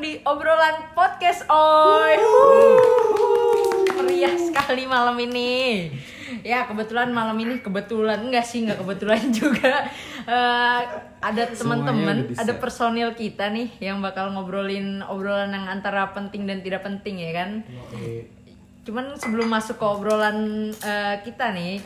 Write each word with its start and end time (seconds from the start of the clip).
di 0.00 0.18
obrolan 0.24 0.90
podcast 0.94 1.46
Oi. 1.50 2.14
Meriah 3.98 4.34
sekali 4.38 4.88
malam 4.88 5.14
ini. 5.20 5.90
Ya 6.42 6.66
kebetulan 6.66 7.14
malam 7.14 7.36
ini 7.38 7.60
kebetulan 7.60 8.26
enggak 8.26 8.44
sih 8.48 8.64
nggak 8.64 8.80
kebetulan 8.80 9.30
juga 9.40 9.88
Eh, 10.24 10.82
ada 11.20 11.44
teman-teman, 11.52 12.32
ada 12.32 12.52
personil 12.56 13.12
kita 13.12 13.52
nih 13.52 13.76
yang 13.76 14.00
bakal 14.00 14.32
ngobrolin 14.32 15.04
obrolan 15.04 15.52
yang 15.52 15.68
antara 15.68 16.08
penting 16.16 16.48
dan 16.48 16.64
tidak 16.64 16.80
penting 16.80 17.20
ya 17.20 17.44
kan. 17.44 17.50
Cuman 18.88 19.16
sebelum 19.20 19.48
masuk 19.52 19.76
ke 19.76 19.84
obrolan 19.84 20.68
eh, 20.72 21.16
kita 21.28 21.52
nih, 21.52 21.76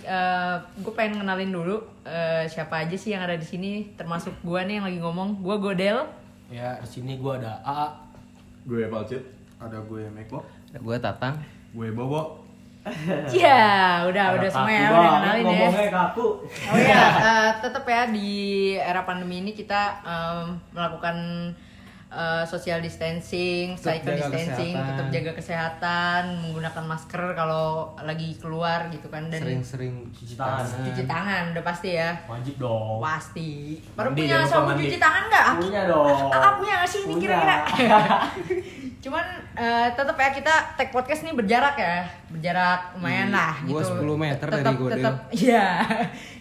gue 0.78 0.92
pengen 0.94 1.26
kenalin 1.26 1.50
dulu 1.50 1.82
eh, 2.06 2.46
siapa 2.46 2.86
aja 2.86 2.94
sih 2.94 3.10
yang 3.10 3.26
ada 3.26 3.34
di 3.34 3.46
sini, 3.46 3.98
termasuk 3.98 4.38
gue 4.46 4.60
nih 4.62 4.78
yang 4.78 4.86
lagi 4.86 4.98
ngomong. 5.02 5.42
Gue 5.42 5.58
Godel. 5.58 6.06
Ya, 6.48 6.80
di 6.80 6.88
sini 6.88 7.20
gua 7.20 7.36
ada 7.36 7.60
AA. 7.60 7.86
Gue 8.64 8.88
Palcit. 8.88 9.22
Ada 9.58 9.82
gue 9.82 10.06
Meko, 10.14 10.38
Gue 10.70 10.96
Tatang. 11.02 11.34
gue 11.74 11.88
Bobo. 11.90 12.46
Ya, 13.34 14.00
udah 14.08 14.38
udah 14.38 14.48
semua 14.48 14.72
ya 14.72 14.88
udah 14.88 15.10
kenalin 15.20 15.44
ya. 15.44 15.44
Ngomongnya 15.44 15.90
kaku. 15.92 16.26
Oh 16.46 16.76
iya, 16.78 17.04
eh, 17.20 17.50
tetap 17.60 17.84
ya 17.84 18.08
di 18.08 18.30
era 18.80 19.04
pandemi 19.04 19.44
ini 19.44 19.52
kita 19.52 20.00
em, 20.00 20.56
melakukan 20.72 21.16
eh, 22.10 22.42
social 22.42 22.78
distancing, 22.78 23.72
Tetap 23.72 23.84
psycho 23.94 24.08
jaga 24.08 24.16
distancing, 24.26 24.72
kesehatan. 24.72 24.88
tetap 24.90 25.06
jaga 25.10 25.32
kesehatan, 25.34 26.22
menggunakan 26.40 26.84
masker 26.86 27.22
kalau 27.32 27.66
lagi 27.98 28.32
keluar 28.34 28.88
gitu 28.88 29.06
kan 29.06 29.26
dan 29.26 29.38
Sering-sering 29.38 29.94
Cuci 30.10 30.34
tangan. 30.34 30.64
cuci 30.82 31.02
tangan 31.04 31.42
udah 31.52 31.60
pasti 31.62 31.88
ya. 31.94 32.10
Wajib 32.24 32.54
dong. 32.56 32.96
Pasti. 32.98 33.76
Baru 33.92 34.08
Mandi, 34.08 34.20
punya 34.24 34.36
sabun 34.42 34.74
cuci 34.74 34.96
tangan 34.96 35.22
nggak? 35.26 35.44
Aku- 35.46 35.60
Punya 35.62 35.82
dong. 35.84 36.28
Ah, 36.30 36.52
punya 36.54 36.74
nggak 36.76 36.88
sih 36.88 37.00
ini 37.04 37.14
kira-kira? 37.18 37.56
Cuman 39.04 39.26
eh, 39.54 39.88
tetap 39.90 40.16
ya 40.16 40.30
kita 40.30 40.54
tag 40.74 40.88
podcast 40.88 41.22
ini 41.22 41.32
berjarak 41.32 41.76
ya, 41.76 42.02
berjarak 42.28 42.94
lumayan 42.94 43.28
Hmm, 43.28 43.36
lah 43.36 43.54
gua 43.62 43.80
gitu. 43.80 43.94
10 43.94 44.16
meter 44.18 44.46
tetap, 44.48 44.64
dari 44.64 44.76
Godel. 44.76 44.96
Tetap, 44.96 45.16
iya, 45.44 45.66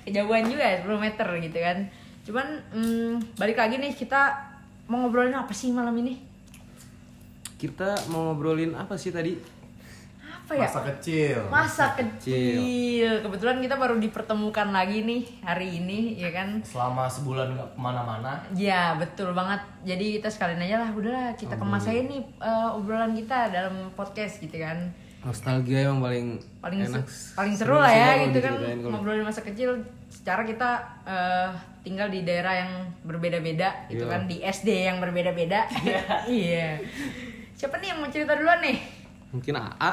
kejauhan 0.02 0.46
juga 0.48 0.64
ya 0.66 0.78
10 0.81 0.96
meter 0.98 1.28
gitu 1.40 1.58
kan. 1.58 1.78
Cuman 2.24 2.48
mm, 2.70 3.12
balik 3.36 3.56
lagi 3.56 3.76
nih 3.78 3.92
kita 3.92 4.22
mau 4.88 5.04
ngobrolin 5.04 5.34
apa 5.34 5.52
sih 5.52 5.70
malam 5.70 5.94
ini? 5.96 6.16
Kita 7.58 8.08
mau 8.08 8.32
ngobrolin 8.32 8.72
apa 8.72 8.94
sih 8.94 9.10
tadi? 9.10 9.34
Apa 10.24 10.56
ya? 10.56 10.64
Masa 10.64 10.80
kecil. 10.86 11.38
Masa 11.50 11.86
kecil. 11.92 12.56
kecil. 12.56 13.12
Kebetulan 13.20 13.60
kita 13.60 13.76
baru 13.76 13.98
dipertemukan 13.98 14.70
lagi 14.70 15.04
nih 15.04 15.22
hari 15.42 15.76
ini, 15.76 16.16
ya 16.16 16.32
kan? 16.32 16.64
Selama 16.64 17.04
sebulan 17.06 17.52
nggak 17.52 17.70
ke 17.74 17.78
mana-mana. 17.78 18.40
Ya 18.54 18.96
betul 18.96 19.34
banget. 19.34 19.60
Jadi 19.84 20.16
kita 20.16 20.30
sekalian 20.30 20.62
aja 20.62 20.80
lah, 20.80 20.90
udahlah 20.90 21.36
kita 21.36 21.58
kemas 21.58 21.84
aja 21.84 22.00
nih 22.00 22.24
eh, 22.40 22.70
obrolan 22.72 23.12
kita 23.12 23.50
dalam 23.50 23.92
podcast 23.92 24.40
gitu 24.40 24.56
kan. 24.56 24.88
Nostalgia 25.20 25.84
emang 25.84 26.00
paling 26.00 26.26
Paling 26.64 26.80
se- 26.80 26.94
enak. 26.94 27.04
paling 27.36 27.56
seru 27.58 27.76
lah 27.76 27.92
ya 27.92 28.10
gitu 28.24 28.40
kan 28.40 28.54
ngobrolin 28.80 29.26
masa 29.26 29.44
kecil. 29.44 29.76
Secara 30.08 30.48
kita 30.48 30.70
eh, 31.04 31.50
tinggal 31.88 32.12
di 32.12 32.28
daerah 32.28 32.68
yang 32.68 32.72
berbeda-beda, 33.08 33.88
itu 33.88 34.04
Iya. 34.04 34.12
kan 34.12 34.22
di 34.28 34.44
SD 34.44 34.70
yang 34.92 35.00
berbeda-beda. 35.00 35.64
Iya. 36.28 36.84
Siapa 37.56 37.80
nih 37.80 37.96
yang 37.96 38.04
mau 38.04 38.12
cerita 38.12 38.36
duluan 38.36 38.60
nih? 38.60 38.76
Mungkin 39.32 39.56
AA. 39.56 39.92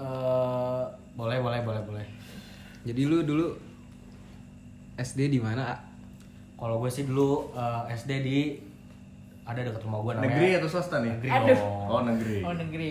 Eh, 0.00 0.82
boleh, 1.12 1.38
boleh, 1.44 1.60
boleh, 1.60 1.82
boleh. 1.84 2.06
Jadi 2.88 3.02
lu 3.04 3.20
dulu 3.20 3.52
SD 4.96 5.28
di 5.28 5.36
mana? 5.36 5.68
A? 5.68 5.76
Kalau 6.56 6.80
gue 6.80 6.88
sih 6.88 7.04
dulu 7.04 7.52
eh, 7.52 7.92
SD 7.92 8.10
di 8.24 8.38
ada 9.44 9.60
dekat 9.60 9.84
rumah 9.84 10.00
gue 10.00 10.12
namanya. 10.16 10.32
Negeri 10.32 10.48
atau 10.56 10.68
swasta 10.72 10.96
nih? 11.04 11.12
Negeri 11.12 11.28
Aduh. 11.28 11.60
Oh 11.92 12.00
negeri. 12.00 12.36
Oh 12.40 12.54
negeri. 12.56 12.88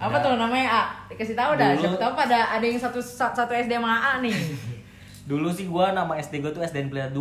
Apa 0.00 0.16
tuh 0.24 0.40
namanya 0.40 0.68
A? 0.72 0.82
Dikasih 1.12 1.36
tahu 1.36 1.60
dah. 1.60 1.76
Siapa 1.76 1.98
tahu 2.00 2.12
pada 2.16 2.56
ada 2.56 2.64
yang 2.64 2.80
satu 2.80 3.04
satu 3.04 3.52
SD 3.52 3.76
sama 3.76 3.92
A 3.92 4.12
nih. 4.24 4.32
Dulu 5.28 5.52
sih 5.52 5.68
gua 5.68 5.92
nama 5.92 6.16
SD 6.16 6.40
gue 6.40 6.50
tuh 6.50 6.64
SDN 6.64 6.88
Pelita 6.88 7.12
2. 7.12 7.20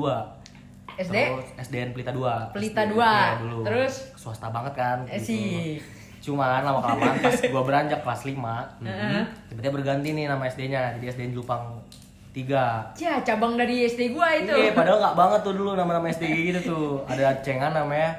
SD? 0.98 1.12
Terus 1.14 1.48
SDN 1.60 1.92
Pelita 1.92 2.12
2. 2.12 2.56
Pelita 2.56 2.82
SD. 2.82 2.96
2. 2.96 3.04
Iya, 3.04 3.28
dulu. 3.38 3.58
Terus? 3.62 3.94
swasta 4.16 4.48
banget 4.48 4.74
kan. 4.74 4.98
Eh, 5.06 5.20
gitu. 5.20 5.28
sih. 5.28 5.78
Cuman 6.18 6.64
lama 6.64 6.80
kelamaan 6.80 7.20
pas 7.24 7.36
gua 7.46 7.64
beranjak 7.64 8.00
kelas 8.02 8.22
5, 8.26 8.34
Heeh. 8.82 9.22
tiba-tiba 9.48 9.74
berganti 9.76 10.10
nih 10.10 10.26
nama 10.26 10.44
SD-nya. 10.46 10.96
Jadi 10.96 11.06
SDN 11.06 11.32
Jelupang 11.34 11.84
3. 12.32 12.96
Ya, 12.96 13.20
cabang 13.22 13.54
dari 13.54 13.84
SD 13.84 14.12
gua 14.12 14.32
itu. 14.34 14.52
Iya, 14.52 14.72
padahal 14.80 14.98
nggak 14.98 15.16
banget 15.16 15.40
tuh 15.44 15.54
dulu 15.54 15.76
nama-nama 15.76 16.08
SD 16.08 16.24
gitu 16.48 16.60
tuh. 16.66 16.88
Ada 17.06 17.44
cengan 17.44 17.76
namanya 17.76 18.16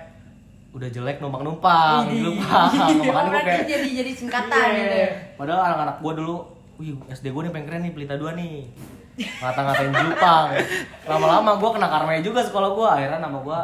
udah 0.68 0.84
jelek 0.86 1.16
numpang-numpang, 1.18 2.06
Idih. 2.06 2.28
Jelupang. 2.28 2.70
Oh, 2.70 2.92
Makanya 3.08 3.08
gua 3.08 3.24
berarti 3.24 3.46
kayak 3.48 3.64
jadi 3.66 3.88
jadi 4.04 4.12
singkatan 4.12 4.68
Iya. 4.68 4.76
gitu. 4.78 5.00
Padahal 5.34 5.60
anak-anak 5.66 5.96
gua 5.98 6.12
dulu, 6.14 6.36
wih 6.76 6.92
SD 7.08 7.32
gua 7.32 7.42
nih 7.42 7.52
pengen 7.52 7.66
keren 7.66 7.82
nih 7.82 7.92
Pelita 7.92 8.14
2 8.14 8.36
nih. 8.36 8.56
Ngata-ngatain 9.18 9.90
Jelupang. 9.90 10.46
Lama-lama 11.04 11.50
gua 11.56 11.70
kena 11.72 11.88
karma 11.88 12.18
juga 12.18 12.40
sekolah 12.40 12.70
gua. 12.70 12.88
Akhirnya 12.94 13.18
nama 13.18 13.38
gua 13.38 13.60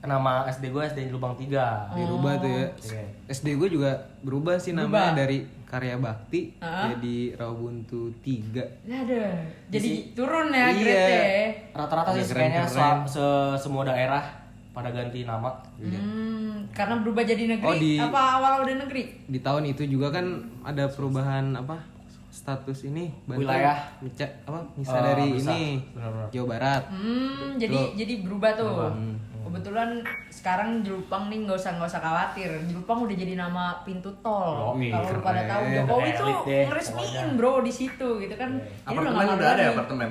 nama 0.00 0.44
SD 0.46 0.68
gua 0.68 0.84
SD 0.84 1.08
Jelupang 1.08 1.32
3. 1.34 1.92
Dirubah 1.94 2.32
tuh 2.36 2.50
ya. 2.50 2.66
Iya. 2.82 3.04
SD 3.26 3.56
gue 3.56 3.68
juga 3.70 3.90
berubah 4.20 4.56
sih 4.56 4.70
Berubah. 4.70 5.08
namanya 5.08 5.16
dari 5.18 5.38
Karya 5.64 5.96
Bakti 5.96 6.54
Hah? 6.58 6.92
jadi 6.92 7.34
Rawabuntu 7.34 8.12
3. 8.20 8.62
Ada. 8.84 9.24
Jadi 9.66 9.88
Isi- 9.90 10.12
turun 10.12 10.48
ya 10.48 10.68
Iya. 10.68 10.76
grade 10.76 11.72
Rata-rata 11.72 12.10
sih 12.12 12.20
Iya, 12.20 12.28
kayaknya 12.30 12.62
se- 12.66 13.04
se- 13.10 13.56
semua 13.58 13.82
daerah 13.82 14.22
pada 14.70 14.90
ganti 14.90 15.22
nama. 15.22 15.54
Hmm, 15.78 16.68
karena 16.68 16.98
berubah 16.98 17.22
jadi 17.22 17.46
negeri. 17.48 17.64
Oh, 17.64 17.74
di- 17.74 17.96
Apa 17.96 18.20
awal 18.36 18.52
udah 18.60 18.76
negeri? 18.84 19.02
Di 19.24 19.38
tahun 19.38 19.64
itu 19.68 19.88
juga 19.88 20.10
kan 20.10 20.26
ada 20.60 20.84
perubahan 20.86 21.54
apa? 21.54 21.80
Status 22.34 22.82
ini 22.82 23.14
Banten 23.22 23.46
Wilayah. 23.46 23.78
Mica, 24.02 24.26
apa? 24.42 24.60
Misal 24.74 24.98
Oh, 24.98 25.04
dari 25.06 25.26
bisa. 25.30 25.54
ini 25.54 25.62
Benar-benar. 25.94 26.28
Jawa 26.28 26.46
Barat. 26.50 26.82
Hmm, 26.90 27.48
jadi 27.54 27.78
jadi 27.94 28.14
berubah 28.20 28.50
tuh. 28.54 28.74
Kebetulan 29.44 30.00
sekarang 30.28 30.80
Jelupang 30.80 31.28
nih 31.28 31.44
nggak 31.44 31.54
usah 31.54 31.76
nggak 31.76 31.86
usah 31.86 32.02
khawatir. 32.02 32.50
Jelupang 32.64 33.04
udah 33.04 33.14
jadi 33.14 33.34
nama 33.36 33.64
pintu 33.82 34.10
tol. 34.18 34.74
Yoi, 34.74 34.90
Kalau 34.90 35.06
lu 35.06 35.20
pada 35.20 35.42
tahu 35.46 35.62
Jokowi 35.68 36.02
Elit 36.02 36.16
tuh 36.16 36.26
deh, 36.26 36.64
ngeresmiin 36.66 37.06
pokoknya. 37.06 37.36
bro 37.36 37.52
di 37.60 37.72
situ 37.72 38.08
gitu 38.18 38.34
kan. 38.34 38.50
Ini 38.58 38.82
Apartemen 38.82 39.26
udah 39.30 39.48
ada 39.48 39.62
ya 39.62 39.70
apartemen. 39.70 40.10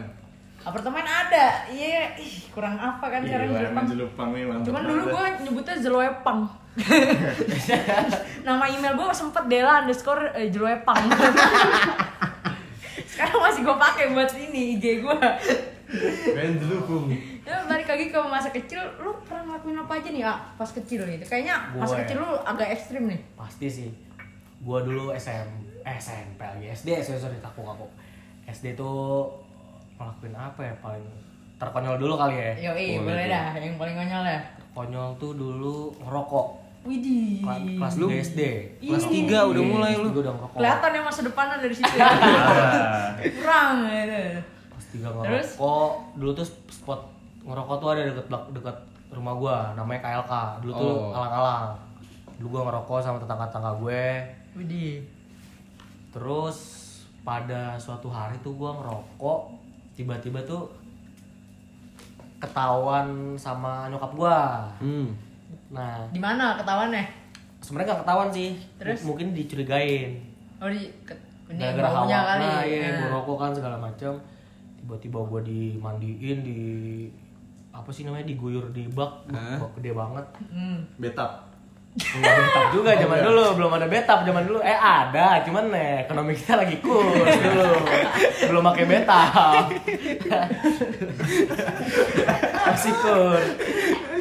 Apartemen 0.64 1.04
ada. 1.04 1.68
Iya, 1.68 2.16
ih 2.16 2.48
kurang 2.50 2.76
apa 2.76 3.04
kan 3.04 3.20
sekarang 3.20 3.52
Iya, 3.52 3.60
Jelupang. 3.60 3.72
emang 3.76 3.86
Jelupang 3.86 4.30
nih 4.32 4.44
mantap. 4.48 4.66
Cuman 4.72 4.82
dulu 4.88 5.04
gue 5.12 5.26
nyebutnya 5.44 5.76
Zeloepang. 5.76 6.40
Nama 8.48 8.64
email 8.66 8.94
gue 8.96 9.08
sempet 9.12 9.44
Dela 9.46 9.84
underscore 9.84 10.32
eh, 10.34 10.48
Jeloepang. 10.48 10.98
Sekarang 13.12 13.38
masih 13.40 13.62
gue 13.62 13.76
pakai 13.76 14.06
buat 14.10 14.32
ini 14.34 14.80
IG 14.80 15.04
gue. 15.04 15.20
Keren 16.26 16.54
Jelupung. 16.58 17.12
Ya 17.44 17.60
balik 17.68 17.86
lagi 17.86 18.08
ke 18.08 18.18
masa 18.24 18.50
kecil, 18.50 18.80
lu 18.98 19.12
pernah 19.28 19.52
ngelakuin 19.52 19.78
apa 19.78 19.94
aja 20.00 20.10
nih 20.10 20.24
ah, 20.24 20.40
pas 20.56 20.66
kecil 20.66 21.04
gitu? 21.04 21.24
Kayaknya 21.28 21.76
masa 21.76 21.94
Gue. 21.94 22.00
kecil 22.08 22.18
lu 22.24 22.32
agak 22.42 22.68
ekstrim 22.72 23.04
nih. 23.06 23.20
Pasti 23.36 23.68
sih. 23.68 23.90
Gua 24.64 24.80
dulu 24.80 25.12
SM, 25.12 25.44
eh, 25.84 25.98
SMP 26.00 26.40
lagi 26.40 26.72
SD, 26.72 27.04
sorry 27.04 27.20
sorry 27.20 27.38
takut 27.44 27.68
aku. 27.68 27.86
SD 28.48 28.74
tuh 28.74 29.28
ngelakuin 30.04 30.36
apa 30.36 30.62
ya 30.62 30.74
paling 30.78 31.06
terkonyol 31.56 31.96
dulu 31.96 32.14
kali 32.16 32.36
ya. 32.36 32.52
Yoi, 32.70 33.00
boleh 33.00 33.26
dah, 33.26 33.56
yang 33.56 33.78
paling 33.78 33.96
konyol 33.96 34.24
ya. 34.26 34.40
Konyol 34.72 35.08
tuh 35.16 35.32
dulu 35.34 35.76
ngerokok. 35.98 36.48
Widih. 36.84 37.40
Kelas, 37.40 37.96
Lu? 37.96 38.12
3 38.12 38.20
SD. 38.22 38.42
Kelas 38.82 39.08
Ih. 39.08 39.24
3 39.24 39.48
udah 39.48 39.64
Iya, 39.64 39.72
mulai 39.72 39.92
lu. 39.96 40.12
udah 40.12 40.34
ngerokok. 40.36 40.58
Kelihatan 40.60 40.90
ya 40.90 41.02
masa 41.02 41.22
depannya 41.22 41.56
dari 41.58 41.72
situ 41.72 41.94
ya. 41.94 42.08
Kurang 43.40 43.70
gitu. 43.86 44.22
Kelas 44.68 44.86
3 44.86 45.00
Terus? 45.00 45.48
ngerokok. 45.56 45.92
Dulu 46.14 46.32
tuh 46.34 46.48
spot 46.68 47.02
ngerokok 47.42 47.76
tuh 47.78 47.88
ada 47.90 48.02
deket 48.06 48.26
deket 48.52 48.78
rumah 49.10 49.34
gua 49.34 49.56
namanya 49.74 50.00
KLK. 50.02 50.34
Dulu 50.60 50.72
tuh 50.74 50.92
Oh. 50.92 51.16
alang-alang. 51.16 51.72
Dulu 52.36 52.48
gua 52.50 52.62
ngerokok 52.68 52.98
sama 53.00 53.18
tetangga-tetangga 53.18 53.72
gue. 53.80 54.04
Widih. 54.54 55.08
Terus 56.12 56.58
pada 57.22 57.80
suatu 57.80 58.08
hari 58.08 58.36
tuh 58.38 58.54
gua 58.54 58.76
ngerokok, 58.76 59.40
tiba-tiba 59.94 60.42
tuh 60.42 60.70
ketahuan 62.38 63.08
sama 63.36 63.88
nyokap 63.88 64.12
gua. 64.14 64.40
Hmm. 64.78 65.14
Nah, 65.70 66.04
Di 66.10 66.20
mana 66.20 66.54
ketahuannya? 66.56 67.06
sebenarnya 67.60 67.96
gak 67.96 68.02
ketahuan 68.04 68.30
sih. 68.30 68.50
Terus? 68.76 69.00
M- 69.00 69.08
Mungkin 69.08 69.28
dicurigain. 69.32 70.20
Oh 70.60 70.68
di 70.68 70.92
ke, 71.02 71.16
ini 71.48 71.60
Gara-gara 71.62 71.90
hawa. 71.90 72.08
kali. 72.28 72.44
Nah, 72.44 72.62
iya, 72.64 72.80
Nah. 72.84 72.98
gua 73.00 73.10
rokok 73.18 73.38
kan 73.38 73.52
segala 73.52 73.78
macam. 73.78 74.14
Tiba-tiba 74.76 75.20
gua 75.22 75.40
dimandiin 75.40 76.40
di 76.42 76.60
apa 77.72 77.90
sih 77.90 78.04
namanya 78.04 78.28
diguyur 78.28 78.70
di 78.70 78.86
bak, 78.88 79.26
bak 79.32 79.72
gede 79.78 79.92
banget. 79.92 80.26
Hmm. 80.46 80.84
Betap. 80.98 81.43
Enggak 81.94 82.34
betap 82.34 82.66
juga 82.74 82.92
zaman 82.98 83.22
dulu, 83.22 83.46
belum 83.54 83.72
ada 83.78 83.86
betap 83.86 84.20
zaman 84.26 84.44
dulu. 84.44 84.60
Eh 84.60 84.74
ada, 84.74 85.46
cuman 85.46 85.70
eh, 85.72 86.02
ekonomi 86.02 86.34
kita 86.34 86.58
lagi 86.58 86.82
kurs 86.82 87.38
dulu. 87.38 87.70
belum 88.50 88.64
pakai 88.66 88.86
betap. 88.90 89.64
Masih 92.66 92.94
kurs. 92.98 93.48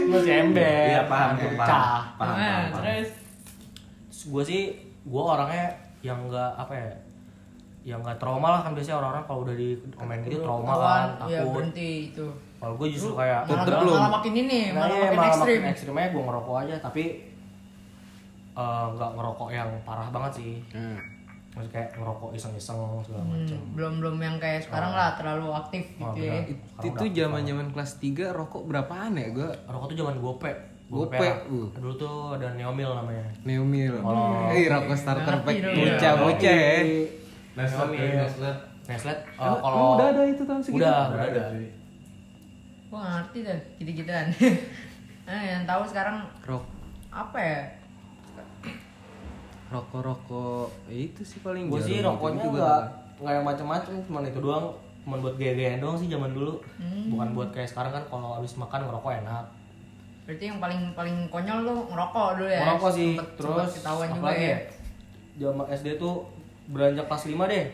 masih 0.02 0.32
ember 0.44 0.84
Iya, 0.92 1.02
paham, 1.06 1.32
paham. 1.38 1.56
Paham, 1.56 1.64
Nah, 1.64 2.04
paham, 2.18 2.36
paham. 2.36 2.72
terus 2.76 3.08
gue 4.22 4.42
sih 4.44 4.62
gue 5.02 5.22
orangnya 5.22 5.66
yang 6.00 6.18
nggak 6.26 6.50
apa 6.58 6.74
ya 6.74 6.90
yang 7.82 7.98
nggak 7.98 8.18
trauma 8.18 8.48
lah 8.52 8.60
kan 8.62 8.74
biasanya 8.74 8.98
orang-orang 8.98 9.24
kalau 9.24 9.40
udah 9.42 9.54
di 9.54 9.68
komen 9.94 10.16
gitu 10.22 10.42
trauma 10.42 10.62
kan 10.68 10.78
ketahuan, 10.78 11.06
ya 11.26 11.38
takut 11.40 11.54
berhenti 11.56 11.90
itu 12.12 12.26
kalau 12.58 12.74
gue 12.76 12.88
justru 12.90 13.12
kayak 13.16 13.40
malah, 13.42 13.82
malah, 13.82 14.10
makin 14.12 14.32
ini 14.36 14.60
Nah, 14.70 14.86
malah 14.86 14.86
iya, 14.92 15.02
makin 15.02 15.16
malah 15.18 15.30
ekstrim 15.32 15.58
makin 15.58 15.72
ekstrimnya 15.74 16.06
gue 16.10 16.22
ngerokok 16.22 16.56
aja 16.62 16.74
tapi 16.78 17.04
eh, 18.54 18.86
nggak 18.90 19.10
ngerokok 19.12 19.48
yang 19.50 19.70
parah 19.82 20.08
banget 20.08 20.32
sih 20.34 20.52
Hmm. 20.70 20.98
Maksudnya 21.52 21.68
kayak 21.74 21.90
ngerokok 21.94 22.30
iseng-iseng 22.32 22.76
segala 23.02 23.22
Hmm, 23.22 23.32
macam 23.34 23.58
belum 23.72 23.92
belum 23.98 24.16
yang 24.18 24.36
kayak 24.38 24.60
sekarang 24.62 24.88
lah 24.90 25.12
terlalu 25.12 25.52
aktif 25.52 25.84
Oh, 25.96 26.08
gitu 26.10 26.24
ya. 26.26 26.40
It- 26.42 26.64
itu 26.82 26.96
udah- 27.02 27.12
zaman-zaman 27.18 27.66
kelas 27.70 27.92
3 27.98 28.24
rokok 28.30 28.62
berapaan 28.64 29.12
ya 29.14 29.28
gua? 29.30 29.52
rokok 29.66 29.86
tuh 29.86 29.96
zaman 29.98 30.16
gope 30.18 30.52
Gope, 30.88 31.12
perak. 31.14 31.44
uh. 31.46 31.68
dulu 31.72 31.92
tuh 31.94 32.16
ada 32.34 32.52
neomil 32.52 32.84
namanya 32.94 33.24
Neomil. 33.42 33.96
Oh. 33.98 34.48
Eh, 34.48 34.64
rokok 34.66 34.92
starter 34.94 35.40
pack 35.40 35.56
dong. 35.58 35.72
bocah-bocah 35.74 36.52
ya. 36.54 36.76
Neslet, 37.54 37.88
Neomil. 37.90 38.12
Neslet. 38.18 38.58
Neslet 38.82 39.18
eh, 39.18 39.40
Oh, 39.42 39.56
kalau 39.58 39.76
udah 39.94 40.06
ada 40.10 40.22
itu 40.26 40.42
tahun 40.42 40.60
segitu. 40.60 40.80
udah 40.80 40.96
Udah 41.06 41.16
udah 41.22 41.24
ada 41.26 41.44
gua 42.86 43.00
ngerti 43.10 43.38
dah 43.42 43.58
gitu-gituan 43.76 44.26
nah 45.26 45.40
yang 45.42 45.62
tahu 45.64 45.82
sekarang 45.82 46.16
Rok 46.42 46.64
apa 47.10 47.38
ya 47.38 47.60
rokok-rokok 49.72 50.68
ya 50.86 50.96
itu 51.02 51.22
sih 51.22 51.40
paling 51.40 51.66
gue 51.66 51.80
sih 51.80 51.98
rokoknya 51.98 52.44
gitu-gitu 52.44 52.48
nggak 52.54 52.80
gua 52.84 53.18
nggak 53.18 53.32
yang 53.32 53.46
macem-macem 53.46 53.92
cuman 54.04 54.22
itu 54.26 54.38
doang. 54.38 54.66
Cuman 55.02 55.18
buat 55.18 55.34
gaya-gayaan 55.34 55.78
doang 55.78 55.94
sih 55.94 56.06
zaman 56.06 56.30
dulu. 56.30 56.62
Hmm. 56.76 57.10
bukan 57.10 57.28
buat 57.32 57.48
kayak 57.50 57.66
sekarang 57.66 57.90
kan 57.92 58.04
kalau 58.06 58.34
habis 58.34 58.54
makan 58.54 58.82
ngerokok 58.82 59.12
enak. 59.20 59.44
Berarti 60.22 60.44
yang 60.44 60.58
paling 60.58 60.80
paling 60.92 61.16
konyol 61.26 61.58
lu 61.60 61.74
ngerokok 61.86 62.28
dulu 62.36 62.48
ya? 62.48 62.60
Ngerokok 62.62 62.90
sih 62.92 63.08
Sempet- 63.12 63.34
terus 63.34 63.50
sempet 63.58 63.74
ketahuan 63.76 64.08
juga 64.08 64.20
apalagi 64.22 64.46
ya? 64.46 64.58
zaman 65.34 65.66
SD 65.68 65.88
tuh 65.96 66.14
beranjak 66.68 67.06
kelas 67.06 67.24
5 67.26 67.44
deh. 67.48 67.64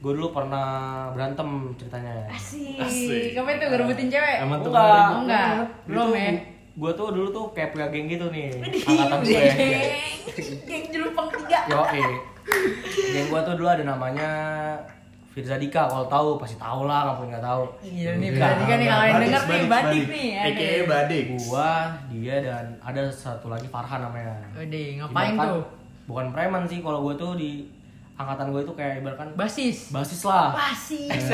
Gue 0.00 0.12
dulu 0.12 0.28
pernah 0.30 0.66
berantem 1.12 1.48
ceritanya. 1.76 2.26
Asik, 2.26 2.80
Asik. 2.80 3.36
kapan 3.36 3.60
tuh 3.60 3.68
ngerebutin 3.68 4.08
cewek? 4.08 4.36
Emang 4.40 4.58
tuh 4.60 4.70
enggak. 4.70 5.10
Enggak. 5.20 5.50
Belum 5.84 6.08
ya? 6.10 6.30
Gue 6.70 6.90
tuh 6.92 7.08
dulu 7.10 7.28
tuh 7.28 7.44
kayak 7.50 7.70
punya 7.70 7.86
geng 7.88 8.06
gitu 8.06 8.26
nih 8.28 8.54
angkatan 8.80 9.18
gue 9.20 9.42
geng 9.50 9.82
geng 10.64 10.84
jelupang 10.88 11.26
tiga 11.28 11.58
yo 11.66 11.82
geng 13.10 13.26
gue 13.26 13.40
tuh 13.42 13.54
dulu 13.54 13.68
ada 13.68 13.84
namanya 13.84 14.30
Firza 15.30 15.54
Dika 15.54 15.86
kalau 15.86 16.06
tahu 16.06 16.28
pasti 16.36 16.58
tahu 16.58 16.84
lah 16.84 17.06
nggak 17.08 17.22
nggak 17.30 17.44
tahu 17.44 17.62
Iya 17.80 18.18
nih, 18.18 18.28
Dika. 18.28 18.38
berarti 18.42 18.64
kan 18.64 18.76
nih 18.76 18.88
kalau 18.88 19.04
yang 19.04 19.20
denger 19.20 19.42
nih, 19.46 19.62
badik, 19.64 20.04
nih. 20.10 20.28
AKA 20.42 20.78
Badik. 20.84 21.24
gua 21.40 21.70
dia 22.10 22.34
dan 22.40 22.66
ada 22.80 23.02
satu 23.06 23.46
lagi 23.46 23.66
Farhan 23.66 24.00
namanya 24.02 24.34
Udah, 24.52 24.86
ngapain 25.00 25.34
tuh? 25.38 25.62
bukan 26.06 26.26
preman 26.34 26.62
sih 26.66 26.82
kalau 26.82 27.06
gue 27.06 27.14
tuh 27.14 27.38
di 27.38 27.62
angkatan 28.20 28.52
gue 28.52 28.60
itu 28.60 28.72
kayak 28.72 29.00
ibaratkan 29.00 29.32
Basis. 29.32 29.88
basis 29.88 30.20
lah 30.22 30.52
Basis. 30.52 31.08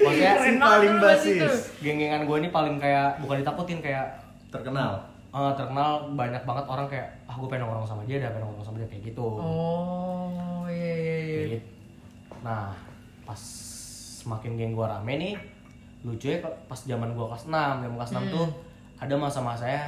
Maksudnya 0.00 0.32
Keren 0.34 0.54
si 0.56 0.58
paling 0.58 0.94
basis. 0.98 1.52
geng-gengan 1.78 2.22
gue 2.24 2.36
ini 2.36 2.48
paling 2.48 2.76
kayak 2.76 3.20
bukan 3.20 3.38
ditakutin 3.38 3.78
kayak 3.78 4.06
Terkenal. 4.48 4.98
eh, 5.30 5.52
terkenal 5.54 5.90
banyak 6.10 6.42
banget 6.42 6.64
orang 6.66 6.86
kayak 6.86 7.06
ah 7.24 7.34
gue 7.34 7.46
pengen 7.46 7.62
nongkrong 7.62 7.86
sama 7.86 8.02
dia 8.02 8.18
dah 8.18 8.28
pengen 8.28 8.42
nongkrong 8.44 8.66
sama 8.66 8.76
dia 8.76 8.88
kayak 8.88 9.02
gitu 9.06 9.22
Oh, 9.38 10.66
iya 10.66 10.94
iya 10.96 11.16
iya. 11.20 11.40
Gitu. 11.48 11.58
nah 12.40 12.74
pas 13.22 13.38
semakin 14.18 14.58
geng 14.58 14.72
gue 14.72 14.82
rame 14.82 15.14
nih 15.14 15.34
lucu 16.02 16.26
ya 16.28 16.38
pas 16.66 16.74
zaman 16.76 17.14
gue 17.14 17.22
kelas 17.22 17.46
6 17.46 17.52
zaman 17.52 17.94
kelas 17.94 18.12
6 18.12 18.34
tuh 18.34 18.46
ada 18.96 19.14
masa-masa 19.14 19.62
saya 19.62 19.84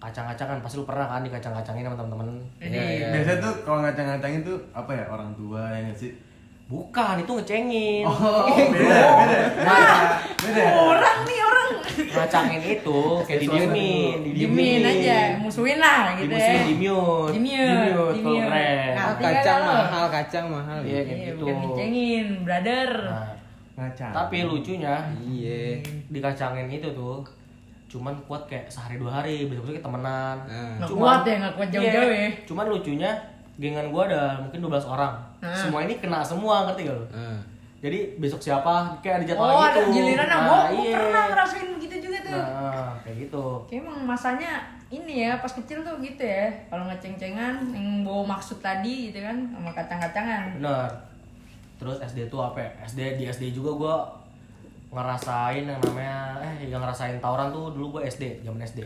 kacang-kacangan 0.00 0.58
pasti 0.58 0.76
lu 0.76 0.84
pernah 0.84 1.06
kan 1.06 1.20
dikacang-kacangin 1.20 1.84
sama 1.84 1.94
temen-temen 1.94 2.28
Ini 2.58 2.72
Iya, 2.72 2.82
iya. 2.90 3.06
Biasanya 3.12 3.38
tuh 3.38 3.52
kalau 3.62 3.78
ngacang-ngacangin 3.80 4.40
tuh 4.42 4.56
apa 4.72 4.90
ya 4.90 5.04
orang 5.06 5.30
tua 5.34 5.62
ya 5.68 5.80
nggak 5.84 5.98
sih? 5.98 6.12
bukan 6.66 7.18
itu 7.18 7.32
ngecengin 7.34 8.06
Oh, 8.06 8.46
beda, 8.72 9.02
beda. 9.18 9.86
Beda. 10.38 10.62
orang 10.86 11.18
nih 11.20 11.40
orang. 11.42 11.72
ngacangin 11.90 12.62
itu 12.64 13.00
kayak 13.26 13.40
didiemin 13.42 14.18
Diemin 14.30 14.80
aja, 14.80 15.18
musuhin 15.36 15.76
lah 15.76 16.14
gitu 16.14 16.30
ya. 16.30 16.62
dimusuhin 16.62 17.42
tuh 17.90 18.10
dimute. 18.14 18.38
keren 18.40 18.94
Nah, 18.94 19.02
Ah, 19.02 19.14
kacang 19.18 19.60
mahal, 19.60 20.04
kacang 20.08 20.46
mahal. 20.46 20.78
Iya, 20.80 21.00
kayak 21.02 21.18
Iya, 21.18 21.26
gitu. 21.28 21.42
bukan 21.42 21.56
dicengin, 21.66 22.26
brother. 22.40 22.90
nah, 23.02 23.30
Ngacang. 23.76 24.12
tapi 24.14 24.38
lucunya 24.44 24.94
Iya. 25.20 25.82
dikacangin 26.06 26.70
itu 26.70 26.88
tuh 26.88 27.18
cuman 27.90 28.14
kuat 28.22 28.46
kayak 28.46 28.64
sehari 28.66 28.96
dua 28.96 29.10
hari 29.12 29.44
besok 29.44 29.66
besok 29.66 29.74
kita 29.74 29.84
temenan 29.84 30.36
Nah. 30.40 30.78
Nggak 30.78 30.90
kuat 30.92 31.20
ya, 31.20 31.34
nggak 31.36 31.54
kuat 31.54 31.68
jauh-jauh 31.68 32.06
Iya. 32.08 32.22
ya. 32.22 32.30
cuman 32.44 32.64
lucunya 32.68 33.10
gengan 33.56 33.86
gua 33.88 34.02
ada 34.06 34.22
mungkin 34.38 34.58
12 34.62 34.86
orang 34.86 35.12
Nah. 35.36 35.50
semua 35.50 35.82
ini 35.82 35.94
kena 35.96 36.22
semua 36.22 36.64
ngerti 36.64 36.86
gak 36.86 36.94
lo 36.94 37.04
Nah. 37.10 37.38
jadi 37.78 37.98
besok 38.16 38.40
siapa 38.40 38.72
kayak 38.98 39.14
ada 39.18 39.26
jadwal 39.26 39.48
Oh, 39.48 39.58
gitu 39.60 39.66
ada 39.66 39.80
giliran 39.90 40.22
nah, 40.22 40.30
nah, 40.30 40.46
gua 40.46 40.60
iya. 40.78 40.94
pernah 40.94 41.24
ngerasain 41.28 41.68
begitu 41.72 41.94
juga 42.00 42.18
tuh. 42.22 42.32
nah 42.32 42.92
kayak 43.00 43.16
gitu 43.20 43.44
Kayak 43.66 43.80
emang 43.82 43.98
masanya 44.06 44.52
ini 44.88 45.14
ya 45.20 45.32
pas 45.36 45.50
kecil 45.50 45.78
tuh 45.80 45.98
gitu 45.98 46.18
ya 46.20 46.46
kalau 46.66 46.86
ngeceng-cengan 46.86 47.54
yang 47.68 48.02
bawa 48.02 48.22
maksud 48.28 48.58
tadi 48.58 49.08
gitu 49.08 49.18
kan 49.18 49.34
sama 49.48 49.70
kacang-kacangan 49.72 50.56
bener 50.56 50.90
terus 51.76 51.96
SD 51.98 52.28
tuh 52.28 52.38
apa 52.38 52.60
ya? 52.60 52.70
SD 52.84 53.00
di 53.16 53.24
SD 53.24 53.50
juga 53.50 53.70
gua 53.72 53.94
ngerasain 54.90 55.64
yang 55.64 55.78
namanya 55.80 56.18
eh 56.40 56.66
yang 56.66 56.78
ngerasain 56.78 57.16
tawuran 57.18 57.50
tuh 57.50 57.70
dulu 57.70 57.96
gua 57.96 58.02
SD 58.04 58.42
zaman 58.42 58.58
SD 58.60 58.82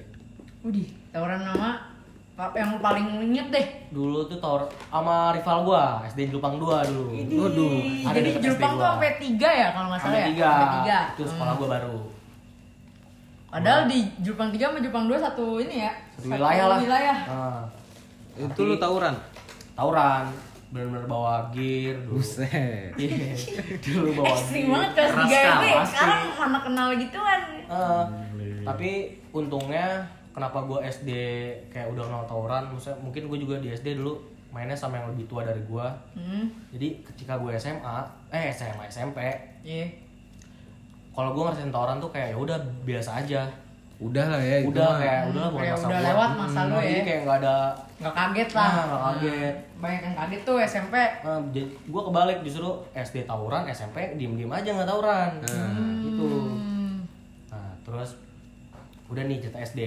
Udih, 0.60 0.84
tawuran 1.10 1.40
nama 1.42 1.92
apa 2.34 2.56
yang 2.56 2.76
paling 2.78 3.06
inget 3.22 3.46
deh. 3.46 3.66
Dulu 3.90 4.26
tuh 4.26 4.36
tawur 4.36 4.64
sama 4.88 5.30
rival 5.30 5.62
gua 5.62 6.02
SD 6.04 6.28
Jelupang 6.28 6.56
2 6.56 6.88
dulu. 6.88 7.04
Waduh, 7.14 7.72
ada 8.02 8.18
jadi 8.18 8.30
Jelupang 8.38 8.72
tuh 8.72 8.80
gua. 8.80 8.88
sampai 8.90 9.10
tiga 9.18 9.48
ya 9.48 9.68
kalau 9.70 9.86
nggak 9.86 10.00
salah 10.00 10.18
ya? 10.18 10.26
Tiga. 10.26 10.50
Sampai 10.50 10.68
tiga. 10.74 10.98
Itu 11.10 11.24
sekolah 11.26 11.52
Hmm. 11.52 11.60
gua 11.60 11.68
baru. 11.70 11.96
Padahal 13.46 13.80
di 13.86 13.98
Jelupang 14.18 14.50
tiga 14.50 14.64
sama 14.66 14.78
Jelupang 14.80 15.04
dua 15.06 15.18
satu 15.20 15.46
ini 15.58 15.76
ya? 15.78 15.92
Satu 16.16 16.26
wilayah 16.28 16.64
lah. 16.66 16.78
wilayah. 16.80 17.18
Nah, 17.24 17.62
Itu 18.34 18.60
lu 18.64 18.74
tawuran. 18.76 19.14
tawuran 19.72 20.24
bener-bener 20.72 21.06
bawa 21.06 21.50
gear 21.52 21.96
dulu. 22.06 22.18
Buset. 22.22 22.94
Iya, 22.96 23.34
dulu 23.82 24.08
bawa 24.22 24.26
ekstrim 24.32 24.64
banget 24.70 24.90
kelas 24.96 25.10
Keras 25.12 25.28
tiga 25.28 25.40
kali, 25.42 25.66
itu 25.66 25.76
pasti. 25.76 25.92
sekarang 25.92 26.20
mana 26.38 26.58
kenal 26.62 26.88
gituan. 26.96 27.40
Eh, 27.64 28.04
tapi 28.64 28.90
untungnya 29.34 29.86
kenapa 30.34 30.58
gue 30.66 30.78
SD 30.82 31.10
kayak 31.70 31.94
udah 31.94 32.02
kenal 32.10 32.24
tawuran 32.26 32.66
maksudnya 32.72 32.98
mungkin 32.98 33.22
gue 33.30 33.38
juga 33.38 33.56
di 33.62 33.70
SD 33.70 34.02
dulu 34.02 34.18
mainnya 34.50 34.74
sama 34.74 34.98
yang 34.98 35.10
lebih 35.14 35.26
tua 35.26 35.42
dari 35.46 35.62
gue 35.62 35.86
hmm. 36.18 36.44
Jadi 36.74 36.88
ketika 37.06 37.38
gue 37.38 37.54
SMA 37.58 37.96
eh 38.34 38.50
SMA 38.50 38.86
SMP 38.90 39.18
iya. 39.62 39.86
kalau 41.14 41.30
gue 41.30 41.42
ngerasain 41.46 41.70
tawuran 41.70 42.02
tuh 42.02 42.10
kayak 42.10 42.34
ya 42.34 42.36
udah 42.38 42.58
biasa 42.82 43.22
aja 43.22 43.46
Udah 43.96 44.26
lah 44.26 44.40
ya. 44.40 44.56
itu 44.58 44.68
udah 44.68 44.84
mah. 44.84 44.98
kayak 44.98 45.20
udah 45.24 45.40
lah 45.40 45.48
bukan 45.48 45.60
Kayak 45.60 45.74
masa 45.74 45.84
udah 45.84 45.94
gua. 45.96 46.08
lewat 46.08 46.30
masa 46.34 46.60
lu 46.60 46.74
jadi 46.74 46.90
ya. 46.90 47.02
kayak 47.02 47.20
nggak 47.20 47.38
ada 47.38 47.56
nggak 47.94 48.14
kaget 48.14 48.50
lah 48.50 48.66
Nah, 48.66 48.84
nggak 48.84 49.02
kaget. 49.06 49.54
banyak 49.76 50.00
yang 50.02 50.16
kaget 50.16 50.40
tuh 50.42 50.56
SMP 50.60 50.94
Nah, 51.22 51.38
gue 51.84 52.02
kebalik 52.02 52.38
justru 52.42 52.68
SD 52.92 53.16
tawuran 53.24 53.62
SMP 53.68 53.96
diem 54.14 54.34
diem 54.34 54.50
aja 54.50 54.68
nggak 54.70 54.88
tawuran 54.88 55.30
gitu 56.02 56.26
hmm. 56.26 56.94
nah 57.48 57.70
terus 57.80 58.10
udah 59.06 59.22
nih 59.22 59.38
cerita 59.38 59.58
SD 59.60 59.80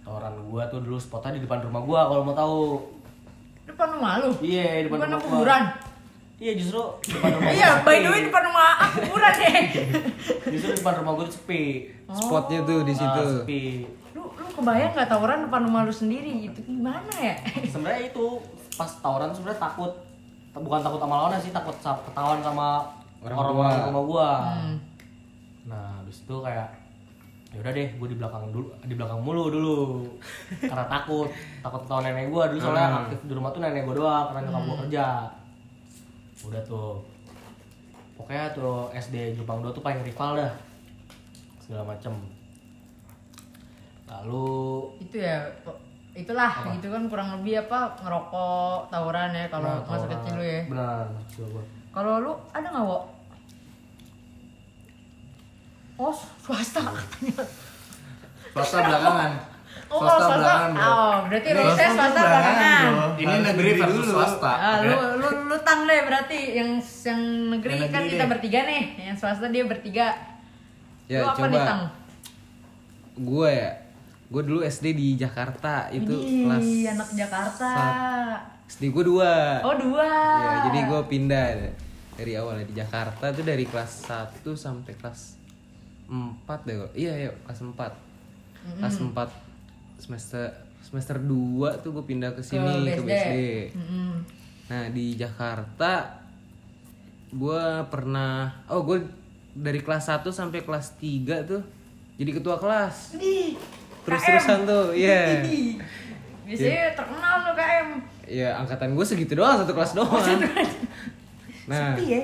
tawuran 0.00 0.34
gue 0.44 0.62
tuh 0.68 0.80
dulu 0.80 0.96
spotnya 0.96 1.32
di 1.32 1.40
depan 1.40 1.58
rumah 1.60 1.80
gue 1.80 1.96
kalau 1.98 2.22
mau 2.22 2.34
tahu 2.34 2.58
depan 3.64 3.88
rumah 3.90 4.12
lu 4.18 4.30
iya 4.40 4.84
depan 4.84 5.00
Bukan 5.00 5.10
rumah 5.10 5.40
gua. 5.40 5.58
Iya 6.36 6.52
justru 6.52 6.80
depan 7.04 7.30
rumah 7.32 7.50
iya 7.50 7.68
by 7.80 7.96
the 7.96 8.08
way 8.08 8.20
depan 8.22 8.42
rumah 8.44 8.68
aku 8.80 8.96
kuburan 9.02 9.34
deh 9.36 9.54
justru 10.52 10.68
di 10.68 10.76
depan 10.76 10.94
rumah 10.98 11.12
gue 11.14 11.26
sepi. 11.28 11.62
Spotnya 12.06 12.58
tuh 12.62 12.82
di 12.82 12.92
Ah, 12.92 12.96
situ. 12.96 13.22
sepi. 13.38 13.62
Lu 14.12 14.28
lu 14.30 14.46
kebayang 14.52 14.92
nggak 14.92 15.08
tawuran 15.08 15.38
depan 15.42 15.60
rumah 15.62 15.80
lu 15.82 15.90
sendiri? 15.90 16.30
Itu 16.44 16.60
gimana 16.60 17.08
ya? 17.14 17.34
Sebenarnya 17.64 18.08
itu 18.08 18.24
pas 18.72 18.90
tawuran 18.98 19.30
sebenarnya 19.30 19.56
takut. 19.58 19.92
Bukan 20.52 20.80
takut 20.80 20.98
sama 20.98 21.14
lawannya 21.16 21.40
sih 21.40 21.50
takut 21.50 21.74
ketahuan 21.74 22.38
sama 22.38 22.82
Orang 23.18 23.36
orang 23.40 23.56
orang 23.56 23.84
rumah 23.88 24.04
gua. 24.04 24.28
Hmm. 24.52 24.76
nah 25.64 25.96
habis 25.96 26.20
itu 26.20 26.36
kayak 26.38 26.68
ya 27.48 27.62
udah 27.62 27.72
deh 27.72 27.88
gue 27.88 28.08
di 28.10 28.16
belakang 28.16 28.44
dulu 28.50 28.68
di 28.82 28.94
belakang 28.94 29.16
mulu 29.18 29.48
dulu. 29.48 29.80
Karena 30.60 30.84
takut 30.86 31.30
takut 31.58 31.80
ketahuan 31.80 32.04
nenek 32.04 32.28
gua. 32.28 32.44
Dulu 32.46 32.60
soalnya 32.60 32.86
Hmm. 32.86 33.00
aktif 33.00 33.18
di 33.22 33.32
rumah 33.32 33.48
tuh 33.48 33.60
nenek 33.60 33.82
gua 33.82 33.94
doang 33.96 34.24
karena 34.28 34.40
nyokap 34.44 34.62
gua 34.62 34.76
kerja 34.84 35.06
udah 36.46 36.62
tuh. 36.64 37.00
Pokoknya 38.14 38.54
tuh 38.54 38.88
SD 38.94 39.34
Jepang 39.34 39.58
2 39.64 39.74
tuh 39.74 39.82
paling 39.82 40.04
rival 40.06 40.38
dah. 40.38 40.52
Segala 41.58 41.82
macem. 41.96 42.14
Lalu 44.06 44.46
itu 45.02 45.16
ya 45.18 45.42
itulah 46.14 46.46
Apa? 46.46 46.78
gitu 46.78 46.94
kan 46.94 47.10
kurang 47.10 47.28
lebih 47.42 47.66
apa 47.66 47.98
ngerokok 47.98 48.86
tawuran 48.86 49.34
ya 49.34 49.50
kalau 49.50 49.66
nah, 49.66 49.82
masa 49.82 50.06
kecil 50.06 50.34
lu 50.38 50.44
ya. 50.46 50.62
Benar 50.70 51.10
kalau 51.90 52.12
lu 52.22 52.32
ada 52.54 52.66
nggak 52.70 52.84
wo? 52.86 52.98
Oh 55.94 56.14
swasta. 56.42 56.82
Katanya 56.82 57.42
Swasta 58.54 58.78
belakangan. 58.82 59.53
Oh, 59.94 60.00
kalau 60.00 60.18
swasta, 60.18 60.52
bro. 60.66 60.82
oh, 60.82 61.14
berarti 61.24 61.48
Nih, 61.48 61.62
Rose 61.62 61.86
swasta 61.86 62.20
belakangan. 62.20 62.82
bro. 62.82 63.06
Ini 63.14 63.34
negeri 63.46 63.70
versus 63.76 63.94
dulu. 63.94 64.12
swasta. 64.12 64.52
Ah, 64.52 64.76
lu, 64.80 64.96
lu, 65.16 65.28
lu 65.46 65.56
tang 65.62 65.80
deh 65.84 66.00
berarti 66.02 66.38
yang 66.52 66.70
yang 66.82 67.20
negeri 67.48 67.72
Yang 67.72 67.82
kan 67.84 67.94
negeri 67.94 68.10
kita 68.10 68.18
deh. 68.18 68.28
bertiga 68.28 68.58
nih, 68.64 68.82
yang 69.00 69.16
swasta 69.16 69.46
dia 69.46 69.64
bertiga. 69.64 70.06
Ya, 71.04 71.18
lu 71.20 71.26
apa 71.28 71.38
coba. 71.38 71.46
nih 71.46 71.60
tang? 71.62 71.80
Gue 73.14 73.48
ya, 73.48 73.70
gue 74.26 74.42
dulu 74.42 74.60
SD 74.60 74.86
di 74.92 75.14
Jakarta 75.14 75.86
itu 75.88 76.10
Ini 76.12 76.42
kelas 76.42 76.66
anak 76.90 77.08
Jakarta. 77.14 77.70
SD 78.66 78.90
gue 78.90 79.04
dua. 79.06 79.62
Oh 79.62 79.76
dua. 79.76 80.10
Ya, 80.40 80.54
jadi 80.66 80.78
gue 80.84 81.00
pindah 81.06 81.46
dari 82.14 82.32
awal 82.34 82.58
di 82.60 82.72
Jakarta 82.72 83.30
tuh 83.30 83.42
dari 83.42 83.62
kelas 83.62 84.06
1 84.06 84.42
sampai 84.54 84.94
kelas 84.94 85.38
4 86.06 86.10
deh 86.64 86.74
kok. 86.80 86.92
Iya, 86.94 87.12
iya, 87.16 87.30
kelas 87.44 87.60
4. 87.60 87.74
Kelas 88.80 88.96
4 88.96 89.43
semester 89.96 90.50
semester 90.80 91.16
2 91.16 91.80
tuh 91.80 91.90
gue 91.90 92.04
pindah 92.04 92.36
ke 92.36 92.42
sini 92.44 92.92
ke, 92.92 93.00
BSD. 93.00 93.08
BSD. 93.08 93.34
Mm-mm. 93.72 94.12
Nah, 94.64 94.82
di 94.92 95.16
Jakarta 95.16 96.20
gue 97.30 97.64
pernah 97.90 98.62
oh 98.68 98.84
gue 98.84 99.02
dari 99.54 99.80
kelas 99.80 100.10
1 100.10 100.22
sampai 100.28 100.62
kelas 100.62 100.94
3 100.98 101.50
tuh 101.50 101.62
jadi 102.14 102.30
ketua 102.30 102.56
kelas. 102.58 103.18
Ih, 103.18 103.58
Terus-terusan 104.04 104.62
KM. 104.62 104.70
tuh, 104.70 104.86
iya. 104.94 105.40
Ih, 105.48 105.80
Biasanya 106.44 106.92
terkenal 106.92 107.34
lo 107.42 107.52
KM. 107.56 107.88
Ya 108.28 108.54
angkatan 108.54 108.92
gue 108.92 109.02
segitu 109.02 109.34
doang 109.34 109.56
satu 109.58 109.72
kelas 109.72 109.92
doang. 109.92 110.20
Nah, 111.64 111.96
Sepi 111.96 112.12
ya. 112.12 112.20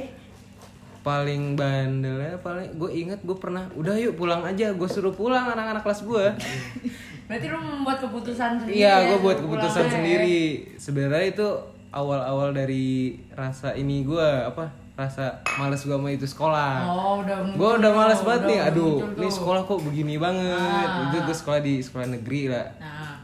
paling 1.00 1.57
bandelnya 1.57 2.37
paling 2.45 2.77
gue 2.77 2.93
inget 2.93 3.25
gue 3.25 3.33
pernah 3.41 3.65
udah 3.73 3.97
yuk 3.97 4.21
pulang 4.21 4.45
aja 4.45 4.77
gue 4.77 4.85
suruh 4.85 5.17
pulang 5.17 5.49
anak-anak 5.49 5.81
kelas 5.81 6.05
gue 6.05 6.25
Berarti 7.31 7.47
lu 7.47 7.59
membuat 7.63 8.03
keputusan 8.03 8.51
sendiri. 8.59 8.75
iya 8.75 8.95
ya, 8.99 9.07
gue 9.15 9.19
buat 9.23 9.39
keputusan 9.39 9.87
pulang, 9.87 9.87
ya. 9.87 9.95
sendiri 9.95 10.39
sebenarnya 10.83 11.27
itu 11.31 11.49
awal-awal 11.95 12.51
dari 12.51 13.23
rasa 13.39 13.79
ini 13.79 14.03
gue 14.03 14.29
apa 14.51 14.75
rasa 14.99 15.39
males 15.55 15.79
gue 15.87 15.95
sama 15.95 16.11
itu 16.11 16.27
sekolah. 16.27 16.91
Oh, 16.91 17.23
udah 17.23 17.39
muncul 17.47 17.55
gue 17.55 17.71
udah 17.87 17.93
males 17.95 18.21
banget 18.27 18.43
udah 18.43 18.51
nih 18.51 18.59
aduh 18.67 18.97
ini 19.15 19.29
sekolah 19.31 19.63
kok 19.63 19.81
begini 19.87 20.15
banget. 20.19 20.59
Ah. 20.91 21.07
itu 21.07 21.17
gue 21.23 21.37
sekolah 21.39 21.61
di 21.63 21.75
sekolah 21.79 22.07
negeri 22.19 22.43
lah. 22.51 22.67
Nah, 22.83 23.23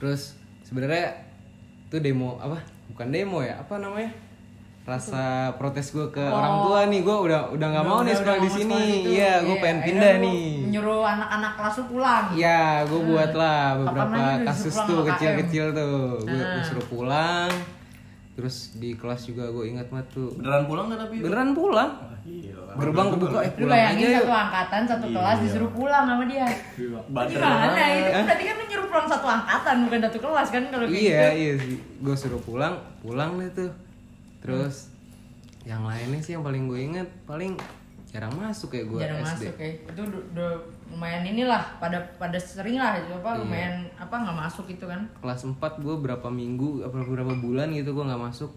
terus 0.00 0.32
sebenarnya 0.64 1.28
itu 1.92 1.96
demo 2.00 2.40
apa 2.40 2.64
bukan 2.88 3.08
demo 3.12 3.44
ya 3.44 3.60
apa 3.60 3.76
namanya 3.76 4.08
rasa 4.88 5.24
protes 5.54 5.92
gue 5.92 6.08
ke 6.08 6.24
orang 6.24 6.64
tua 6.64 6.80
nih 6.88 7.04
gue 7.04 7.16
udah 7.22 7.52
udah 7.52 7.66
nggak 7.68 7.84
mau 7.84 8.00
nih 8.00 8.16
sekolah 8.16 8.34
udah 8.34 8.42
di 8.42 8.50
sini 8.50 8.82
iya 9.06 9.32
gue 9.38 9.52
Iya, 9.52 9.60
pengen 9.60 9.78
pindah 9.84 10.14
nih 10.18 10.44
Nyuruh 10.68 11.00
anak-anak 11.02 11.52
kelas 11.54 11.74
lu 11.74 11.84
pulang. 11.88 12.24
Iya, 12.32 12.60
gue 12.84 13.00
buat 13.02 13.32
lah 13.32 13.60
beberapa 13.78 14.20
kasus 14.44 14.76
tuh 14.78 15.00
kecil-kecil 15.02 15.64
tuh. 15.72 16.20
Gue 16.22 16.40
Ah. 16.40 16.60
suruh 16.62 16.86
pulang. 16.86 17.50
Terus 18.32 18.56
di 18.74 18.94
kelas 18.94 19.26
juga 19.26 19.48
gue 19.48 19.64
ingat 19.66 19.88
banget 19.88 20.08
tuh. 20.14 20.30
Beneran 20.36 20.64
pulang 20.64 20.84
nggak 20.86 21.00
tapi? 21.02 21.14
Beneran 21.18 21.50
pulang. 21.52 21.90
Gila. 22.22 22.72
Gerbang 22.78 23.08
kebuka 23.10 23.38
eh 23.40 23.52
pulang 23.56 23.72
bayangin 23.72 23.98
aja 23.98 24.12
yuk. 24.12 24.20
satu 24.20 24.34
angkatan, 24.34 24.82
satu 24.86 25.06
Iya. 25.06 25.14
kelas 25.16 25.36
disuruh 25.42 25.70
pulang 25.72 26.04
sama 26.06 26.24
dia. 26.24 26.46
Gimana? 26.70 27.08
banget. 27.08 27.88
Itu 27.90 28.10
kan 28.10 28.22
berarti 28.24 28.44
kan 28.44 28.56
nyuruh 28.62 28.86
pulang 28.86 29.08
satu 29.08 29.26
angkatan, 29.26 29.76
bukan 29.82 30.00
satu 30.02 30.18
kelas 30.22 30.48
kan 30.48 30.62
kalau 30.68 30.84
Iya, 30.86 30.92
gitu. 30.92 31.08
iya 31.34 31.52
sih. 31.58 31.76
Gue 31.98 32.14
suruh 32.14 32.42
pulang, 32.42 32.74
pulang 33.00 33.30
deh 33.36 33.50
tuh. 33.50 33.70
Terus 34.40 34.92
yang 35.62 35.82
lainnya 35.82 36.18
sih 36.18 36.32
yang 36.32 36.42
paling 36.42 36.64
gue 36.64 36.80
inget 36.82 37.08
paling 37.24 37.52
jarang 38.08 38.32
masuk 38.32 38.72
ya 38.72 38.82
gue 38.82 38.98
Jarang 38.98 39.20
SD. 39.20 39.28
masuk 39.44 39.54
ya. 39.58 39.68
Itu 39.84 40.00
udah, 40.32 40.50
lumayan 40.88 41.22
inilah 41.22 41.60
pada 41.76 42.00
pada 42.16 42.36
sering 42.36 42.74
lah 42.74 42.96
itu 42.96 43.10
Iya. 43.10 43.20
apa 43.20 43.30
lumayan 43.36 43.74
apa 43.94 44.14
nggak 44.16 44.38
masuk 44.38 44.64
gitu 44.66 44.88
kan. 44.88 45.04
Kelas 45.14 45.44
4 45.44 45.60
gue 45.78 45.94
berapa 45.98 46.24
minggu, 46.26 46.80
apa 46.82 46.96
berapa 46.98 47.34
bulan 47.36 47.68
gitu 47.70 47.92
gue 47.92 48.04
nggak 48.04 48.22
masuk. 48.22 48.48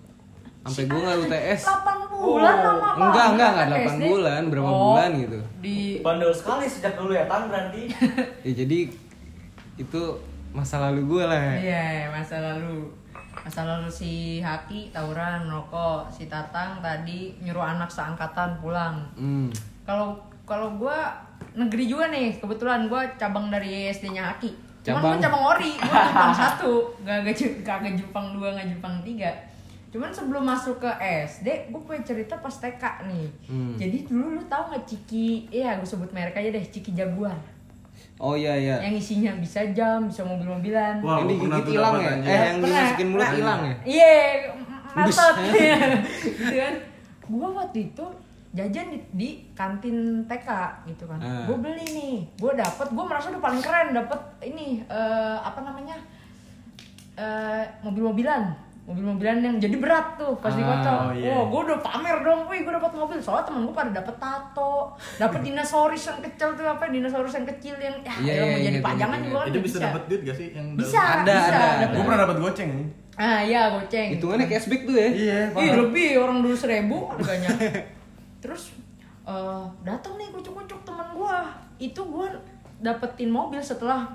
Sampai 0.61 0.85
gue 0.85 0.99
nggak 0.99 1.17
UTS. 1.25 1.61
8 1.65 2.07
bulan 2.07 2.55
lama 2.55 2.87
apa? 2.87 3.01
Enggak, 3.01 3.25
enggak, 3.27 3.49
enggak 3.51 3.65
Anak 3.65 3.79
8 3.81 3.91
SD? 3.91 4.03
bulan, 4.07 4.41
berapa 4.47 4.69
Oh, 4.69 4.79
bulan 4.87 5.09
gitu. 5.17 5.39
Di 5.59 5.77
Bandel 5.99 6.31
sekali 6.31 6.65
sejak 6.65 6.93
dulu 6.95 7.11
ya 7.11 7.25
Tan 7.25 7.49
berarti. 7.49 7.83
Ya 8.47 8.51
jadi 8.55 8.79
itu 9.75 10.01
masa 10.51 10.75
lalu 10.79 11.01
gue 11.09 11.23
lah. 11.25 11.57
Iya, 11.57 12.07
masa 12.09 12.37
lalu. 12.39 12.87
Masa 13.41 13.65
lalu 13.65 13.89
si 13.89 14.37
Haki 14.37 14.93
tawuran 14.93 15.49
rokok, 15.49 16.05
si 16.13 16.29
Tatang 16.29 16.77
tadi 16.77 17.33
nyuruh 17.41 17.65
anak 17.65 17.89
seangkatan 17.89 18.61
pulang. 18.61 19.01
Hmm. 19.17 19.49
Kalau 19.81 20.13
kalau 20.45 20.77
gua 20.77 21.09
negeri 21.57 21.89
juga 21.89 22.13
nih, 22.13 22.37
kebetulan 22.37 22.85
gua 22.85 23.05
cabang 23.17 23.49
dari 23.49 23.89
SD-nya 23.89 24.35
Haki. 24.35 24.53
Cuman 24.81 25.01
Cabang. 25.01 25.13
gua 25.13 25.23
cabang 25.25 25.43
ori, 25.57 25.71
gua 25.77 26.01
Jepang 26.09 26.33
satu, 26.37 26.71
gak 27.01 27.17
gak 27.25 27.35
kagak 27.65 27.93
Jepang 27.97 28.33
dua, 28.37 28.53
gak 28.53 28.69
Jepang 28.69 29.01
tiga. 29.01 29.31
Cuman 29.91 30.07
sebelum 30.07 30.47
masuk 30.47 30.79
ke 30.79 30.87
SD, 31.03 31.67
gue 31.67 31.81
punya 31.83 31.99
cerita 31.99 32.39
pas 32.39 32.55
TK 32.55 33.11
nih. 33.11 33.27
Hmm. 33.51 33.75
Jadi 33.75 34.07
dulu 34.07 34.39
lu 34.39 34.43
tau 34.47 34.71
gak 34.71 34.87
Ciki, 34.87 35.51
iya 35.51 35.75
gue 35.75 35.83
sebut 35.83 36.07
merek 36.15 36.39
aja 36.39 36.47
deh, 36.47 36.63
Ciki 36.63 36.95
Jaguar. 36.95 37.35
Oh 38.17 38.37
iya 38.37 38.53
iya. 38.53 38.75
Yang 38.85 38.95
isinya 39.01 39.31
bisa 39.41 39.65
jam, 39.73 40.05
bisa 40.05 40.21
mobil-mobilan. 40.21 41.01
Wah, 41.01 41.25
yang 41.25 41.29
digigit 41.29 41.65
hilang 41.73 41.95
ya? 41.97 42.09
anjing. 42.13 42.29
Eh 42.29 42.41
yang 42.45 42.57
dimasukin 42.61 43.07
mulut 43.09 43.25
Nah, 43.25 43.33
hilang 43.33 43.59
ya? 43.65 43.75
Iya, 43.81 44.13
matot. 44.93 45.35
gitu 45.41 46.55
kan. 46.57 46.73
Gua 47.31 47.47
waktu 47.57 47.79
itu 47.89 48.05
jajan 48.51 48.91
di, 48.91 48.99
di 49.15 49.29
kantin 49.55 50.27
TK 50.27 50.49
gitu 50.91 51.07
kan. 51.07 51.17
Ah. 51.17 51.47
Gue 51.47 51.55
beli 51.57 51.87
nih, 51.87 52.15
gue 52.35 52.51
dapet, 52.51 52.87
gue 52.91 53.05
merasa 53.07 53.31
udah 53.31 53.39
paling 53.39 53.63
keren 53.63 53.95
dapet 53.95 54.19
ini 54.43 54.83
eh, 54.83 55.37
apa 55.39 55.63
namanya 55.63 55.95
eh, 57.15 57.63
mobil-mobilan, 57.79 58.51
mobil-mobilan 58.91 59.39
yang 59.39 59.55
jadi 59.57 59.75
berat 59.77 60.13
tuh 60.13 60.35
pas 60.35 60.49
Ah, 60.49 60.57
dikocok. 60.57 60.97
oh 61.01 61.11
iya. 61.13 61.27
Wah, 61.27 61.43
gue 61.45 61.61
udah 61.65 61.79
pamer 61.79 62.17
dong, 62.19 62.41
wih 62.45 62.59
gue 62.61 62.73
dapet 62.73 62.91
mobil. 62.91 63.17
Soalnya 63.17 63.45
temen 63.45 63.61
gue 63.63 63.73
pada 63.73 63.91
dapet 63.93 64.15
tato, 64.17 64.73
dapet 65.15 65.39
dinosaurus 65.41 66.03
yang 66.05 66.19
kecil 66.21 66.49
tuh 66.51 66.65
apa? 66.65 66.83
Dinosaurus 66.85 67.33
yang 67.33 67.47
kecil 67.47 67.75
yang 67.77 67.95
ya, 67.97 68.13
Iya, 68.13 68.31
elah, 68.31 68.35
iya, 68.37 68.51
mau 68.51 68.59
jadi 68.61 68.79
pajangan 68.81 69.19
juga 69.19 69.31
kan 69.33 69.45
Itu 69.45 69.51
udah 69.51 69.63
bisa 69.63 69.77
dapat 69.79 70.01
duit 70.05 70.21
gak 70.21 70.35
sih 70.35 70.47
yang 70.51 70.67
Bisa, 70.73 71.01
Ada, 71.17 71.23
bisa. 71.31 71.47
ada. 71.49 71.65
dapet. 71.79 71.93
Gue 71.93 72.03
pernah 72.03 72.21
dapat 72.21 72.37
goceng 72.39 72.69
nih. 72.75 72.87
Ah 73.13 73.39
iya 73.39 73.61
goceng. 73.69 74.07
Hitungannya 74.11 74.45
cashback 74.45 74.81
tuh 74.83 74.95
ya? 74.95 75.07
Iya, 75.07 75.37
Ih 75.53 75.71
lebih 75.77 76.09
orang 76.17 76.37
dulu 76.39 76.53
seribu 76.53 76.97
harganya. 77.09 77.49
Terus 78.39 78.73
eh 79.21 79.63
datang 79.81 80.13
nih 80.15 80.27
kucuk-kucuk 80.29 80.81
teman 80.81 81.07
gua. 81.11 81.45
Itu 81.77 82.01
gua 82.03 82.27
dapetin 82.77 83.29
mobil 83.29 83.61
setelah 83.61 84.09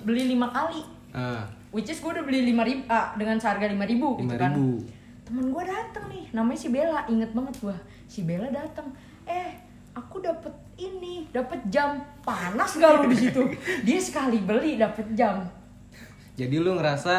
beli 0.00 0.30
lima 0.30 0.46
kali. 0.48 0.86
Ah, 1.10 1.42
Which 1.74 1.90
is 1.90 1.98
gua 1.98 2.14
udah 2.14 2.24
beli 2.24 2.46
lima 2.46 2.62
ribu 2.62 2.86
ah, 2.86 3.10
dengan 3.18 3.34
seharga 3.36 3.66
lima 3.66 3.82
ribu 3.82 4.14
gitu 4.16 4.38
kan. 4.38 4.54
5.000. 4.54 5.26
Temen 5.26 5.50
gua 5.50 5.64
datang 5.66 6.06
nih, 6.06 6.30
namanya 6.30 6.54
si 6.54 6.68
Bella, 6.70 7.02
inget 7.10 7.34
banget 7.34 7.54
gua. 7.58 7.74
Si 8.06 8.22
Bella 8.22 8.46
datang. 8.48 8.86
Eh, 9.26 9.50
aku 9.90 10.22
dapet 10.22 10.54
ini, 10.76 11.26
dapet 11.34 11.58
jam. 11.66 11.98
Panas 12.22 12.78
gak 12.78 13.02
lu 13.02 13.10
di 13.10 13.18
situ? 13.18 13.42
Dia 13.86 13.98
sekali 13.98 14.38
beli 14.38 14.78
dapet 14.78 15.10
jam. 15.12 15.42
Jadi 16.34 16.58
lu 16.58 16.74
ngerasa 16.74 17.14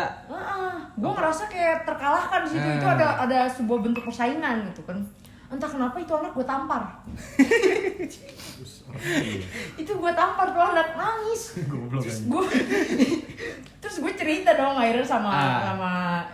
gue 0.95 1.11
ngerasa 1.11 1.47
kayak 1.47 1.83
terkalahkan 1.83 2.47
di 2.47 2.55
situ 2.55 2.67
itu 2.71 2.87
Ah. 2.87 2.95
ada 2.95 3.07
ada 3.27 3.39
sebuah 3.51 3.79
bentuk 3.83 4.07
persaingan 4.07 4.63
gitu 4.71 4.83
kan 4.87 4.95
entah 5.47 5.67
kenapa 5.67 5.97
itu 5.97 6.11
anak 6.11 6.31
gue 6.31 6.43
tampar. 6.43 6.83
Itu 9.75 9.91
gue 9.93 10.11
tampar 10.13 10.47
tuh 10.49 10.63
anak 10.63 10.95
nangis. 10.95 11.59
Terus 11.91 12.19
gue 12.23 12.43
terus 13.85 14.01
gue 14.01 14.13
cerita 14.15 14.55
dong 14.55 14.73
akhirnya 14.73 15.05
sama 15.05 15.29
Ah. 15.29 15.61
sama 15.63 15.91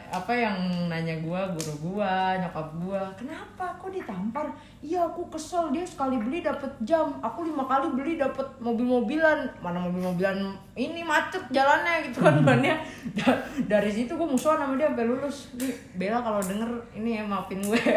apa 0.07 0.31
yang 0.31 0.55
nanya 0.87 1.19
gue 1.19 1.41
guru 1.51 1.73
gue 1.89 2.13
nyokap 2.37 2.67
gue 2.77 3.01
kenapa? 3.17 3.65
Kok 3.75 3.91
ditampar? 3.91 4.45
Iya 4.79 5.03
aku 5.05 5.27
kesel. 5.27 5.67
Dia 5.69 5.83
sekali 5.83 6.15
beli 6.15 6.39
dapet 6.39 6.69
jam. 6.81 7.11
Aku 7.19 7.43
lima 7.43 7.65
kali 7.65 7.91
beli 7.91 8.15
dapet 8.15 8.45
mobil-mobilan. 8.57 9.49
Mana 9.59 9.81
mobil-mobilan 9.81 10.37
ini 10.73 11.01
macet 11.01 11.43
jalannya 11.49 12.07
gitu 12.07 12.21
kan 12.21 12.39
bannya 12.41 12.77
Da- 13.11 13.41
dari 13.67 13.91
situ 13.91 14.13
gue 14.13 14.27
musuhan 14.27 14.55
sama 14.57 14.77
dia 14.77 14.87
sampai 14.87 15.05
lulus. 15.05 15.49
Nih 15.55 15.73
Bella 15.93 16.21
kalau 16.21 16.39
denger 16.39 16.69
ini 16.93 17.17
ya 17.17 17.23
maafin 17.25 17.59
gue 17.59 17.81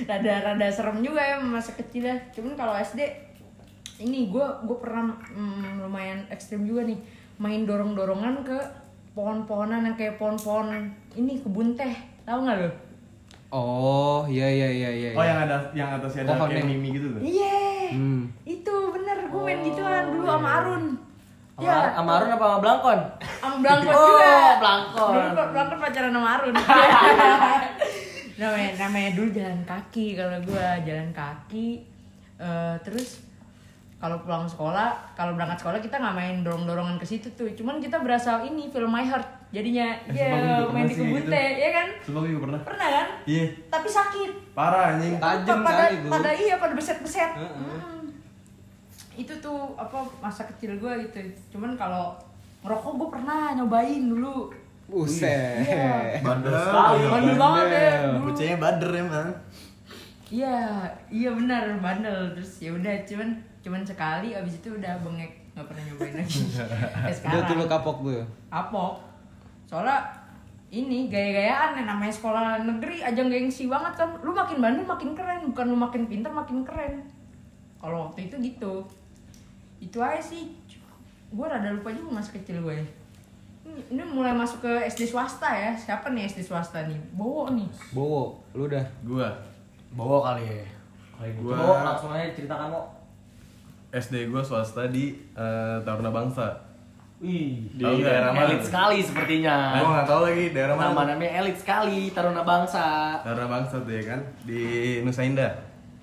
rada-rada 0.00 0.66
serem 0.68 0.98
juga 1.00 1.20
ya 1.20 1.36
masa 1.38 1.72
kecil 1.72 2.04
ya. 2.04 2.16
Cuman 2.30 2.54
kalau 2.54 2.74
SD 2.74 3.00
ini 3.96 4.26
gue 4.26 4.42
gue 4.60 4.76
pernah 4.76 5.06
mm, 5.28 5.80
lumayan 5.80 6.26
ekstrim 6.28 6.62
juga 6.62 6.82
nih. 6.82 6.98
Main 7.36 7.62
dorong 7.62 7.92
dorongan 7.92 8.42
ke 8.42 8.58
pohon-pohonan 9.12 9.82
yang 9.82 9.94
kayak 9.94 10.16
pohon-pohon 10.16 10.70
ini 11.12 11.38
kebun 11.38 11.72
teh. 11.72 11.94
Tahu 12.22 12.40
nggak 12.40 12.58
lo 12.58 12.70
Oh, 13.48 14.26
iya 14.26 14.50
iya 14.50 14.66
iya 14.68 14.90
iya. 14.90 15.10
Oh 15.12 15.22
yang 15.22 15.38
ada 15.40 15.62
yang 15.72 15.86
atasnya 15.92 16.22
ada 16.22 16.34
Pohon 16.34 16.50
kayak 16.50 16.58
yang- 16.60 16.70
mimi 16.74 16.88
gitu 16.92 17.06
tuh. 17.08 17.22
iya. 17.22 17.86
Hmm. 17.86 18.26
itu 18.42 18.74
bener 18.90 19.30
gue 19.30 19.40
main 19.40 19.62
gituan 19.62 20.10
dulu 20.10 20.26
sama 20.26 20.48
Arun. 20.58 20.84
Sama, 21.54 21.94
sama 21.94 22.10
Arun 22.18 22.30
apa 22.32 22.44
sama 22.44 22.58
Blangkon? 22.58 23.00
sama 23.38 23.56
Blangkon 23.56 23.94
Oh, 23.94 24.06
juga. 24.10 24.34
Blangkon. 24.58 25.12
dulu 25.12 25.30
Blangkon 25.54 25.78
pacaran 25.78 26.10
sama 26.10 26.28
Arun 26.34 26.54
namanya 28.36 28.70
namanya 28.78 29.10
dulu 29.12 29.28
jalan 29.30 29.60
kaki 29.62 30.06
kalau 30.14 30.38
gue 30.40 30.66
jalan 30.82 31.10
kaki 31.10 31.68
Eh, 32.34 32.76
terus 32.80 33.22
kalau 33.96 34.18
pulang 34.18 34.42
sekolah 34.44 34.90
kalau 35.14 35.32
berangkat 35.32 35.54
sekolah 35.56 35.78
kita 35.78 35.96
nggak 35.96 36.12
main 36.12 36.36
dorong 36.40 36.66
dorongan 36.66 36.98
ke 36.98 37.06
situ 37.06 37.30
tuh 37.32 37.46
cuman 37.48 37.78
kita 37.78 37.94
berasa 37.96 38.42
ini 38.42 38.66
film 38.68 38.90
My 38.90 39.00
Heart 39.00 39.22
jadinya 39.48 39.86
ya 40.04 40.34
main 40.66 40.84
di 40.84 40.92
kebun 40.92 41.14
gitu. 41.16 41.30
teh 41.30 41.48
ya 41.56 41.70
kan 41.70 41.86
Sumpah 42.02 42.20
gue 42.20 42.30
juga 42.30 42.42
pernah. 42.44 42.60
pernah 42.66 42.88
kan 42.92 43.06
Iya, 43.24 43.44
tapi 43.70 43.86
sakit 43.88 44.30
parah 44.50 44.82
anjing. 44.92 45.14
Tajam 45.16 45.58
pada 45.62 45.78
kali 45.80 45.94
itu. 45.94 46.08
pada 46.10 46.30
iya 46.34 46.54
pada 46.58 46.74
beset 46.74 46.98
beset 47.00 47.30
Heeh. 47.32 47.78
itu 49.14 49.32
tuh 49.38 49.58
apa 49.72 49.94
masa 50.18 50.42
kecil 50.44 50.74
gue 50.74 50.92
gitu 51.06 51.22
cuman 51.54 51.78
kalau 51.78 52.18
ngerokok 52.60 52.92
gue 52.98 53.08
pernah 53.14 53.54
nyobain 53.54 54.02
dulu 54.02 54.50
Buset. 54.84 55.64
Iya. 55.64 56.20
Bandel 56.20 56.52
bandel. 56.52 57.36
banget 57.40 57.66
ya 57.72 57.90
Bocahnya 58.20 58.56
bader 58.60 58.90
emang. 58.92 59.28
iya 60.28 60.84
iya 61.08 61.30
benar 61.32 61.64
bandel. 61.80 62.36
Terus 62.36 62.52
ya 62.60 62.70
udah 62.74 62.94
cuman 63.08 63.28
cuman 63.64 63.80
sekali 63.80 64.36
abis 64.36 64.60
itu 64.60 64.68
udah 64.76 64.92
bengek 65.00 65.32
nggak 65.54 65.66
pernah 65.70 65.82
nyobain 65.88 66.14
lagi. 66.18 66.40
Udah 66.50 67.14
sekarang. 67.14 67.46
tuh 67.46 67.54
lu 67.54 67.66
kapok 67.70 67.96
tuh. 68.02 68.26
apok 68.50 68.98
soalnya 69.70 70.02
ini 70.74 71.06
gaya-gayaan 71.06 71.78
yang 71.78 71.86
namanya 71.86 72.10
sekolah 72.10 72.66
negeri 72.66 73.06
ajang 73.06 73.30
gengsi 73.30 73.70
banget 73.70 73.94
kan. 73.94 74.10
Lu 74.26 74.34
makin 74.34 74.58
bandel 74.58 74.82
makin 74.82 75.14
keren. 75.14 75.46
Bukan 75.54 75.64
lu 75.70 75.78
makin 75.78 76.10
pintar 76.10 76.34
makin 76.34 76.66
keren. 76.66 77.06
Kalau 77.78 78.10
waktu 78.10 78.26
itu 78.26 78.34
gitu. 78.42 78.82
Itu 79.78 80.02
aja 80.02 80.18
sih. 80.18 80.50
Gue 81.30 81.46
rada 81.46 81.70
lupa 81.70 81.94
juga 81.94 82.18
masa 82.18 82.34
kecil 82.34 82.58
gue 82.58 83.03
ini, 83.64 83.80
ini 83.90 84.02
mulai 84.04 84.30
masuk 84.30 84.60
ke 84.60 84.72
SD 84.84 85.06
swasta 85.06 85.48
ya 85.48 85.72
siapa 85.72 86.08
nih 86.08 86.24
SD 86.24 86.40
swasta 86.42 86.84
nih 86.84 86.96
Bowo 87.12 87.48
nih 87.48 87.68
Bowo, 87.90 88.36
lu 88.52 88.66
udah. 88.66 88.84
Gua 89.02 89.28
Bawa 89.90 90.18
kali 90.28 90.42
ya. 90.44 90.66
Kali. 91.14 91.30
Gua- 91.38 91.54
Coba 91.54 91.86
langsung 91.86 92.10
aja 92.10 92.26
ceritakan 92.28 92.66
kok. 92.68 92.86
SD 93.92 94.26
gua 94.26 94.42
swasta 94.42 94.86
di 94.86 95.14
eh, 95.32 95.76
Taruna 95.80 96.10
Bangsa. 96.10 96.50
Wih, 97.22 97.70
Di 97.72 97.80
daerah 98.02 98.34
mana 98.34 98.50
elit 98.50 98.60
sekali 98.60 98.98
sepertinya. 98.98 99.78
Gua 99.78 99.88
nggak 99.94 100.06
tahu 100.06 100.20
lagi 100.24 100.44
daerah 100.50 100.74
mana. 100.74 100.90
Nama 100.90 101.02
namanya 101.08 101.32
elit 101.40 101.56
sekali, 101.56 102.10
Taruna 102.10 102.42
Bangsa. 102.42 103.16
Taruna 103.22 103.46
Bangsa 103.48 103.80
tuh 103.80 103.92
ya 103.92 104.02
kan 104.04 104.20
di 104.42 104.62
Nusa 105.00 105.22
Indah. 105.22 105.52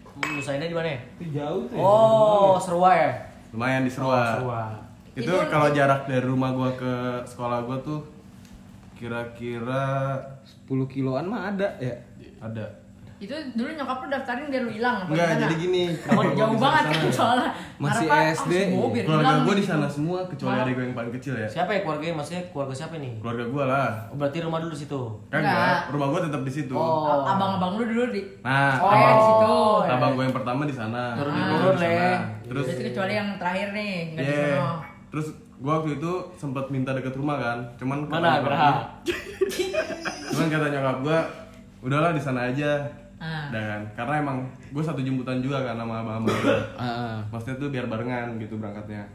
Hmm, 0.08 0.39
Nusa 0.39 0.56
Indah 0.56 0.65
di 0.65 0.74
mana? 0.74 0.88
ya? 0.88 1.00
Itu 1.15 1.25
jauh 1.36 1.63
tuh. 1.68 1.77
Oh, 1.77 2.56
Serua 2.58 2.89
ya? 2.96 3.12
Lumayan 3.51 3.84
di 3.84 3.91
Oh, 3.91 4.08
Serua. 4.08 4.63
Itu 5.13 5.27
Itu- 5.27 5.48
kalau 5.48 5.70
jarak 5.70 6.06
dari 6.06 6.24
rumah 6.24 6.51
gua 6.51 6.72
ke 6.74 6.94
sekolah 7.25 7.62
gua 7.62 7.75
tuh 7.80 8.00
kira-kira 8.94 10.15
10 10.63 10.88
kiloan 10.88 11.25
mah 11.25 11.50
ada 11.50 11.68
ya. 11.77 11.96
ada. 12.39 12.65
itu 13.18 13.30
dulu 13.53 13.70
nyokap 13.70 14.01
lu 14.01 14.10
daftarin 14.10 14.50
biar 14.50 14.65
lu 14.65 14.72
hilang 14.72 14.98
apa 14.98 15.13
Enggak, 15.13 15.46
jadi 15.46 15.56
gini. 15.56 15.84
Keluarga 15.94 16.25
gua 16.25 16.41
jauh 16.41 16.58
banget 16.58 16.84
kan 16.84 16.98
sana. 16.98 17.13
soalnya 17.22 17.50
Masih 17.77 18.08
Harapan, 18.10 18.34
SD. 18.34 18.53
semua 18.65 18.86
biar 18.89 19.06
Keluarga 19.06 19.34
gua 19.38 19.53
di 19.53 19.62
gitu. 19.62 19.70
sana 19.70 19.86
semua 19.88 20.20
kecuali 20.25 20.58
adik 20.58 20.74
gua 20.74 20.84
yang 20.84 20.96
paling 20.98 21.13
kecil 21.13 21.34
ya. 21.38 21.46
Siapa 21.48 21.70
ya 21.70 21.80
keluarganya? 21.82 22.15
Maksudnya 22.18 22.41
keluarga 22.50 22.74
siapa 22.74 22.96
nih? 22.98 23.13
Keluarga 23.22 23.46
gua 23.46 23.63
lah. 23.68 23.89
Oh, 24.10 24.18
berarti 24.18 24.38
rumah 24.41 24.60
dulu 24.60 24.74
situ. 24.74 25.01
Kan 25.27 25.38
Enggak. 25.38 25.53
enggak, 25.53 25.77
rumah 25.94 26.08
gua 26.10 26.20
tetap 26.25 26.41
di 26.41 26.51
situ. 26.51 26.74
Oh. 26.74 27.22
Abang-abang 27.22 27.72
lu 27.77 27.84
dulu 27.86 28.03
di 28.10 28.22
Nah, 28.41 28.74
Oh, 28.75 28.89
abang, 28.89 28.98
ya, 28.98 29.12
di 29.13 29.24
situ. 29.24 29.56
abang 29.86 30.12
gua 30.12 30.24
yang 30.24 30.36
pertama 30.36 30.62
di 30.63 30.74
sana. 30.74 31.03
Turun 31.13 31.34
turun 31.38 31.75
sana. 31.77 32.10
Terus 32.41 32.65
kecuali 32.74 33.13
yang 33.13 33.30
terakhir 33.38 33.68
nih 33.72 33.91
nggak 34.12 34.24
di 34.24 34.34
yeah. 34.34 34.82
Terus 35.12 35.27
gua 35.60 35.84
waktu 35.84 36.00
itu 36.00 36.12
sempat 36.39 36.72
minta 36.72 36.96
deket 36.96 37.13
rumah 37.13 37.38
kan. 37.38 37.58
Cuman 37.77 38.08
Mana 38.08 38.41
Graha? 38.41 38.72
Cuman 40.32 40.48
kata 40.48 40.68
nyokap 40.72 40.98
gua, 41.03 41.20
udahlah 41.84 42.15
di 42.15 42.22
sana 42.24 42.48
aja. 42.50 42.80
Ah. 43.22 43.53
Dan 43.53 43.86
karena 43.94 44.18
emang 44.18 44.38
gue 44.74 44.82
satu 44.82 44.98
jemputan 44.98 45.46
juga 45.46 45.62
kan 45.62 45.77
sama 45.77 46.01
abang-abang 46.01 46.34
gua. 46.41 46.58
Ah. 46.74 47.22
Maksudnya 47.30 47.62
tuh 47.62 47.70
biar 47.70 47.86
barengan 47.86 48.39
gitu 48.41 48.58
berangkatnya. 48.58 49.06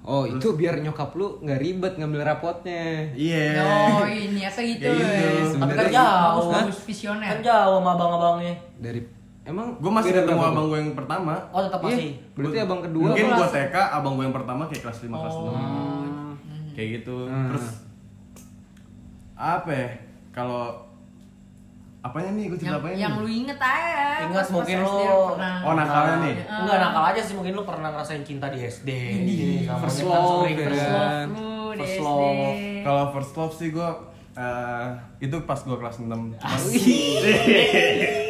Oh, 0.00 0.24
itu 0.24 0.56
biar 0.56 0.80
nyokap 0.80 1.12
lu 1.12 1.40
nggak 1.44 1.60
ribet 1.60 1.94
ngambil 2.00 2.20
rapotnya. 2.24 3.12
Iya. 3.12 3.60
Oh 4.00 4.04
ini 4.08 4.40
asa 4.48 4.64
gitu 4.64 4.80
Kayak 4.80 4.96
gitu. 4.96 5.56
ya. 5.56 5.60
Tapi 5.60 5.72
kan 5.76 5.86
jauh. 5.92 6.50
Visioner. 6.88 7.28
Kan 7.36 7.40
jauh 7.44 7.76
sama 7.80 7.90
abang-abangnya. 7.96 8.54
Dari 8.80 9.00
emang 9.42 9.66
Gue 9.76 9.88
masih 9.90 10.10
ketemu 10.12 10.36
berapa, 10.36 10.50
abang 10.50 10.66
gue 10.66 10.78
yang 10.78 10.92
pertama. 10.94 11.34
Oh, 11.50 11.60
tetap 11.60 11.80
Iya, 11.80 11.88
masih. 11.90 12.10
berarti 12.30 12.54
Gua- 12.54 12.64
abang 12.64 12.80
kedua 12.82 13.06
Mungkin 13.08 13.26
gue 13.26 13.48
TK, 13.50 13.76
abang 13.90 14.12
gue 14.14 14.24
yang 14.24 14.36
pertama 14.36 14.62
kayak 14.64 14.82
kelas 14.82 14.98
5 15.00 15.16
kelas 15.16 15.34
6. 15.34 15.44
Oh. 15.44 16.32
Kayak 16.72 16.88
gitu. 16.96 17.16
Hmm. 17.24 17.48
Terus 17.48 17.66
apa 19.34 19.70
ya? 19.70 19.88
Kalau 20.30 20.64
apanya 22.00 22.30
nih? 22.32 22.44
Gue 22.46 22.58
cerita 22.58 22.70
Yang, 22.70 22.80
apanya 22.80 22.96
yang 22.98 23.12
nih? 23.12 23.20
lu 23.20 23.28
inget 23.28 23.58
aja. 23.58 24.04
Ingat 24.22 24.46
mungkin 24.50 24.76
lu- 24.78 25.30
pernah. 25.30 25.56
Oh, 25.62 25.74
nakalnya 25.74 26.16
nih. 26.22 26.34
Enggak 26.46 26.78
nakal 26.78 27.04
aja 27.06 27.20
sih 27.20 27.34
mungkin 27.34 27.52
lu 27.54 27.62
pernah 27.62 27.88
ngerasain 27.90 28.22
cinta 28.22 28.46
di 28.46 28.58
SD. 28.62 28.90
Sama 29.62 29.78
first 29.80 30.00
love, 30.02 30.48
first 30.50 30.84
kan? 30.86 31.26
love. 31.28 31.76
First 31.76 31.98
love. 31.98 32.56
Kalau 32.80 33.04
first 33.10 33.32
love 33.34 33.54
sih 33.54 33.68
gue 33.70 33.88
eh, 34.40 34.86
itu 35.20 35.36
pas 35.44 35.58
gue 35.58 35.76
kelas 35.76 35.96
6 36.00 36.08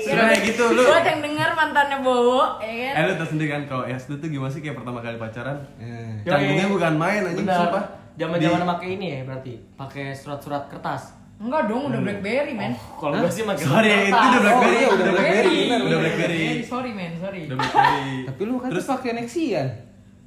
Sebenarnya 0.03 0.38
gitu 0.49 0.64
lu. 0.68 0.83
Buat 0.83 1.07
yang 1.07 1.20
denger 1.23 1.51
mantannya 1.55 1.99
Bowo, 2.01 2.59
ya 2.59 2.73
kan? 2.90 2.94
Eh 2.96 3.03
lu 3.07 3.12
tau 3.14 3.29
sendiri 3.29 3.49
kan 3.49 3.62
kalau 3.64 3.85
SD 3.87 4.18
tuh 4.18 4.29
gimana 4.29 4.51
sih 4.51 4.59
kayak 4.59 4.77
pertama 4.77 4.99
kali 4.99 5.16
pacaran? 5.16 5.59
Eh. 5.77 6.20
Canggungnya 6.25 6.66
bukan 6.66 6.94
main 6.96 7.23
anjing 7.25 7.46
Benar. 7.46 7.59
sumpah. 7.64 7.85
Zaman-zaman 8.12 8.59
Di- 8.59 8.68
pakai 8.68 8.88
ini 8.92 9.07
ya 9.09 9.20
berarti. 9.23 9.53
Pakai 9.75 10.05
surat-surat 10.12 10.66
kertas. 10.66 11.03
Enggak 11.40 11.73
dong, 11.73 11.88
udah 11.88 12.05
Blackberry, 12.05 12.53
men. 12.53 12.77
Kalau 12.77 13.16
gue 13.16 13.33
sih 13.33 13.49
pakai 13.49 13.64
Sorry, 13.64 13.88
itu 13.88 14.12
udah 14.12 14.40
Blackberry, 14.44 14.61
Oh, 14.61 14.77
iya, 14.77 14.88
udah 14.92 15.05
Blackberry, 15.09 15.57
benar, 15.64 15.81
udah 15.81 15.99
Blackberry. 15.99 16.40
Sorry, 16.61 16.90
men, 16.92 17.12
sorry. 17.16 17.42
Udah 17.49 17.57
Blackberry. 17.57 18.12
Tapi 18.29 18.40
lu 18.44 18.55
kan 18.61 18.68
Terus 18.68 18.85
pakai 18.85 19.11
Nexian. 19.16 19.66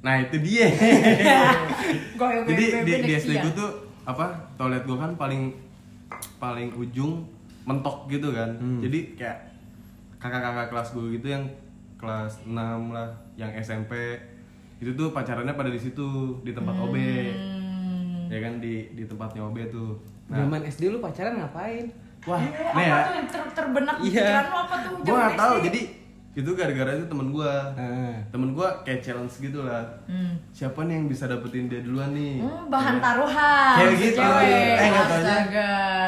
Nah 0.02 0.14
itu 0.18 0.36
dia. 0.42 0.66
Jadi 2.50 2.64
di, 2.82 2.92
di 3.00 3.12
SD 3.14 3.30
gue 3.38 3.52
tuh 3.54 3.70
apa 4.04 4.26
toilet 4.54 4.82
gue 4.82 4.96
kan 4.98 5.14
paling 5.14 5.54
paling 6.34 6.72
ujung 6.72 7.24
mentok 7.62 8.06
gitu 8.08 8.30
kan. 8.30 8.50
Hmm. 8.54 8.78
Jadi 8.78 9.14
kayak 9.14 9.38
kakak-kakak 10.16 10.68
kelas 10.68 10.88
gue 10.90 11.06
gitu 11.12 11.26
yang 11.28 11.44
kelas 11.94 12.44
6 12.44 12.52
lah, 12.90 13.08
yang 13.34 13.50
SMP 13.54 14.18
itu 14.76 14.92
tuh 14.92 15.10
pacarannya 15.10 15.52
pada 15.52 15.68
di 15.68 15.78
situ 15.78 16.04
di 16.40 16.52
tempat 16.52 16.74
OB. 16.74 16.96
Hmm. 16.96 18.28
Ya 18.28 18.38
kan 18.40 18.58
di 18.58 18.90
di 18.90 19.04
tempatnya 19.04 19.42
OB 19.42 19.56
tuh. 19.68 19.96
Nah, 20.26 20.40
Zaman 20.40 20.64
SD 20.64 20.88
lu 20.88 20.98
pacaran 20.98 21.36
ngapain? 21.36 21.86
wah, 22.24 22.40
Iya, 22.40 22.48
nih 22.72 22.72
apa 22.72 22.80
ya. 22.80 23.04
tuh 23.04 23.14
yang 23.14 23.28
ter 23.28 23.42
terbenak 23.52 23.96
Iya. 23.98 24.08
pikiran 24.16 24.44
lu 24.44 24.56
apa 24.58 24.74
tuh? 24.80 24.90
Gue 24.96 25.04
zaman 25.04 25.20
gak 25.22 25.36
tahu 25.36 25.54
jadi 25.62 25.80
itu 26.34 26.50
gara-gara 26.52 26.90
itu 26.92 27.06
temen 27.06 27.30
gue. 27.30 27.52
Eh. 27.78 28.14
Temen 28.28 28.50
gue 28.50 28.68
kayak 28.82 29.00
challenge 29.00 29.38
gitu 29.38 29.62
lah. 29.62 29.86
Hmm. 30.04 30.34
Siapa 30.50 30.82
nih 30.82 30.98
yang 30.98 31.06
bisa 31.06 31.30
dapetin 31.30 31.70
dia 31.70 31.78
duluan 31.78 32.10
nih? 32.10 32.42
Hmm, 32.42 32.66
bahan 32.66 32.98
Ya 32.98 32.98
kan? 32.98 33.04
taruhan. 33.06 33.74
Kayak 33.78 33.94
gitu. 33.96 34.18
Cewek. 34.18 34.74
Eh, 34.74 34.88
nggak 34.90 35.06
gue 35.06 35.22
yang 35.22 35.46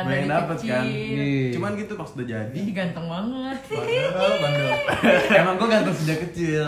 dari 0.03 0.27
dapet 0.27 0.57
kan. 0.59 0.59
kecil. 0.59 0.83
Iya. 0.83 1.53
Cuman 1.55 1.71
gitu 1.75 1.93
pas 1.95 2.11
udah 2.11 2.27
jadi. 2.27 2.59
Ih, 2.59 2.71
ganteng 2.71 3.07
banget. 3.07 3.59
Bandel, 3.71 4.33
bandel. 4.43 4.69
Emang 5.41 5.55
gue 5.57 5.69
ganteng 5.71 5.95
sejak 5.95 6.19
kecil. 6.27 6.63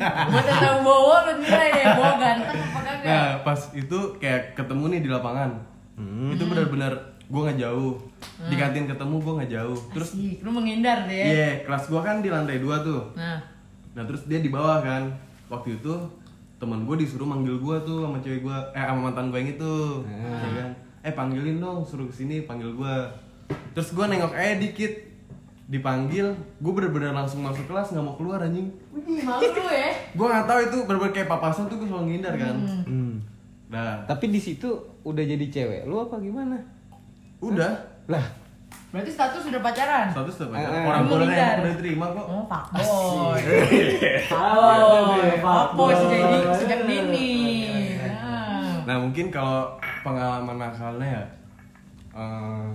Buat 0.00 0.46
yang 0.46 0.60
tahu 0.60 0.78
Bowo 0.80 1.16
lu 1.28 1.32
nilai 1.38 1.68
deh, 1.70 1.86
Bowo 1.92 2.14
ganteng 2.16 2.58
apa 2.62 2.78
kagak? 2.80 3.04
Nah 3.04 3.28
pas 3.42 3.60
itu 3.72 3.98
kayak 4.16 4.54
ketemu 4.54 4.84
nih 4.88 5.00
di 5.02 5.10
lapangan. 5.10 5.50
Hmm. 5.98 6.32
Itu 6.32 6.48
benar-benar 6.48 6.92
gue 7.30 7.40
nggak 7.40 7.60
jauh. 7.62 7.94
Di 8.50 8.54
kantin 8.58 8.90
ketemu 8.90 9.16
gue 9.22 9.32
nggak 9.38 9.52
jauh. 9.54 9.78
Terus 9.94 10.10
Asik, 10.12 10.42
lu 10.42 10.50
menghindar 10.50 11.06
deh. 11.06 11.14
iya 11.30 11.38
ya. 11.38 11.50
kelas 11.62 11.86
gue 11.86 12.00
kan 12.02 12.18
di 12.18 12.28
lantai 12.28 12.58
dua 12.58 12.82
tuh. 12.82 13.14
Nah, 13.14 13.38
Nah 13.90 14.02
terus 14.06 14.26
dia 14.26 14.42
di 14.42 14.50
bawah 14.50 14.82
kan. 14.82 15.06
Waktu 15.46 15.78
itu 15.78 15.94
teman 16.60 16.84
gue 16.84 16.96
disuruh 16.98 17.24
manggil 17.24 17.56
gue 17.56 17.76
tuh 17.82 18.04
sama 18.04 18.20
cewek 18.20 18.44
gue, 18.44 18.56
eh 18.76 18.82
sama 18.84 19.08
mantan 19.08 19.32
gue 19.32 19.38
yang 19.40 19.50
itu, 19.56 19.74
ya 20.20 20.50
kan? 20.60 20.70
Eh 21.00 21.12
panggilin 21.16 21.56
dong, 21.56 21.80
suruh 21.82 22.04
ke 22.04 22.14
sini 22.14 22.44
panggil 22.44 22.76
gue. 22.76 22.94
Terus 23.72 23.88
gue 23.90 24.04
nengok 24.04 24.36
eh 24.36 24.60
dikit, 24.60 24.92
dipanggil, 25.66 26.30
gue 26.36 26.72
bener-bener 26.74 27.16
langsung 27.16 27.40
masuk 27.40 27.64
kelas 27.64 27.90
nggak 27.90 28.04
mau 28.04 28.14
keluar 28.14 28.44
anjing. 28.44 28.68
wih 28.92 29.22
malu 29.24 29.40
lu 29.40 29.72
ya. 29.72 29.90
Gue 30.12 30.26
nggak 30.28 30.46
tahu 30.46 30.60
itu 30.66 30.76
bener-bener 30.84 31.14
kayak 31.16 31.28
papasan 31.30 31.64
tuh 31.66 31.80
gue 31.80 31.88
selalu 31.88 32.04
ngindar 32.14 32.34
kan. 32.36 32.54
Hmm. 32.84 33.14
Nah, 33.70 34.02
Tapi 34.04 34.28
di 34.28 34.38
situ 34.42 34.68
udah 35.00 35.24
jadi 35.24 35.46
cewek 35.46 35.88
lu 35.88 35.96
apa 35.96 36.18
gimana? 36.18 36.58
Udah. 37.40 37.72
Lah, 38.06 38.24
Berarti 38.90 39.06
status 39.08 39.42
sudah 39.44 39.60
pacaran? 39.60 40.10
Status 40.10 40.34
udah 40.36 40.48
Eh, 40.48 40.54
pacaran. 40.56 40.74
eh. 40.74 40.84
Orang 40.84 41.00
Lu 41.00 41.10
tuanya 41.12 41.24
ngindar. 41.24 41.46
yang 41.48 41.62
udah 41.62 41.76
terima 41.78 42.06
kok. 42.10 42.24
Oh, 42.24 42.42
fuckboy. 42.44 43.40
Fuckboy. 44.30 45.28
Fuckboy 45.38 45.92
sejak 45.94 46.20
di 46.22 46.38
sejak 46.56 46.80
dini. 46.84 47.30
Nah. 48.02 48.74
Nah 48.82 48.96
mungkin 48.98 49.26
kalau 49.28 49.60
pengalaman 50.02 50.56
nakalnya 50.56 51.06
ya 51.08 51.24
eh, 52.12 52.66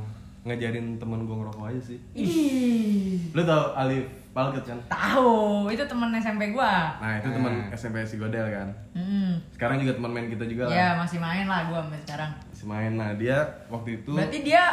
ngajarin 0.43 0.95
temen 0.95 1.19
gue 1.21 1.35
ngerokok 1.35 1.65
aja 1.67 1.81
sih. 1.83 1.99
Ih, 2.13 3.19
Lu 3.31 3.43
tau 3.43 3.75
Alif 3.75 4.07
Palket 4.35 4.67
kan? 4.67 4.79
tahu 4.85 5.31
itu 5.71 5.79
temen 5.81 6.11
SMP 6.13 6.51
gua. 6.51 6.91
Nah 6.99 7.15
itu 7.15 7.31
teman 7.31 7.53
SMP 7.71 8.03
si 8.03 8.19
Godel 8.19 8.43
kan. 8.45 8.67
Hmm. 8.91 9.39
Sekarang 9.49 9.79
juga 9.79 9.95
teman 9.95 10.11
main 10.11 10.27
kita 10.27 10.43
juga 10.43 10.67
Ya 10.67 10.91
lah. 10.91 11.01
masih 11.01 11.17
main 11.17 11.47
lah 11.47 11.65
gua 11.65 11.79
sampai 11.81 11.99
sekarang. 12.03 12.31
Si 12.51 12.63
main. 12.65 12.91
Nah 12.93 13.15
dia 13.15 13.39
waktu 13.65 13.97
itu 13.97 14.11
Berarti 14.11 14.43
dia 14.43 14.63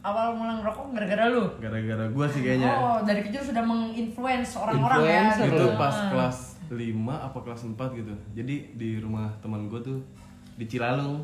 awal 0.00 0.36
mula 0.36 0.60
ngerokok 0.60 0.92
gara-gara 0.92 1.24
lu? 1.26 1.48
gara-gara 1.56 2.04
gua 2.06 2.28
sih 2.28 2.44
kayaknya 2.44 2.68
Oh, 2.70 3.00
dari 3.00 3.24
kecil 3.24 3.40
sudah 3.42 3.64
menginfluence 3.64 4.52
orang-orang 4.54 5.00
ya. 5.02 5.22
Gitu. 5.32 5.48
itu 5.50 5.64
lu. 5.64 5.80
pas 5.80 5.96
Ah. 5.96 6.08
kelas 6.12 6.38
5 6.66 6.76
apa 7.08 7.38
kelas 7.40 7.60
4 7.66 7.76
gitu 7.94 8.12
jadi 8.32 8.54
di 8.70 8.90
rumah 8.98 9.32
teman 9.40 9.64
gua 9.66 9.80
tuh 9.80 10.04
di 10.54 10.64
Cilalung 10.64 11.18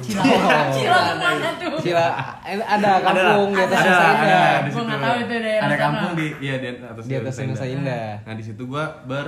Cilalong. 0.00 0.70
Cilalong 0.76 1.16
mana 1.16 1.50
tuh? 1.56 1.74
Cila, 1.78 2.06
eh, 2.42 2.58
ada 2.58 2.90
kampung 3.00 3.50
di 3.50 3.60
atas 3.60 3.74
ada, 3.76 3.86
Nusa 3.86 4.04
ada, 4.04 4.12
Indah. 4.12 4.52
di 4.54 4.60
Gua 4.64 4.70
situ. 4.70 4.82
nggak 4.84 5.00
tahu 5.00 5.16
itu 5.16 5.34
daerah 5.36 5.64
ada 5.64 5.76
kampung 5.76 6.12
di 6.14 6.26
iya 6.38 6.54
di 6.56 6.66
atas 6.70 7.02
Di 7.02 7.14
atas 7.16 7.34
Nusa 7.40 7.66
Indah. 7.66 8.08
nah 8.20 8.34
di 8.34 8.44
situ 8.44 8.62
gua 8.64 8.84
ber 9.04 9.26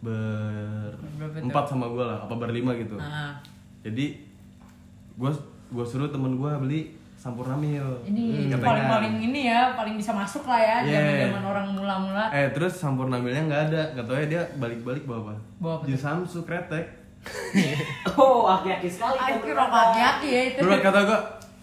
ber 0.00 0.90
empat 1.38 1.64
sama 1.66 1.86
gua 1.86 2.04
lah 2.04 2.18
apa 2.20 2.34
berlima 2.36 2.74
gitu 2.74 2.96
Nah, 2.96 3.38
jadi 3.80 4.18
gua 5.14 5.30
gua 5.68 5.84
suruh 5.84 6.08
temen 6.08 6.34
gua 6.34 6.58
beli 6.58 6.90
sampurna 7.14 7.54
mil 7.54 7.86
ini 8.02 8.50
Katanya. 8.50 8.58
paling-paling 8.60 9.14
ini 9.22 9.40
ya, 9.46 9.72
paling 9.72 9.94
bisa 9.94 10.10
masuk 10.10 10.42
lah 10.42 10.58
ya, 10.58 10.76
Yeah. 10.82 10.98
zaman-zaman 11.30 11.42
orang 11.44 11.66
mula-mula. 11.72 12.24
eh 12.30 12.50
terus 12.50 12.74
sampurna 12.74 13.14
milnya 13.16 13.46
nggak 13.46 13.62
ada 13.68 13.82
nggak 13.94 14.04
tahu 14.04 14.16
ya 14.16 14.26
dia 14.28 14.42
balik-balik 14.56 15.06
bawa 15.06 15.20
apa 15.22 15.34
Bawa 15.56 15.74
apa 15.76 15.84
jus 15.86 16.02
samsu 16.02 16.42
kretek 16.42 17.01
Oh, 18.12 18.44
aki-aki 18.44 18.88
sekali. 18.88 19.16
Rokok 19.46 19.94
hati 19.94 20.28
ya 20.28 20.42
itu. 20.48 20.60
Bro 20.60 20.76
kata 20.76 21.00
gua 21.04 21.20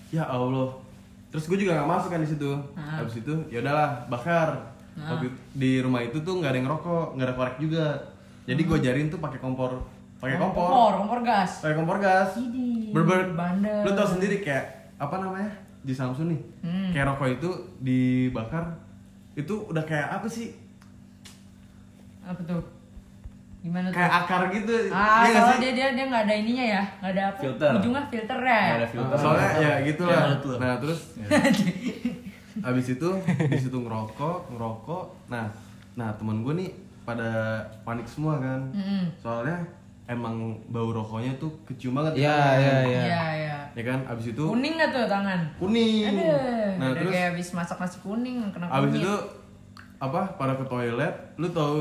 ya 0.09 0.23
Allah 0.23 0.69
terus 1.29 1.45
gue 1.45 1.57
juga 1.59 1.77
nggak 1.77 1.85
masuk 1.87 2.09
kan 2.09 2.19
di 2.19 2.27
situ 2.27 2.49
Ah. 2.73 2.97
habis 2.97 3.21
itu 3.21 3.29
ya 3.47 3.61
udahlah 3.61 4.01
bakar 4.09 4.73
Ah. 4.95 5.13
Itu- 5.13 5.29
di 5.53 5.77
rumah 5.77 6.01
itu 6.01 6.17
tuh 6.19 6.41
nggak 6.41 6.49
ada 6.49 6.57
yang 6.57 6.65
ngerokok 6.65 7.05
nggak 7.13 7.27
ada 7.27 7.35
korek 7.35 7.57
juga 7.59 7.85
jadi 8.43 8.57
gue 8.59 8.77
jarin 8.81 9.07
tuh 9.07 9.21
pakai 9.21 9.37
kompor 9.37 9.77
pakai 10.17 10.35
kompor 10.35 10.65
Ah. 10.65 10.67
Kompor, 10.67 10.93
kompor 10.97 11.19
gas. 11.21 11.51
pakai 11.61 11.75
kompor 11.77 11.97
gas 11.99 12.33
berber 12.89 13.29
bandel. 13.31 13.85
lu 13.85 13.91
tau 13.93 14.09
sendiri 14.09 14.41
kayak 14.41 14.65
apa 14.97 15.15
namanya 15.19 15.53
di 15.79 15.93
Samsung 15.93 16.27
nih 16.27 16.41
Hmm. 16.59 16.89
kayak 16.89 17.05
rokok 17.07 17.29
itu 17.31 17.49
dibakar 17.77 18.65
itu 19.35 19.53
udah 19.63 19.83
kayak 19.83 20.09
apa 20.11 20.25
sih 20.25 20.57
Apa 22.21 22.41
tuh? 22.43 22.61
Gimana 23.59 23.85
tuh? 23.85 23.93
kayak 23.93 24.11
akar 24.17 24.41
gitu 24.49 24.71
Ah, 24.87 25.21
nggak 25.21 25.35
soalnya 25.35 25.59
dia 25.59 25.71
dia 25.73 25.87
dia 25.91 26.05
nggak 26.07 26.23
ada 26.23 26.35
ininya 26.37 26.65
ya, 26.69 26.83
nggak 26.97 27.11
ada 27.11 27.23
apa? 27.27 27.39
Filter. 27.39 27.71
Ujungnya 27.75 28.03
filter 28.07 28.39
ya. 28.39 28.61
Nggak 28.61 28.77
ada 28.77 28.87
filter. 28.87 29.17
soalnya 29.17 29.49
ya 29.57 29.71
gitu 29.83 30.03
lah 30.03 30.23
nah 30.57 30.75
terus 30.77 30.99
abis 32.61 32.85
itu 32.91 33.09
di 33.45 33.57
situ 33.57 33.77
ngerokok 33.77 34.51
ngerokok 34.51 35.03
nah 35.27 35.47
nah 35.93 36.11
teman 36.13 36.41
gue 36.41 36.53
nih 36.55 36.69
pada 37.01 37.59
panik 37.83 38.03
semua 38.05 38.35
kan 38.37 38.59
Mm-mm. 38.69 39.07
soalnya 39.15 39.55
emang 40.05 40.35
bau 40.67 40.89
rokoknya 40.89 41.37
tuh 41.37 41.47
kecium 41.63 41.93
banget 41.93 42.19
Iya, 42.19 42.27
kan? 42.29 42.55
iya, 42.57 42.75
iya. 42.81 43.01
Iya, 43.01 43.23
iya. 43.37 43.57
ya 43.71 43.83
kan 43.85 43.99
abis 44.05 44.25
itu 44.29 44.43
Kuning 44.43 44.73
nggak 44.75 44.89
tuh 44.89 45.05
tangan? 45.05 45.39
kuning 45.55 46.09
Aduh, 46.09 46.67
nah 46.75 46.87
terus 46.91 47.11
kayak 47.11 47.27
habis 47.31 47.49
masak 47.53 47.77
nasi 47.77 47.97
kuning 47.99 48.35
kena 48.49 48.65
abis 48.67 48.89
kunyit. 48.89 49.03
itu 49.03 49.15
apa 49.97 50.21
pada 50.33 50.53
ke 50.53 50.65
toilet 50.65 51.15
lu 51.35 51.47
tahu 51.49 51.79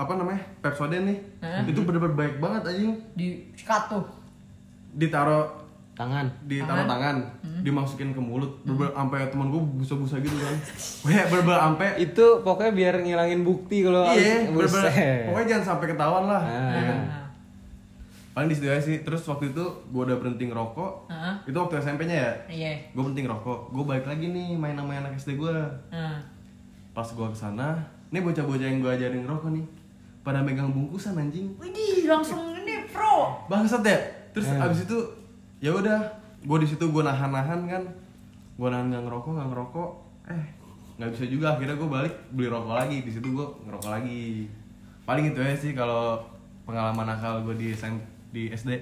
apa 0.00 0.12
namanya 0.14 0.40
Pepsodent 0.58 1.04
nih 1.04 1.18
Hah? 1.38 1.60
itu 1.62 1.76
bener-bener 1.78 2.16
baik 2.16 2.34
banget 2.38 2.62
anjing 2.66 2.96
di 3.12 3.26
sikat 3.52 3.84
tuh. 3.86 4.00
ditaruh 4.90 5.44
Tangan. 5.92 6.24
ditaruh 6.42 6.82
Tangan. 6.82 6.88
tangan, 6.88 7.16
dimasukin 7.60 8.10
ke 8.10 8.18
mulut 8.18 8.48
bener 8.62 8.88
sampai 8.90 9.28
teman 9.28 9.46
gue 9.46 9.60
busa-busa 9.76 10.16
gitu 10.16 10.32
kan 10.34 10.56
Wah, 11.04 11.24
bener 11.30 11.58
sampai 11.60 11.88
Itu 12.00 12.40
pokoknya 12.40 12.72
biar 12.72 12.94
ngilangin 12.98 13.40
bukti 13.42 13.84
kalau 13.84 14.08
iya 14.08 14.48
Buset. 14.48 15.28
pokoknya 15.28 15.46
jangan 15.50 15.64
sampai 15.68 15.86
ketahuan 15.86 16.24
lah 16.24 16.40
Ah. 16.40 16.72
ya 16.72 16.82
kan? 16.82 16.98
Nah, 17.04 17.26
paling 18.32 18.48
di 18.48 18.56
situ 18.56 18.66
aja 18.66 18.80
sih 18.80 18.96
terus 19.00 19.20
waktu 19.22 19.50
itu 19.50 19.60
gue 19.60 20.02
udah 20.02 20.16
berhenti 20.16 20.46
ngerokok 20.46 20.92
Heeh. 21.06 21.34
itu 21.44 21.56
waktu 21.58 21.74
SMP-nya 21.76 22.16
ya 22.16 22.32
Iya. 22.48 22.72
gue 22.88 23.02
berhenti 23.02 23.22
ngerokok 23.22 23.58
gue 23.68 23.84
balik 23.84 24.06
lagi 24.06 24.26
nih 24.26 24.48
main 24.54 24.72
sama 24.74 24.96
anak 24.96 25.12
SD 25.14 25.36
gue 25.36 25.52
Nah. 25.90 26.16
pas 26.90 27.04
gue 27.04 27.26
ke 27.26 27.36
sana 27.36 27.76
nih 28.08 28.18
bocah-bocah 28.18 28.64
yang 28.64 28.80
gue 28.80 28.88
ajarin 28.90 29.20
ngerokok 29.20 29.50
nih 29.52 29.64
pada 30.20 30.40
megang 30.40 30.68
bungkusan 30.68 31.16
anjing. 31.16 31.52
Widih, 31.56 32.04
langsung 32.06 32.52
ini 32.54 32.84
pro. 32.86 33.40
bangsat 33.46 33.80
ya. 33.82 33.98
Terus 34.30 34.46
Eh. 34.48 34.60
abis 34.60 34.84
itu 34.84 34.98
ya 35.58 35.70
udah 35.70 36.00
gue 36.40 36.58
di 36.58 36.66
situ 36.66 36.84
gue 36.84 37.02
nahan-nahan 37.02 37.60
kan. 37.64 37.82
Gue 38.54 38.68
nahan 38.68 38.88
nggak 38.88 39.04
ngerokok 39.04 39.30
nggak 39.32 39.48
ngerokok. 39.48 39.90
Eh 40.28 40.44
nggak 40.96 41.10
bisa 41.10 41.24
juga 41.26 41.46
akhirnya 41.50 41.74
gue 41.74 41.88
balik 41.88 42.14
beli 42.30 42.46
rokok 42.46 42.74
lagi. 42.74 43.00
Di 43.00 43.10
situ 43.10 43.28
gue 43.28 43.46
ngerokok 43.62 43.90
lagi. 43.90 44.46
Paling 45.02 45.24
itu 45.28 45.38
aja 45.38 45.56
sih 45.56 45.72
kalau 45.72 46.20
pengalaman 46.62 47.08
nakal 47.08 47.42
gue 47.42 47.56
di 47.56 47.72
SM, 47.72 47.96
di 48.30 48.46
SD 48.48 48.78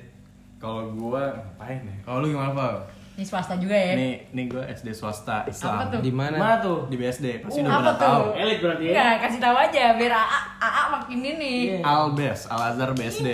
Kalau 0.58 0.90
gua 0.90 1.30
ngapain 1.30 1.78
ya? 1.80 1.94
kalau 2.02 2.18
lu 2.18 2.34
gimana 2.34 2.50
pak 2.50 2.74
Ini 3.18 3.26
swasta 3.26 3.58
juga 3.58 3.74
ya. 3.74 3.98
Nih, 3.98 4.30
nih 4.30 4.44
gua 4.46 4.62
SD 4.70 4.94
swasta 4.94 5.42
Islam. 5.50 5.74
Apa 5.74 5.84
tuh? 5.90 6.00
Di 6.06 6.12
mana? 6.14 6.38
Mana 6.38 6.56
tuh? 6.62 6.86
Di 6.86 6.94
BSD, 6.94 7.42
pasti 7.42 7.58
Uh, 7.58 7.66
udah 7.66 7.74
apa 7.74 7.82
pada 7.82 7.94
tahu. 7.98 8.14
tuh? 8.14 8.30
Elit 8.38 8.58
berarti 8.62 8.84
ya? 8.86 8.92
Enggak, 8.94 9.14
kasih 9.26 9.40
tahu 9.42 9.56
aja 9.58 9.84
biar 9.98 10.12
AA, 10.14 10.40
AA 10.62 10.82
makin 10.94 11.18
ini. 11.18 11.54
Iya. 11.66 11.78
Albes, 11.82 12.40
Al 12.46 12.60
Azhar 12.62 12.90
BSD. 12.94 13.28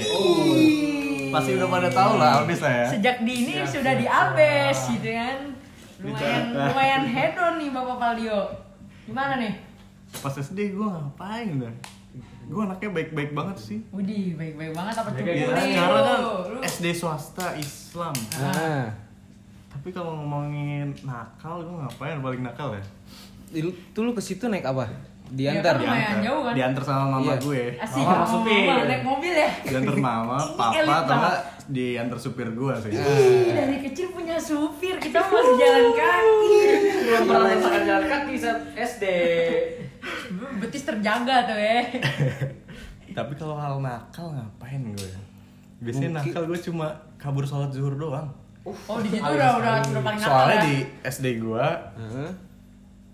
Pasti 1.28 1.50
udah 1.52 1.68
pada 1.68 1.88
tahu 1.92 2.12
lah 2.16 2.30
Albes 2.40 2.60
lah 2.64 2.72
ya. 2.72 2.86
Sejak 2.96 3.16
dini 3.28 3.54
sudah 3.68 3.92
di 3.92 4.06
Abes 4.08 4.78
gitu 4.88 5.10
kan. 5.12 5.38
Lumayan 6.00 6.44
lumayan 6.48 7.02
hedon 7.04 7.52
nih 7.60 7.68
Bapak 7.68 7.96
Palio. 8.00 8.40
Gimana 9.04 9.36
nih? 9.36 9.52
Pas 10.16 10.32
SD 10.32 10.72
gua 10.72 10.96
ngapain 10.96 11.60
dah? 11.60 11.74
Gua 12.48 12.72
anaknya 12.72 12.88
baik-baik 12.88 13.36
banget 13.36 13.56
sih. 13.60 13.78
Widih, 13.92 14.32
baik-baik 14.40 14.72
banget 14.72 14.94
apa 14.96 15.12
cukup 15.12 15.28
Ya, 15.28 15.44
nih 15.52 15.76
sekarang 15.76 16.04
kan 16.08 16.20
SD 16.72 16.86
swasta 16.96 17.46
Islam. 17.60 18.16
Ah. 18.40 19.03
Tapi 19.84 19.92
kalau 19.92 20.16
ngomongin 20.16 20.96
nakal, 21.04 21.60
gua 21.60 21.84
ngapain 21.84 22.16
paling 22.18 22.40
nakal 22.40 22.72
ya? 22.72 22.80
Lu, 23.54 23.68
tuh 23.92 24.00
lu 24.00 24.16
ke 24.16 24.22
situ 24.24 24.48
naik 24.48 24.64
apa? 24.64 24.88
Ya 25.30 25.52
Diantar. 25.52 25.76
kan 25.76 25.84
lumayan 25.84 26.16
jauh 26.24 26.40
kan? 26.40 26.52
Diantar 26.56 26.82
sama 26.82 27.04
mama 27.10 27.20
Iya. 27.26 27.36
gue. 27.38 27.62
Asik 27.76 28.00
Oh, 28.00 28.08
sama 28.08 28.24
supir. 28.24 28.64
mama 28.64 28.82
naik 28.82 29.04
mobil 29.04 29.34
ya. 29.34 29.50
Diantar 29.62 29.96
mama, 29.98 30.36
papa, 30.56 30.72
atau 30.80 31.14
enggak 31.14 31.38
diantar 31.66 32.16
supir 32.16 32.48
gua 32.52 32.80
sih. 32.80 32.90
Ih, 32.90 33.52
dari 33.52 33.76
kecil 33.82 34.08
punya 34.08 34.40
supir, 34.40 34.96
kita 34.96 35.20
masih 35.20 35.52
jalan 35.54 35.86
kaki. 35.92 36.56
Belum 37.04 37.22
pernah 37.26 37.42
merasakan 37.44 37.82
jalan 37.84 38.04
kaki 38.06 38.34
saat 38.36 38.60
SD. 38.74 39.04
Betis 40.60 40.82
terjaga 40.82 41.44
tuh 41.44 41.58
ya. 41.58 41.80
Tapi 43.12 43.32
kalau 43.34 43.54
hal 43.54 43.76
nakal 43.78 44.32
ngapain 44.32 44.80
gue? 44.86 45.12
Biasanya 45.78 46.08
Mungkin- 46.10 46.32
nakal 46.32 46.42
gue 46.46 46.58
cuma 46.58 46.88
kabur 47.16 47.44
sholat 47.44 47.68
zuhur 47.68 47.92
doang. 47.94 48.32
Oh 48.64 48.98
di 48.98 49.08
situ 49.10 49.20
udah 49.20 49.50
udah 49.56 49.74
udah 49.84 50.02
paling 50.02 50.18
Soalnya 50.18 50.56
ya. 50.56 50.62
di 50.62 50.74
SD 51.04 51.26
gue 51.38 51.66
Heeh. 51.94 52.30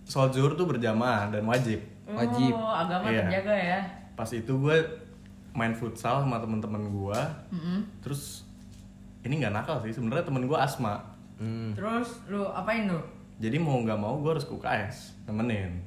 sholat 0.05 0.31
zuhur 0.31 0.55
tuh 0.55 0.67
berjamaah 0.67 1.27
dan 1.29 1.43
wajib. 1.45 1.83
wajib. 2.07 2.53
Oh, 2.53 2.71
agama 2.71 3.07
Iya. 3.07 3.23
terjaga 3.25 3.55
ya. 3.55 3.81
Pas 4.15 4.27
itu 4.29 4.53
gue 4.53 4.77
main 5.51 5.71
futsal 5.73 6.23
sama 6.23 6.39
temen-temen 6.39 6.87
gue. 6.89 7.21
Mm-mm. 7.51 7.79
Terus 8.01 8.47
ini 9.21 9.37
nggak 9.37 9.51
nakal 9.53 9.79
sih 9.81 9.91
sebenarnya 9.91 10.23
temen 10.25 10.45
gue 10.45 10.55
asma. 10.57 11.03
Hmm. 11.37 11.71
Terus 11.73 12.23
lu 12.27 12.47
apain 12.47 12.87
lu? 12.87 12.99
Jadi 13.39 13.57
mau 13.57 13.75
nggak 13.77 13.97
mau 13.97 14.19
gue 14.19 14.31
harus 14.31 14.45
ke 14.45 14.53
UKS 14.53 15.19
nemenin. 15.25 15.83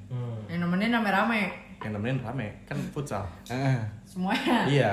Yang 0.46 0.60
nemenin 0.62 0.92
rame-rame. 0.92 1.44
Yang 1.80 1.92
nemenin 1.94 2.18
rame 2.20 2.48
kan 2.64 2.76
futsal. 2.90 3.24
Semuanya. 4.04 4.66
iya, 4.66 4.92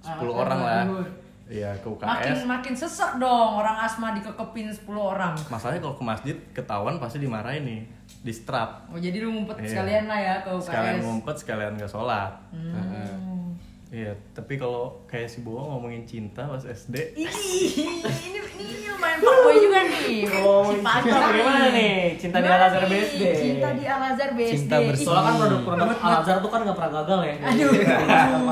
Ah, 0.00 0.14
10 0.14 0.30
orang 0.30 0.58
lah. 0.58 0.82
aduh. 0.84 1.04
Iya 1.46 1.78
ke 1.78 1.86
Makin 1.86 2.34
UKS. 2.34 2.42
makin 2.44 2.74
sesak 2.74 3.10
dong 3.16 3.50
orang 3.56 3.78
asma 3.78 4.10
dikekepin 4.12 4.66
10 4.66 4.82
orang. 4.92 5.30
Masalahnya 5.46 5.78
kalau 5.78 5.94
ke 5.94 6.04
masjid 6.04 6.36
ketahuan 6.50 6.98
pasti 6.98 7.22
dimarahin 7.22 7.62
nih, 7.62 7.80
di 8.20 8.32
strap. 8.34 8.90
Oh 8.90 8.98
jadi 8.98 9.22
lu 9.22 9.30
ngumpet 9.30 9.62
Iya. 9.62 9.70
sekalian 9.70 10.04
lah 10.10 10.18
ya 10.18 10.34
ke 10.42 10.50
UKS. 10.50 10.66
Sekalian 10.66 10.96
ngumpet, 11.00 11.36
sekalian 11.38 11.72
nggak 11.78 11.86
sholat. 11.86 12.32
Hmm. 12.50 13.54
Iya, 13.86 14.10
tapi 14.34 14.58
kalau 14.58 14.98
kayak 15.06 15.30
si 15.30 15.46
Bowo 15.46 15.62
ngomongin 15.70 16.02
cinta 16.02 16.42
pas 16.42 16.58
SD, 16.58 17.14
Ih, 17.14 17.22
ini 17.22 18.02
ini 18.34 18.38
ini 18.58 18.86
lumayan 18.90 19.22
fuckboy 19.22 19.56
juga 19.56 19.80
nih. 19.86 20.26
Oh, 20.42 20.66
si 20.66 20.82
cinta 20.82 21.16
bagaimana 21.22 21.66
nih? 21.70 21.94
Cinta 22.18 22.36
di 22.36 22.44
Gimana 22.44 22.58
Al-Azhar 22.66 22.82
nih? 22.82 22.90
BSD. 22.90 23.22
Cinta 23.38 23.68
di 23.70 23.84
Al 23.86 24.02
Azhar 24.02 24.30
BSD. 24.34 24.52
Cinta. 24.58 24.76
Soalnya 24.98 25.22
kan 25.22 25.34
produk-produk 25.38 25.86
Al 26.02 26.12
Azhar 26.18 26.36
tuh 26.42 26.50
kan 26.50 26.60
nggak 26.66 26.76
pernah 26.76 26.92
gagal 26.98 27.18
ya. 27.22 27.34
Aduh, 27.46 27.70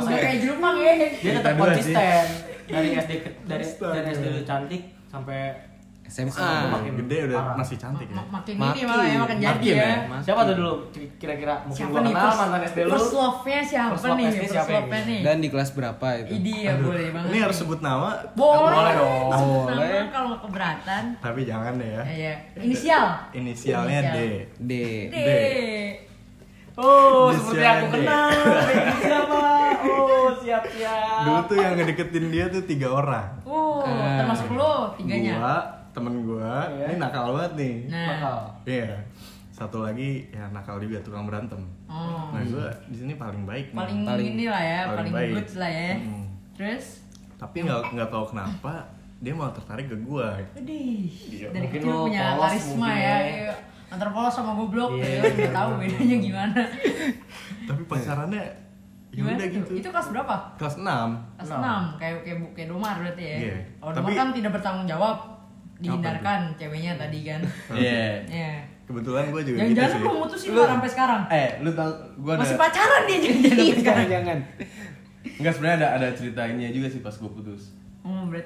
kayak 0.06 0.36
jerupang 0.38 0.76
ya. 0.78 0.92
Dia 1.18 1.32
tetap 1.34 1.54
konsisten 1.58 2.53
dari 2.66 2.88
SD 2.94 3.12
ke- 3.18 3.36
dari 3.44 3.64
dari 3.66 4.08
SD 4.10 4.24
lu 4.30 4.42
cantik 4.42 4.82
sampai 5.04 5.40
SMA. 6.04 6.36
makin 6.68 7.00
gede 7.00 7.16
udah 7.26 7.38
parah. 7.42 7.56
masih 7.56 7.76
cantik 7.76 8.04
ya. 8.04 8.14
Ma- 8.14 8.28
makin, 8.30 8.54
Makin. 8.54 8.76
ini 8.76 8.84
malah 8.84 9.06
ya 9.06 9.18
makin 9.18 9.36
jadi 9.38 9.64
ya. 9.66 9.74
ya? 9.74 9.96
Makin. 10.04 10.20
Siapa 10.22 10.40
tuh 10.42 10.54
dulu 10.54 10.72
kira-kira 11.16 11.54
mungkin 11.64 11.80
Siapa 11.80 11.90
gua 11.90 12.00
nih 12.02 12.12
kenal 12.12 12.34
mantan 12.36 12.60
SD 12.62 12.78
lu. 12.78 12.90
first 12.92 13.12
love-nya 13.14 13.60
siapa 13.64 13.90
First 13.90 14.04
love 14.04 14.12
nih? 14.14 14.26
SD 14.26 14.36
First 14.36 14.52
siapa 14.52 14.68
yang 14.68 14.76
love-nya 14.78 15.00
nih. 15.02 15.20
Dan 15.22 15.36
di 15.38 15.48
kelas 15.48 15.70
berapa 15.72 16.06
itu? 16.18 16.30
Idi 16.34 16.54
ya 16.60 16.72
boleh 16.76 17.06
banget. 17.08 17.28
Ini 17.30 17.38
harus 17.40 17.56
sebut 17.56 17.80
nama, 17.80 18.08
boleh. 18.32 18.68
Boleh 18.70 18.92
dong. 18.94 19.28
Sebut 19.32 19.64
Boleh. 19.64 19.88
nama 19.96 20.12
kalau 20.12 20.26
nggak 20.28 20.42
keberatan. 20.42 21.02
tapi 21.18 21.40
jangan 21.42 21.72
deh 21.74 21.88
ya. 21.88 22.02
Ya, 22.04 22.14
ya. 22.14 22.34
Inisial. 22.58 23.04
Inisialnya 23.32 24.00
D. 24.04 24.18
Inisial. 24.18 24.60
D. 24.60 24.72
D. 25.08 25.18
Oh, 26.74 27.30
seperti 27.30 27.64
aku 27.64 27.86
kenal. 27.92 28.28
Ini 28.28 28.94
siapa? 29.00 29.40
Oh, 29.86 30.30
siap-siap. 30.34 31.22
Dulu 31.22 31.40
tuh 31.46 31.56
yang 31.56 31.74
ngedeketin 31.74 32.26
dia 32.28 32.44
tuh 32.46 32.62
tiga 32.62 32.88
orang. 32.90 33.28
Uh, 33.42 33.80
Ah. 33.80 34.16
termasuk 34.18 34.48
lo 34.50 34.92
tiganya. 34.94 35.36
Gua, 35.36 35.56
temen 35.90 36.14
gua 36.22 36.52
ini 36.80 36.96
nakal 36.96 37.30
banget 37.30 37.52
nih 37.54 37.74
Nah. 37.86 38.06
Bakal. 38.08 38.36
iya 38.66 38.90
satu 39.48 39.78
lagi 39.80 40.26
ya 40.28 40.50
nakal 40.50 40.76
juga 40.76 40.98
tukang 40.98 41.22
berantem 41.22 41.62
Oh. 41.86 42.26
nah 42.28 42.42
gua 42.42 42.66
di 42.84 42.96
sini 42.96 43.14
paling 43.14 43.44
baik 43.44 43.70
nih. 43.70 43.76
Paling, 43.76 43.98
Paling- 44.02 44.30
ini 44.32 44.44
lah 44.44 44.58
ya, 44.60 44.80
paling 44.88 44.96
paling, 45.06 45.12
baik. 45.14 45.32
good 45.36 45.50
lah 45.56 45.70
ya. 45.70 45.92
Hmm. 45.94 46.24
Terus, 46.52 46.86
tapi 47.36 47.56
nggak 47.60 47.80
nggak 47.92 48.08
tahu 48.08 48.24
kenapa 48.26 48.74
dia 49.16 49.32
malah 49.32 49.52
tertarik 49.52 49.86
ke 49.86 49.96
gua 50.00 50.34
Widih, 50.52 51.06
Iya, 51.30 51.46
dari 51.48 51.62
mungkin 51.62 51.80
kecil 51.80 51.92
lo 51.92 52.04
punya 52.04 52.24
karisma 52.36 52.88
ya. 52.90 53.16
ya. 53.46 53.54
Antar 53.86 54.08
polos 54.10 54.32
sama 54.32 54.52
goblok, 54.52 54.90
Iya, 54.94 55.06
ya. 55.06 55.22
Nggak 55.30 55.54
tahu 55.54 55.70
bedanya 55.78 56.16
gimana. 56.20 56.60
tapi 57.64 57.82
pacarannya 57.84 58.44
ya 59.14 59.16
Gimana 59.16 59.36
udah 59.36 59.48
gitu 59.48 59.72
Itu 59.72 59.88
kelas 59.88 60.08
berapa? 60.10 60.34
kelas 60.56 60.74
6 60.76 60.82
Kelas 61.38 61.50
Enam. 61.52 61.82
6, 61.88 62.00
kayak 62.02 62.14
kayak 62.20 62.36
Bu- 62.36 62.52
kayak 62.52 62.68
Domar 62.68 62.94
berarti 62.98 63.22
ya. 63.24 63.36
Iya. 63.38 63.56
Kalau 63.76 63.92
Domar 63.92 64.02
Tapi- 64.04 64.16
kan 64.16 64.28
tidak 64.32 64.50
bertanggung 64.52 64.86
jawab, 64.88 65.16
dihindarkan 65.76 66.40
ceweknya 66.54 66.92
tadi 66.96 67.18
kan. 67.22 67.40
Iya. 67.72 68.04
Iya. 68.26 68.52
kebetulan 68.84 69.24
gua 69.26 69.40
juga 69.40 69.56
gitu 69.56 69.60
Jangan-jangan 69.72 69.96
sih 69.96 70.04
lu 70.04 70.12
mutusin 70.18 70.50
Pak, 70.52 70.66
sampai 70.68 70.90
sekarang. 70.90 71.22
eh 71.32 71.48
lu 71.58 71.70
tau 71.72 71.88
gua 72.18 72.32
ada 72.34 72.40
Masih 72.42 72.58
pacaran 72.58 73.02
dia 73.02 73.16
sampai 73.16 73.48
Jangan 73.48 73.76
sekarang. 73.78 74.06
jangan. 74.10 74.38
Enggak 75.34 75.52
sebenarnya 75.52 75.78
ada 75.78 75.88
ada 75.94 76.08
ceritanya 76.12 76.68
juga 76.68 76.86
sih 76.86 77.00
pas 77.00 77.14
gua 77.14 77.30
putus 77.30 77.62
Oh, 78.00 78.26
berat. 78.26 78.44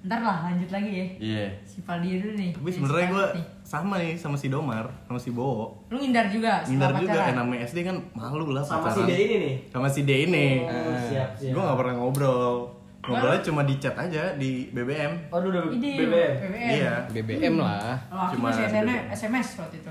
Ntar 0.00 0.16
lah 0.18 0.38
lanjut 0.46 0.70
lagi 0.70 0.90
ya. 0.90 1.06
iya 1.18 1.44
Si 1.62 1.80
Paldi 1.80 2.16
dulu 2.16 2.32
nih. 2.32 2.50
tapi 2.52 2.68
sebenarnya 2.70 3.06
si 3.06 3.12
nih. 3.12 3.44
sama 3.62 3.94
nih 3.96 4.12
sama 4.16 4.36
si 4.36 4.46
Domar 4.48 4.88
sama 5.04 5.16
si 5.16 5.30
Bowo 5.30 5.76
Lu 5.86 5.96
ngindar 5.96 6.26
juga 6.26 6.64
Ngindar 6.64 6.96
juga 6.96 7.12
pacaran? 7.12 7.26
kan 7.26 7.34
namanya 7.38 7.60
SD 7.62 7.78
kan 7.82 7.96
malu 8.12 8.48
lah 8.48 8.62
Sama 8.62 8.88
si 8.88 8.96
pacaran. 8.96 9.06
D 9.06 9.12
ini 9.18 9.36
nih. 9.38 9.54
Sama 9.68 9.86
si 9.86 10.00
D 10.02 10.10
ini. 10.24 10.46
Oh, 10.62 10.96
siap, 11.02 11.30
siap. 11.34 11.52
Gue 11.52 11.62
gak 11.62 11.76
pernah 11.76 11.94
ngobrol. 11.96 12.54
Ngobrolnya 13.00 13.40
cuma 13.40 13.64
di 13.64 13.76
chat 13.76 13.92
aja 13.94 14.22
di 14.34 14.68
BBM. 14.68 15.12
Oh, 15.28 15.36
udah 15.38 15.68
Ini 15.68 15.90
BBM. 15.98 16.32
BBM. 16.38 16.68
Iya. 16.70 16.94
BBM 17.10 17.54
lah. 17.56 17.96
Oh, 18.08 18.20
aku 18.22 18.32
Cuma 18.36 18.48
masih. 18.48 18.62
SMS, 18.68 19.02
SMS 19.10 19.48
waktu 19.56 19.76
itu. 19.78 19.90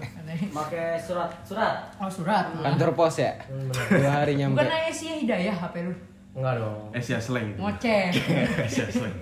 Pakai 0.49 0.93
surat, 0.95 1.29
surat. 1.41 1.89
Oh, 1.97 2.05
surat. 2.07 2.53
Kantor 2.55 2.93
pos 2.93 3.17
ya. 3.17 3.33
Dua 3.89 4.11
hari 4.15 4.37
nyampe. 4.37 4.57
Bukan 4.57 4.69
Asia 4.85 5.13
Hidayah 5.15 5.53
HP 5.55 5.75
lu. 5.83 5.93
Enggak 6.31 6.53
dong. 6.57 6.77
Asia 6.91 7.17
Slang. 7.17 7.49
Ngoceh. 7.57 8.13
Asia 8.69 8.85
Slang. 8.87 9.13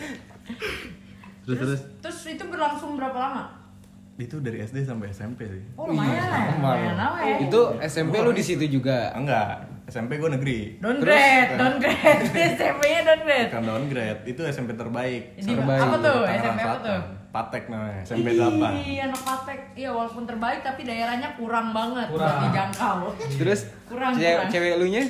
terus 1.44 1.56
terus 1.58 1.80
Terus 2.00 2.18
itu 2.28 2.44
berlangsung 2.44 2.94
berapa 2.94 3.16
lama? 3.16 3.44
itu 4.16 4.36
dari 4.36 4.60
SD 4.60 4.84
sampai 4.84 5.08
SMP 5.08 5.48
sih. 5.48 5.64
Oh, 5.74 5.88
lumayan 5.88 6.20
lah. 6.20 6.52
Lumayan 6.52 6.92
lama 6.94 7.18
ya. 7.24 7.36
Itu 7.40 7.60
SMP 7.80 8.20
lu 8.20 8.30
di 8.30 8.44
situ 8.44 8.68
juga. 8.70 9.16
Enggak, 9.16 9.64
SMP 9.86 10.20
gue 10.20 10.28
negeri. 10.30 10.76
Downgrade, 10.76 11.56
downgrade. 11.56 12.28
SMP-nya 12.60 13.00
downgrade. 13.02 13.48
Bukan 13.48 13.64
downgrade, 13.64 14.20
itu 14.26 14.40
SMP 14.44 14.76
terbaik. 14.76 15.40
Di 15.40 15.48
Terbaik. 15.48 15.80
apa 15.80 15.96
tuh? 15.96 16.20
Tangerang 16.20 16.36
SMP 16.36 16.52
apa 16.52 16.60
Selatan. 16.60 16.84
tuh? 16.84 17.00
Patek 17.30 17.64
namanya, 17.70 18.00
SMP 18.02 18.28
8. 18.34 18.60
Ih, 18.76 18.98
anak 19.00 19.20
patek. 19.24 19.60
Iya, 19.72 19.90
walaupun 19.90 20.24
terbaik 20.26 20.60
tapi 20.60 20.80
daerahnya 20.84 21.28
kurang 21.32 21.72
banget 21.72 22.06
Kurang. 22.12 22.38
dijangkau. 22.44 22.98
Terus 23.40 23.60
Kurang, 23.88 24.12
cewek, 24.12 24.36
kurang. 24.36 24.50
cewek 24.52 24.72
lu 24.76 24.86
nya 24.90 25.02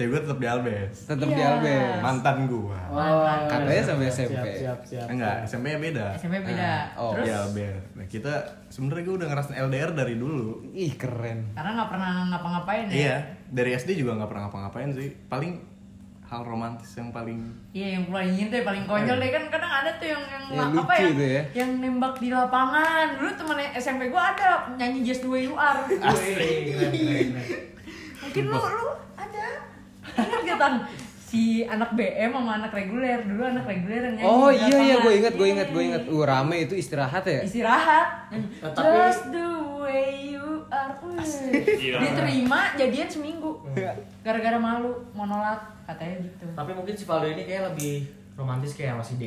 Cewek 0.00 0.10
gue 0.10 0.20
tetap 0.22 0.38
di 0.38 0.48
Albes. 0.48 0.96
tetap 1.04 1.28
di 1.28 1.36
Iya. 1.36 1.48
Albes. 1.52 2.00
Mantan 2.00 2.36
gua. 2.46 2.80
Oh, 2.88 3.20
Katanya 3.46 3.82
sampai 3.84 4.08
SMP. 4.08 4.32
Siap, 4.32 4.48
siap, 4.56 4.78
siap. 4.82 5.06
Enggak, 5.06 5.44
SMP-nya 5.44 5.78
beda. 5.78 6.06
SMP 6.16 6.40
beda. 6.40 6.72
oh. 6.96 7.12
Terus 7.12 7.26
Di 7.26 7.32
Albes. 7.36 7.82
Nah, 7.92 8.06
kita 8.06 8.32
sebenarnya 8.66 9.04
gue 9.04 9.14
udah 9.14 9.28
ngerasain 9.28 9.58
LDR 9.60 9.90
dari 9.92 10.14
dulu. 10.16 10.72
Ih 10.72 10.96
keren. 10.96 11.52
karena 11.52 11.70
nggak 11.76 11.90
pernah 11.90 12.10
ngapa-ngapain 12.26 12.84
ya. 12.86 12.94
Iya, 12.96 13.16
dari 13.46 13.70
SD 13.72 13.90
juga 13.94 14.16
nggak 14.16 14.26
pernah 14.26 14.42
ngapa-ngapain 14.46 14.88
sih. 14.90 15.12
Paling 15.26 15.52
hal 16.22 16.46
romantis 16.46 16.94
yang 16.94 17.10
paling 17.10 17.42
Iya 17.72 17.98
yang 17.98 18.06
paling 18.06 18.30
ingin 18.30 18.46
tuh 18.48 18.62
paling 18.62 18.86
konyol 18.86 19.18
deh 19.18 19.30
kan 19.30 19.50
kadang 19.50 19.72
ada 19.76 19.90
tuh 19.92 20.08
yang 20.08 20.22
yang 20.24 20.44
Ya, 20.48 20.62
apa 20.78 20.94
ya, 20.94 21.08
ya. 21.10 21.42
yang 21.56 21.70
nembak 21.76 22.14
di 22.16 22.30
lapangan 22.30 23.18
dulu 23.18 23.34
temen 23.34 23.58
SMP 23.74 24.06
gua 24.06 24.30
ada 24.30 24.48
nyanyi 24.72 25.02
Just 25.02 25.20
The 25.20 25.28
Way 25.28 25.42
You 25.44 25.58
Are 25.58 25.82
mungkin 28.20 28.42
lu 28.46 28.58
lu 28.58 28.86
si 31.20 31.42
anak 31.62 31.94
BM 31.94 32.30
sama 32.32 32.58
anak 32.58 32.70
reguler. 32.70 33.22
Dulu 33.22 33.42
anak 33.44 33.64
reguler 33.64 34.02
yang 34.02 34.14
nyanyi 34.16 34.26
Oh 34.26 34.50
iya 34.50 34.76
iya 34.78 34.96
gue 34.98 35.12
ingat 35.16 35.32
gue 35.32 35.42
Iya. 35.42 35.54
ingat 35.54 35.68
gue 35.70 35.82
ingat. 35.84 36.02
Uh 36.06 36.22
rame 36.22 36.56
itu 36.60 36.74
istirahat 36.74 37.22
ya. 37.22 37.40
istirahat. 37.40 38.08
Nah, 38.30 38.70
tapi- 38.70 38.82
Just 38.82 39.24
the 39.30 39.48
way 39.76 40.04
you 40.32 40.46
are. 40.68 40.94
Wih. 41.00 41.96
diterima 41.96 42.74
jadian 42.74 43.06
seminggu. 43.06 43.62
Gara-gara 44.20 44.58
malu 44.58 44.90
mau 45.12 45.24
nolak 45.24 45.58
katanya 45.84 46.20
gitu. 46.20 46.44
Tapi 46.50 46.70
mungkin 46.72 46.92
si 46.92 47.04
Valdo 47.04 47.28
ini 47.28 47.42
kayak 47.44 47.72
lebih 47.72 47.94
romantis 48.34 48.72
kayak 48.72 48.94
sama 48.94 49.04
si 49.04 49.14
D 49.16 49.24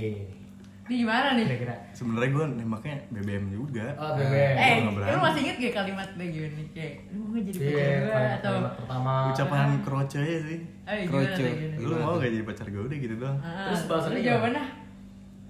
ini. 0.84 0.90
di 0.90 0.96
gimana 1.00 1.28
nih 1.32 1.44
Kira-kira. 1.46 1.76
sebenarnya 1.92 2.30
gue 2.30 2.46
nembaknya 2.58 2.96
BBM 3.10 3.46
juga. 3.50 3.86
Oh, 3.96 4.12
BBM. 4.14 4.56
Eh, 4.56 4.76
lu 4.84 4.92
masih 5.18 5.40
inget 5.42 5.56
gak 5.58 5.74
kalimat 5.78 6.10
gue 6.12 6.28
gini? 6.28 6.64
Kayak, 6.70 6.94
lu 7.08 7.20
mau 7.20 7.32
gak 7.32 7.44
jadi 7.46 7.56
Iya, 7.56 7.64
pacar 7.64 7.88
gue 7.96 8.12
kalimat- 8.12 8.36
atau 8.36 8.54
pertama. 8.78 9.14
Ucapan 9.28 9.60
kroce 9.80 10.18
aja 10.18 10.38
sih. 10.44 10.60
Eh, 10.84 10.96
gini? 11.08 11.76
Lu 11.80 11.96
mau 11.96 12.14
gak 12.16 12.30
jadi 12.30 12.44
pacar 12.44 12.68
gue 12.68 12.84
udah 12.84 12.98
gitu 13.00 13.16
doang. 13.16 13.38
Ah, 13.40 13.66
Terus 13.66 13.82
gimana? 13.86 14.20
jawabannya? 14.22 14.66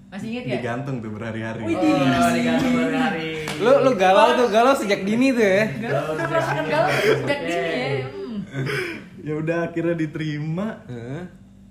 Masih 0.06 0.28
inget 0.30 0.44
ya? 0.44 0.52
Digantung 0.54 0.96
tuh 1.00 1.10
berhari-hari. 1.10 1.60
Wih, 1.64 1.74
Oh, 1.74 2.30
digantung 2.30 2.72
berhari. 2.72 3.30
Lu 3.58 3.72
lu 3.82 3.90
galau 3.96 4.28
tuh 4.36 4.46
galau 4.48 4.70
sejak 4.72 5.02
dini 5.02 5.28
tuh 5.28 5.42
ya. 5.42 5.64
Galau, 5.82 6.14
galau 6.14 6.90
sejak 6.94 7.40
dini 7.42 7.66
ya. 7.66 8.06
Hmm. 8.06 8.38
Ya 9.24 9.32
udah 9.34 9.58
akhirnya 9.64 9.96
diterima. 9.96 10.84
Heeh. 10.84 11.22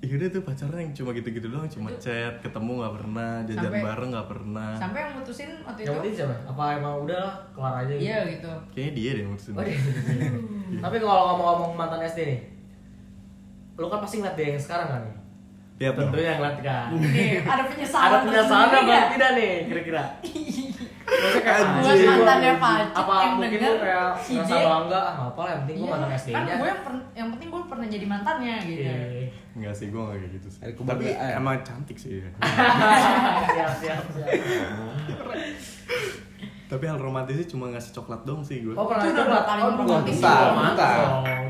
Ya 0.03 0.19
udah 0.19 0.29
tuh 0.29 0.43
pacarnya 0.43 0.83
yang 0.83 0.91
cuma 0.91 1.15
gitu-gitu 1.15 1.47
doang, 1.47 1.63
cuma 1.71 1.87
chat, 1.95 2.35
ketemu 2.43 2.71
nggak 2.75 2.93
pernah, 2.99 3.31
jajan 3.47 3.63
Sampai- 3.63 3.83
bareng 3.87 4.09
nggak 4.11 4.27
pernah. 4.27 4.71
Sampai 4.75 4.99
yang 4.99 5.13
mutusin 5.15 5.49
waktu 5.63 5.79
Yang 5.79 5.87
itu? 5.87 5.95
penting 5.95 6.13
siapa? 6.13 6.35
Apa 6.43 6.63
emang 6.75 6.93
udah 7.07 7.19
lah, 7.23 7.33
kelar 7.55 7.73
aja 7.79 7.93
gitu? 7.95 8.03
Iya 8.03 8.17
gitu. 8.27 8.51
Kayaknya 8.75 8.91
dia 8.91 9.09
deh 9.09 9.21
yang 9.23 9.31
mutusin. 9.31 9.53
Oh, 9.55 9.63
iya. 9.63 9.79
Tapi 10.83 10.95
kalau 10.99 11.23
ngomong-ngomong 11.25 11.71
mantan 11.79 12.03
SD 12.03 12.19
nih, 12.27 12.39
lu 13.73 13.87
kan 13.87 13.99
pasti 14.03 14.15
ngeliat 14.19 14.35
dia 14.35 14.47
yang 14.51 14.59
sekarang 14.59 14.87
kan 14.91 15.01
nih? 15.01 15.15
Iya. 15.79 15.89
Tentunya 15.95 16.33
ngeliat 16.35 16.57
kan. 16.59 16.87
Nih, 16.93 17.31
ada 17.39 17.63
penyesalan. 17.63 18.03
Ada 18.05 18.17
penyesalan 18.21 18.67
apa 18.67 18.79
nggak? 18.83 19.05
tidak 19.09 19.31
nih 19.33 19.51
kira-kira? 19.71 20.03
Maksudnya 21.13 21.41
kayak 21.41 21.61
Buat 21.75 21.97
mantannya 22.03 22.53
Pacet 22.55 22.89
Apa 22.93 23.13
yang 23.15 23.33
mungkin 23.35 23.49
denger 23.53 23.75
kayak 23.79 24.09
si 24.17 24.31
ngerasa 24.33 24.49
J. 24.49 24.65
bangga, 24.65 24.99
ah 25.01 25.15
apa 25.25 25.39
lah 25.39 25.49
yang 25.49 25.61
penting 25.61 25.75
gua 25.75 25.83
Iya, 25.83 25.93
mantan 25.93 26.07
kan 26.07 26.17
SD-nya. 26.17 26.55
gue 26.55 26.67
yang, 26.67 26.81
per- 26.81 27.07
yang 27.13 27.27
penting 27.29 27.47
gue 27.47 27.61
pernah 27.65 27.87
jadi 27.87 28.05
mantannya 28.05 28.55
gitu. 28.63 28.81
Iya. 28.81 28.95
Enggak 29.53 29.73
sih, 29.73 29.85
gue 29.87 30.01
gak 30.01 30.15
kayak 30.15 30.31
gitu 30.33 30.47
sih. 30.49 30.59
Tapi 30.63 31.05
emang 31.13 31.55
cantik 31.61 31.97
sih. 31.97 32.11
siap, 33.47 33.71
siap, 33.75 34.01
siap. 34.09 34.33
Tapi 36.65 36.83
hal 36.83 36.97
romantisnya 36.97 37.45
cuma 37.45 37.69
ngasih 37.69 37.93
coklat 37.93 38.21
dong 38.23 38.41
sih 38.41 38.57
gue. 38.59 38.73
Oh 38.73 38.89
pernah 38.89 39.05
Itu 39.05 39.13
udah 39.13 39.25
coba? 39.27 39.39
paling 39.45 39.63
romantis. 39.77 40.17
Bentar, 40.17 40.97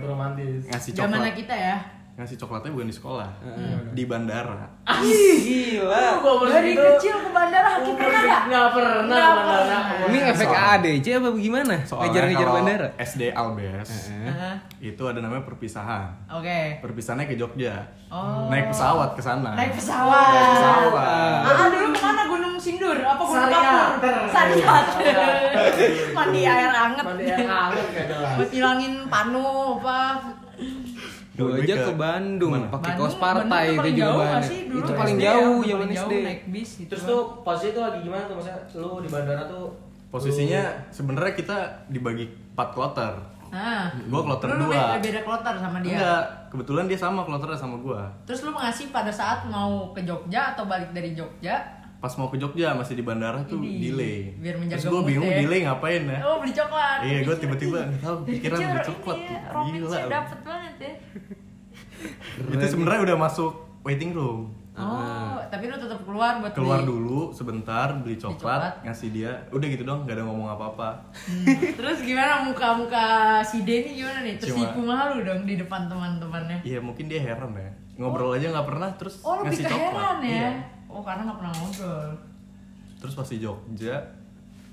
romantis. 0.04 0.62
Ngasih 0.68 0.92
Zamannya 0.94 1.32
coklat. 1.32 1.40
kita 1.40 1.56
ya. 1.56 1.76
Ngasih 2.14 2.38
coklatnya 2.38 2.70
bukan 2.70 2.86
di 2.86 2.96
sekolah. 2.96 3.26
Di 3.90 4.06
bandara. 4.06 4.70
Gila. 4.86 6.22
Gua 6.22 6.34
baru 6.38 6.50
Dari 6.52 6.72
segitu, 6.72 6.86
kecil 6.94 7.16
ke 7.18 7.30
bandara 7.34 7.70
Haki 7.74 7.82
umur 7.84 7.98
pernah 7.98 8.14
segitu 8.14 8.30
gak? 8.30 8.42
Nggak 8.46 8.68
pernah 8.70 8.94
Nggak 9.04 9.32
pernah. 9.34 9.82
Ini 10.06 10.18
efek 10.30 10.48
Soal- 10.48 10.70
ADC 10.76 11.06
apa 11.10 11.30
gimana? 11.34 11.76
Soalnya 11.82 12.06
Ngejar-ngejar 12.06 12.46
kalau 12.46 12.54
bandara. 12.56 12.88
SD 13.02 13.22
Albes 13.34 13.90
Aha. 14.24 14.52
itu 14.78 15.04
ada 15.04 15.20
namanya 15.20 15.42
perpisahan. 15.42 16.06
Oke. 16.30 16.60
Perpisahannya 16.80 17.26
ke 17.26 17.34
Jogja. 17.34 17.76
Oh. 18.08 18.46
Naik 18.46 18.70
pesawat 18.70 19.10
ke 19.18 19.22
sana. 19.24 19.50
Naik 19.58 19.74
pesawat. 19.74 20.30
Naik 20.30 20.50
pesawat. 20.54 21.42
Ah, 21.50 21.66
dulu 21.66 21.88
ke 21.90 22.00
mana 22.00 22.24
Gunung 22.30 22.56
Sindur? 22.56 22.94
Apa 22.96 23.18
Gunung 23.20 23.42
Sariat. 23.42 23.98
Kapur? 23.98 24.16
Sariat. 24.30 24.86
Mandi 26.14 26.42
air 26.46 26.70
anget. 26.70 27.04
Mandi 27.04 27.26
air 27.26 27.42
jelas. 28.06 28.38
Buat 28.38 28.50
hilangin 28.54 28.94
panu 29.10 29.42
apa? 29.82 30.02
Gue 31.34 31.50
aja 31.58 31.74
ke- 31.74 31.84
ke 31.84 31.94
Bandung 31.96 32.54
pakai 32.54 32.70
Bandung- 32.70 32.98
kaos 33.00 33.16
partai 33.18 33.64
itu 33.66 33.74
paling 33.76 33.96
juga 33.96 34.14
banyak. 34.16 34.44
sih? 34.44 34.60
Dulu 34.64 34.78
Itu 34.78 34.86
SD 34.86 35.00
paling 35.00 35.16
ya, 35.16 35.26
jauh 35.26 35.60
zaman 35.64 35.88
jauh 35.88 35.98
SD. 35.98 36.14
Naik 36.22 36.42
bis 36.48 36.70
gitu. 36.78 36.90
Terus 36.90 37.04
tuh 37.04 37.22
posisi 37.42 37.68
tuh 37.72 37.82
lagi 37.82 38.00
gimana 38.00 38.24
tuh 38.24 38.36
maksudnya 38.38 38.58
lu 38.76 38.90
di 38.98 39.10
bandara 39.10 39.44
tuh 39.46 39.66
Posisinya 40.08 40.62
sebenarnya 40.88 41.34
kita 41.34 41.58
dibagi 41.88 42.26
4 42.54 42.70
kloter. 42.70 43.14
Nah, 43.50 43.90
Gua 44.10 44.22
kloter 44.24 44.46
lu 44.52 44.66
dua. 44.66 44.94
beda, 44.94 44.96
beda 45.00 45.20
kloter 45.24 45.56
sama 45.58 45.78
dia. 45.80 45.94
Enggak, 45.96 46.24
kebetulan 46.50 46.86
dia 46.86 47.00
sama 47.00 47.22
kloternya 47.22 47.54
sama 47.56 47.78
gua. 47.78 48.02
Terus 48.24 48.42
lu 48.42 48.52
ngasih 48.52 48.90
pada 48.90 49.10
saat 49.10 49.46
mau 49.46 49.90
ke 49.90 50.02
Jogja 50.02 50.54
atau 50.54 50.66
balik 50.66 50.90
dari 50.90 51.14
Jogja? 51.14 51.58
Pas 52.04 52.12
mau 52.14 52.28
ke 52.28 52.36
Jogja 52.36 52.76
masih 52.76 52.94
di 52.94 53.02
bandara 53.02 53.40
tuh 53.44 53.58
Ini, 53.58 53.80
delay. 53.82 54.18
biar 54.36 54.60
menjaga 54.60 54.76
Terus 54.76 54.92
gua 54.92 55.00
mood 55.00 55.08
bingung 55.08 55.30
ya. 55.30 55.40
delay 55.40 55.60
ngapain 55.64 56.04
ya? 56.06 56.20
Oh 56.22 56.36
beli 56.38 56.52
coklat. 56.52 56.98
Iya, 57.00 57.18
gua 57.18 57.32
Kepikiran. 57.32 57.40
tiba-tiba 57.40 57.80
tahu 57.98 58.16
kepikiran 58.20 58.44
Kecil 58.54 58.68
beli 58.68 58.76
ini 58.76 58.84
coklat. 58.86 59.16
ya, 59.16 59.24
Gila. 59.24 59.54
romansnya 59.56 60.06
dapet 60.12 60.40
banget 60.44 60.74
ya. 60.78 60.92
Itu 62.54 62.66
sebenarnya 62.68 63.02
udah 63.04 63.18
masuk 63.18 63.52
waiting 63.82 64.12
room. 64.12 64.52
Oh, 64.74 65.38
tapi 65.48 65.70
lu 65.70 65.78
tetap 65.78 66.02
keluar 66.02 66.42
buat 66.42 66.52
Keluar 66.52 66.82
beli. 66.82 66.90
dulu 66.90 67.20
sebentar 67.30 67.94
beli 67.96 68.18
coklat. 68.18 68.36
coklat, 68.36 68.74
ngasih 68.84 69.10
dia. 69.10 69.32
Udah 69.48 69.68
gitu 69.70 69.84
dong, 69.84 70.04
gak 70.04 70.18
ada 70.18 70.26
ngomong 70.26 70.50
apa-apa. 70.50 71.14
Hmm, 71.14 71.46
Terus 71.72 72.02
gimana 72.02 72.42
muka-muka 72.44 73.06
si 73.40 73.62
Denny 73.62 73.96
gimana 73.96 74.20
nih? 74.20 74.36
Tersipu 74.36 74.82
malu 74.82 75.22
dong 75.22 75.46
di 75.46 75.56
depan 75.56 75.86
teman-temannya. 75.86 76.66
Iya, 76.66 76.82
mungkin 76.82 77.06
dia 77.06 77.22
heran 77.22 77.54
ya. 77.54 77.70
Ngobrol 77.96 78.34
aja 78.34 78.50
nggak 78.50 78.66
pernah 78.66 78.90
terus 78.92 79.22
Oh, 79.22 79.40
lebih 79.40 79.56
ngasih 79.56 79.64
ke 79.64 79.72
coklat. 79.72 79.94
heran 79.94 80.18
ya. 80.20 80.34
Iya. 80.34 80.52
Oh 80.94 81.02
karena 81.02 81.22
nggak 81.24 81.38
pernah 81.40 81.54
ngobrol. 81.56 82.10
Terus 82.96 83.14
pas 83.14 83.28
di 83.28 83.38
Jogja 83.38 83.98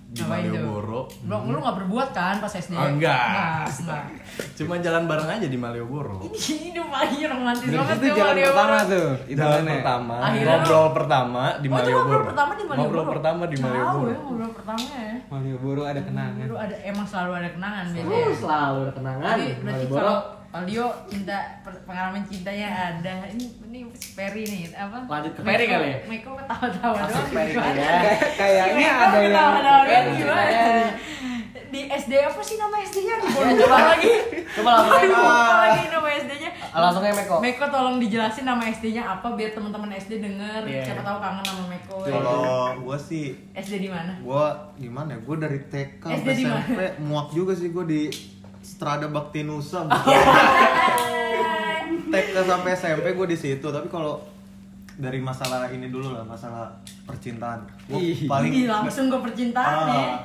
di 0.07 0.19
Ngapain 0.19 0.43
tuh? 0.43 0.51
Malioboro. 0.53 1.01
Lu, 1.23 1.37
lu 1.47 1.59
nggak 1.61 1.77
berbuat 1.81 2.09
kan 2.11 2.37
pas 2.37 2.51
SD? 2.51 2.75
Oh, 2.75 2.83
enggak. 2.85 3.15
Enggak, 3.15 3.67
enggak. 3.73 4.05
Cuma 4.59 4.75
jalan 4.77 5.07
bareng 5.07 5.29
aja 5.31 5.47
di 5.47 5.55
Malioboro. 5.55 6.19
Ini 6.27 6.75
udah 6.75 6.87
paling 6.89 7.21
romantis 7.25 7.67
banget 7.69 7.95
itu 7.95 8.03
tuh 8.03 8.11
jalan 8.13 8.27
Malioboro. 8.29 8.51
pertama 8.53 8.79
tuh. 8.85 9.09
Itu 9.25 9.39
Jalan 9.39 9.55
mana? 9.57 9.71
pertama, 9.73 10.15
Akhirnya 10.21 10.51
ngobrol 10.57 10.89
pertama 10.93 11.43
di 11.43 11.49
Oh, 11.49 11.63
itu 11.63 11.71
Malioboro. 11.71 12.03
ngobrol 12.03 12.23
pertama 12.27 12.53
di 12.53 12.65
Malioboro. 12.65 12.83
Ngobrol 12.83 13.07
pertama 13.09 13.43
di 13.43 13.57
Tahu 13.57 13.65
Malioboro. 13.65 14.11
ya 14.11 14.19
ngobrol 14.21 14.51
pertama 14.53 14.85
ya. 14.93 15.15
Malioboro 15.27 15.83
ada 15.85 16.01
kenangan. 16.03 16.43
Dulu 16.43 16.57
ada 16.57 16.75
emang 16.83 17.07
selalu 17.07 17.33
ada 17.33 17.49
kenangan 17.51 17.85
Uh, 17.87 17.95
biasanya. 17.95 18.35
selalu 18.37 18.79
ada 18.81 18.93
kenangan. 18.93 19.31
Jadi 19.31 19.47
berarti 19.57 19.65
Malioboro. 19.65 19.95
kalau 19.97 20.17
Aldio 20.51 20.83
cinta 21.07 21.39
per- 21.63 21.79
pengalaman 21.85 22.27
cintanya 22.27 22.69
ada. 22.91 23.23
Ini 23.25 23.45
ini 23.65 23.79
si 23.95 24.11
Ferry 24.13 24.43
nih 24.43 24.75
apa? 24.75 25.07
Lanjut 25.07 25.33
ke 25.33 25.41
Meko- 25.41 25.63
kali 25.71 25.87
ya? 25.87 25.99
Meko 26.05 26.31
ketawa-tawa 26.35 26.95
Langsung 26.97 27.23
doang. 27.25 27.55
Kali 27.55 27.55
ya. 27.55 27.63
Kayak- 27.71 28.11
Kayaknya 28.35 28.89
ada 28.91 29.17
yang 29.17 29.31
ketawa-tawa 29.31 29.81
doang 29.81 30.07
gimana? 30.11 30.43
ceritanya. 30.43 30.91
Di 31.71 31.87
SD 31.87 32.13
apa 32.19 32.41
sih 32.43 32.59
nama 32.59 32.77
SD-nya? 32.81 33.15
Di 33.17 33.31
lupa 33.57 33.79
lagi. 33.89 34.11
Coba 34.51 34.71
Meko. 34.91 35.07
lupa 35.07 35.39
lagi 35.63 35.83
nama 35.87 36.09
SD-nya. 36.11 36.51
Langsung 36.73 37.03
ya 37.05 37.15
Meko. 37.15 37.35
Meko 37.39 37.65
tolong 37.71 37.97
dijelasin 37.97 38.43
nama 38.43 38.63
SD-nya 38.65 39.03
apa 39.09 39.29
biar 39.31 39.51
teman-teman 39.53 39.91
SD 39.93 40.19
denger. 40.19 40.67
Iya. 40.67 40.83
Siapa 40.85 41.07
tahu 41.07 41.19
kangen 41.21 41.45
sama 41.47 41.65
Meko. 41.69 41.95
Kalau 42.03 42.43
gua 42.83 42.99
sih 42.99 43.39
SD 43.55 43.75
di 43.79 43.89
mana? 43.89 44.19
gua 44.19 44.51
gimana 44.75 45.15
ya? 45.15 45.19
Gua 45.21 45.37
dari 45.39 45.63
TK 45.65 46.03
di 46.27 46.43
mana? 46.43 46.59
SMP 46.59 46.81
muak 47.01 47.31
juga 47.31 47.55
sih 47.55 47.71
gua 47.71 47.87
di 47.87 48.11
Strada 48.61 49.09
Bakti 49.09 49.43
Nusa. 49.43 49.85
TK 52.11 52.35
sampai 52.43 52.71
SMP 52.75 53.07
gue 53.15 53.27
di 53.31 53.39
situ 53.39 53.67
tapi 53.71 53.87
kalau 53.87 54.19
dari 54.99 55.23
masalah 55.23 55.71
ini 55.71 55.89
dulu 55.89 56.13
lah 56.13 56.27
masalah 56.27 56.69
percintaan 57.07 57.65
paling 58.27 58.53
Ih, 58.53 58.67
langsung 58.69 59.09
ke 59.09 59.17
percintaan 59.17 59.75
ya. 59.89 59.95
Ah, 59.95 60.17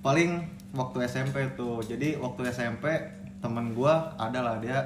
paling 0.00 0.42
waktu 0.74 1.04
SMP 1.06 1.44
tuh 1.54 1.84
jadi 1.84 2.18
waktu 2.18 2.48
SMP 2.50 2.88
temen 3.38 3.76
gua 3.76 4.10
adalah 4.18 4.58
dia 4.58 4.82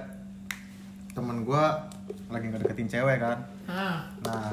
temen 1.16 1.46
gua 1.48 1.80
lagi 2.28 2.52
ngedeketin 2.52 2.88
cewek 2.90 3.22
kan 3.22 3.38
Hah. 3.64 4.04
nah 4.20 4.52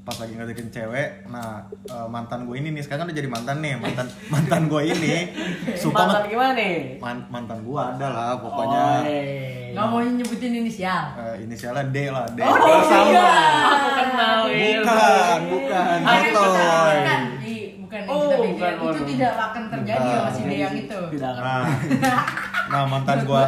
pas 0.00 0.16
lagi 0.16 0.32
ngedeketin 0.32 0.70
cewek 0.70 1.08
nah 1.26 1.60
eh, 1.68 2.06
mantan 2.06 2.42
gue 2.42 2.56
ini 2.56 2.68
nih 2.70 2.82
sekarang 2.82 3.04
kan 3.04 3.08
udah 3.08 3.16
jadi 3.16 3.28
mantan 3.28 3.56
nih 3.58 3.74
mantan 3.76 4.06
mantan 4.32 4.62
gue 4.66 4.82
ini 4.86 5.14
suka 5.82 6.02
Mantan 6.02 6.22
gimana 6.26 6.52
nih? 6.54 6.74
Man- 6.98 7.28
mantan 7.28 7.58
gue 7.60 7.76
ada 7.78 8.06
lah 8.08 8.30
pokoknya 8.36 8.84
Oh, 8.96 9.04
iya. 9.04 9.70
Nggak 9.70 9.86
mau 9.86 10.02
nyebutin 10.02 10.50
inisial. 10.56 11.14
Eh, 11.14 11.46
inisialnya 11.46 11.86
D 11.86 12.10
lah 12.10 12.26
D 12.28 12.42
Oh, 12.42 12.50
sama 12.82 13.06
iya. 13.06 13.22
Aku 13.62 13.88
kenal 13.94 14.38
Wil. 14.44 14.82
bukan 14.82 15.38
bukan 15.46 15.98
Bukan 16.00 16.26
yang 16.26 17.22
bukan, 17.78 18.00
yang 18.02 18.10
Oh, 18.10 18.18
kita 18.26 18.36
bukan. 18.50 18.72
Itu 18.90 19.02
tidak 19.08 19.32
akan 19.36 19.62
terjadi 19.68 20.00
Bukan. 20.00 20.16
sama 20.16 20.30
si 20.32 20.42
Deyang 20.44 20.74
itu. 20.76 20.98
Tidak 21.08 21.28
akan. 21.30 21.42
nah 21.44 21.62
nah 22.72 22.82
mantan 22.84 23.18
gue 23.22 23.44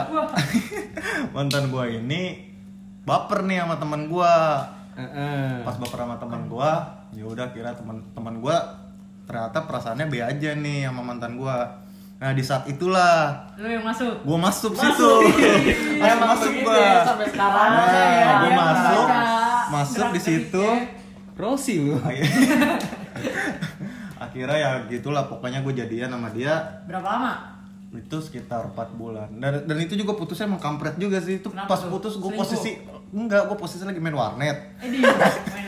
mantan 1.33 1.65
gue 1.69 1.85
ini 1.97 2.23
baper 3.03 3.43
nih 3.43 3.59
sama 3.61 3.75
teman 3.77 4.07
gue 4.07 4.35
Heeh. 4.95 5.63
pas 5.63 5.75
baper 5.75 5.99
sama 5.99 6.17
teman 6.17 6.43
gue 6.47 6.71
ya 7.13 7.25
udah 7.25 7.47
kira 7.49 7.73
teman 7.73 8.01
teman 8.13 8.39
gue 8.39 8.57
ternyata 9.23 9.59
perasaannya 9.63 10.07
B 10.07 10.19
aja 10.19 10.51
nih 10.55 10.85
sama 10.85 11.01
mantan 11.03 11.35
gue 11.35 11.57
nah 12.19 12.31
di 12.31 12.41
saat 12.41 12.67
itulah 12.67 13.35
Lu 13.57 13.67
yang 13.67 13.83
masuk. 13.83 14.15
gue 14.21 14.39
masuk 14.39 14.73
situ 14.73 15.11
masuk 15.99 16.05
Emang 16.05 16.29
masuk 16.31 16.51
begitu 16.51 16.65
gue 16.65 16.77
ya, 16.79 17.03
sampai 17.03 17.27
sekarang. 17.27 17.71
nah, 17.73 18.09
ya, 18.15 18.51
masuk 18.53 19.07
masuk 19.71 20.07
di 20.11 20.21
situ 20.21 20.67
Rosi 21.33 21.75
lu. 21.81 21.97
akhirnya 24.19 24.57
ya 24.57 24.71
gitulah 24.87 25.27
pokoknya 25.27 25.61
gue 25.61 25.75
jadian 25.75 26.11
sama 26.11 26.31
dia 26.31 26.55
Berapa 26.85 27.09
lama? 27.09 27.33
itu 27.93 28.17
sekitar 28.19 28.71
4 28.71 28.97
bulan 28.97 29.29
dan 29.37 29.69
dan 29.69 29.77
itu 29.77 29.93
juga 29.95 30.15
putusnya 30.15 30.47
emang 30.47 30.57
kampret 30.59 30.97
juga 30.97 31.19
sih 31.19 31.37
itu 31.37 31.49
Kenapa 31.49 31.69
pas 31.69 31.77
tuh? 31.79 31.93
putus 31.93 32.17
gue 32.17 32.31
posisi 32.33 32.73
enggak 33.13 33.45
gue 33.45 33.57
posisi 33.57 33.83
lagi 33.83 33.97
main 33.97 34.13
warnet 34.13 34.57
Eh 34.79 34.89
di 34.89 34.99
main 35.05 35.13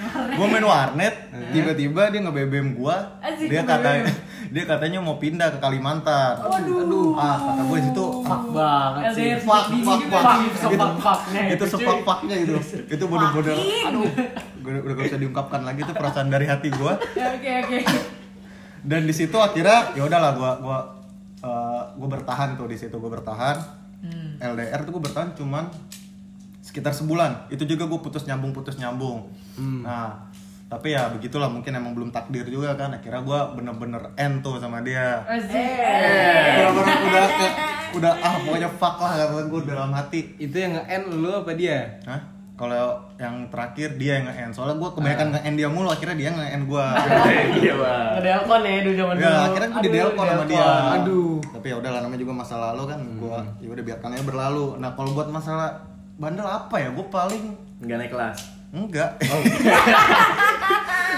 warnet. 0.02 0.32
gue 0.32 0.46
main 0.48 0.64
warnet 0.64 1.14
tiba-tiba 1.50 2.08
dia 2.08 2.20
nge-BBM 2.20 2.68
gue 2.74 2.96
dia 3.44 3.62
katanya 3.62 4.08
dia 4.46 4.64
katanya 4.64 4.98
mau 4.98 5.16
pindah 5.16 5.48
ke 5.50 5.58
Kalimantan 5.58 6.40
Waduh. 6.40 7.12
ah 7.14 7.36
kata 7.38 7.62
gue 7.64 7.78
situ 7.82 8.04
Fuck 8.22 8.44
banget 8.50 9.02
sih. 9.12 9.28
Fuck 9.38 9.66
fuck 9.78 10.02
fuck 10.06 10.40
gitu 10.40 10.56
Sepak-faknya 10.64 11.40
itu 11.42 11.54
itu, 11.54 11.64
sepak 11.68 11.98
faknya 12.02 12.36
itu 12.38 12.56
itu 12.86 13.04
bener-bener 13.04 13.54
Fucking. 13.54 13.84
aduh 13.84 14.08
gue 14.56 14.72
udah 14.80 14.94
gak 14.94 15.06
bisa 15.06 15.18
diungkapkan 15.18 15.60
lagi 15.62 15.80
tuh 15.82 15.92
perasaan 15.92 16.28
dari 16.28 16.46
hati 16.46 16.68
gue 16.70 16.92
Ya, 17.12 17.28
Oke 17.30 17.50
oke. 17.60 17.78
dan 18.82 19.00
di 19.02 19.12
situ 19.12 19.36
akhirnya 19.36 19.92
ya 19.92 20.02
udahlah 20.02 20.32
gue 20.32 20.50
gue 20.60 20.78
gue 21.94 22.08
bertahan 22.10 22.56
tuh 22.56 22.64
di 22.64 22.76
situ 22.76 22.94
gue 22.94 23.10
bertahan 23.10 23.84
Hmm. 24.00 24.36
LDR 24.36 24.84
tuh 24.84 24.92
gue 24.92 25.02
bertahan 25.02 25.32
cuman 25.32 25.64
sekitar 26.74 26.90
sebulan. 26.90 27.54
Itu 27.54 27.62
juga 27.62 27.86
gue 27.86 28.02
putus 28.02 28.26
nyambung 28.26 28.50
putus 28.50 28.74
nyambung. 28.82 29.30
Nah 29.86 30.26
tapi 30.66 30.90
ya 30.90 31.06
begitulah 31.06 31.46
mungkin 31.46 31.70
emang 31.70 31.94
belum 31.94 32.10
takdir 32.10 32.42
juga 32.50 32.74
kan. 32.74 32.90
Akhirnya 32.98 33.22
gue 33.22 33.40
bener-bener 33.54 34.02
end 34.18 34.42
tuh 34.42 34.58
sama 34.58 34.82
dia. 34.82 35.22
Bener-bener 35.22 36.98
udah 36.98 37.26
udah 37.94 38.12
ah 38.18 38.34
pokoknya 38.42 38.70
fuck 38.74 38.98
lah 38.98 39.12
kata 39.14 39.46
gue 39.46 39.60
dalam 39.70 39.94
hati. 39.94 40.34
Itu 40.34 40.58
yang 40.58 40.74
nge-end 40.74 41.14
lu 41.14 41.30
apa 41.30 41.54
dia? 41.54 42.02
Hah? 42.10 42.34
kalau 42.54 43.02
yang 43.18 43.50
terakhir 43.50 43.98
dia 43.98 44.22
yang 44.22 44.30
nge-end. 44.30 44.54
Soalnya 44.54 44.78
gue 44.78 44.90
kebanyakan 44.94 45.26
nge-end 45.34 45.56
dia 45.58 45.68
mulu 45.70 45.90
akhirnya 45.90 46.14
dia 46.14 46.30
nge-end 46.30 46.64
gue 46.70 46.84
Iya, 47.66 47.74
Bang. 47.74 48.10
Ngedelpon 48.14 48.60
ya 48.62 48.74
dulu 48.78 48.94
zaman 48.94 49.14
dulu. 49.18 49.26
ya 49.26 49.34
akhirnya 49.42 49.68
gue 49.68 49.82
di 49.82 49.88
Aduh, 49.90 49.98
delpon 49.98 50.26
sama 50.26 50.44
dia. 50.46 50.66
Aduh. 50.94 51.34
Tapi 51.50 51.66
ya 51.66 51.76
udahlah 51.82 52.00
namanya 52.06 52.20
juga 52.22 52.32
masa 52.38 52.54
lalu 52.62 52.82
kan. 52.86 53.00
Gue 53.18 53.38
ya 53.58 53.68
udah 53.74 53.84
biarkan 53.90 54.08
aja 54.14 54.24
berlalu. 54.24 54.66
Nah 54.78 54.90
kalau 54.94 55.10
buat 55.18 55.28
masalah 55.34 55.70
bandel 56.14 56.44
apa 56.44 56.76
ya? 56.76 56.88
Gue 56.88 57.06
paling 57.08 57.44
Enggak 57.78 57.96
naik 57.98 58.12
kelas. 58.12 58.38
enggak. 58.70 59.10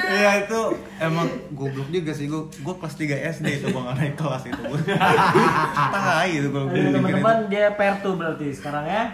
Iya 0.07 0.47
itu 0.47 0.61
emang 1.03 1.27
goblok 1.51 1.91
juga 1.91 2.15
sih. 2.15 2.31
Gue 2.31 2.47
gue 2.47 2.75
kelas 2.77 2.95
3 2.95 3.11
SD 3.33 3.47
itu 3.53 3.67
gue 3.67 3.83
nggak 3.83 3.99
naik 3.99 4.15
kelas 4.15 4.47
itu 4.47 4.63
gue 4.63 4.81
tai 5.99 6.31
itu 6.31 6.47
kalau 6.47 6.71
gue 6.71 6.95
teman-teman 6.95 7.51
dia 7.51 7.75
pair 7.75 7.99
tuh 7.99 8.15
berarti 8.15 8.55
sekarang 8.55 8.87
ya. 8.87 9.11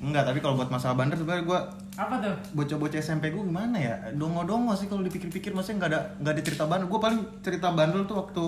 enggak 0.00 0.24
tapi 0.24 0.40
kalau 0.40 0.56
buat 0.56 0.66
masalah 0.66 0.96
bandel 0.96 1.14
sebenarnya 1.14 1.44
gue 1.44 1.60
Apa 1.92 2.14
tuh? 2.18 2.34
bocah-bocah 2.56 2.96
SMP 2.98 3.28
gue 3.28 3.44
gimana 3.44 3.76
ya? 3.76 3.94
Dongo-dongo 4.10 4.72
sih 4.72 4.88
kalau 4.88 5.04
dipikir-pikir. 5.04 5.52
Maksudnya 5.52 5.76
nggak 5.78 5.90
ada 5.92 6.00
nggak 6.16 6.32
ada 6.32 6.42
cerita 6.42 6.64
bandel 6.64 6.88
gue 6.88 7.00
paling 7.02 7.20
cerita 7.38 7.68
bandel 7.68 8.02
tuh 8.02 8.16
waktu 8.18 8.44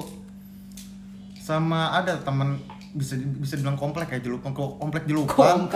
sama 1.37 1.93
ada 1.93 2.17
temen 2.17 2.57
bisa 2.95 3.13
bisa 3.19 3.55
dibilang 3.55 3.75
komplek 3.75 4.07
ya 4.09 4.19
jelupang 4.21 4.55
komplek 4.55 5.03
jelupang 5.05 5.67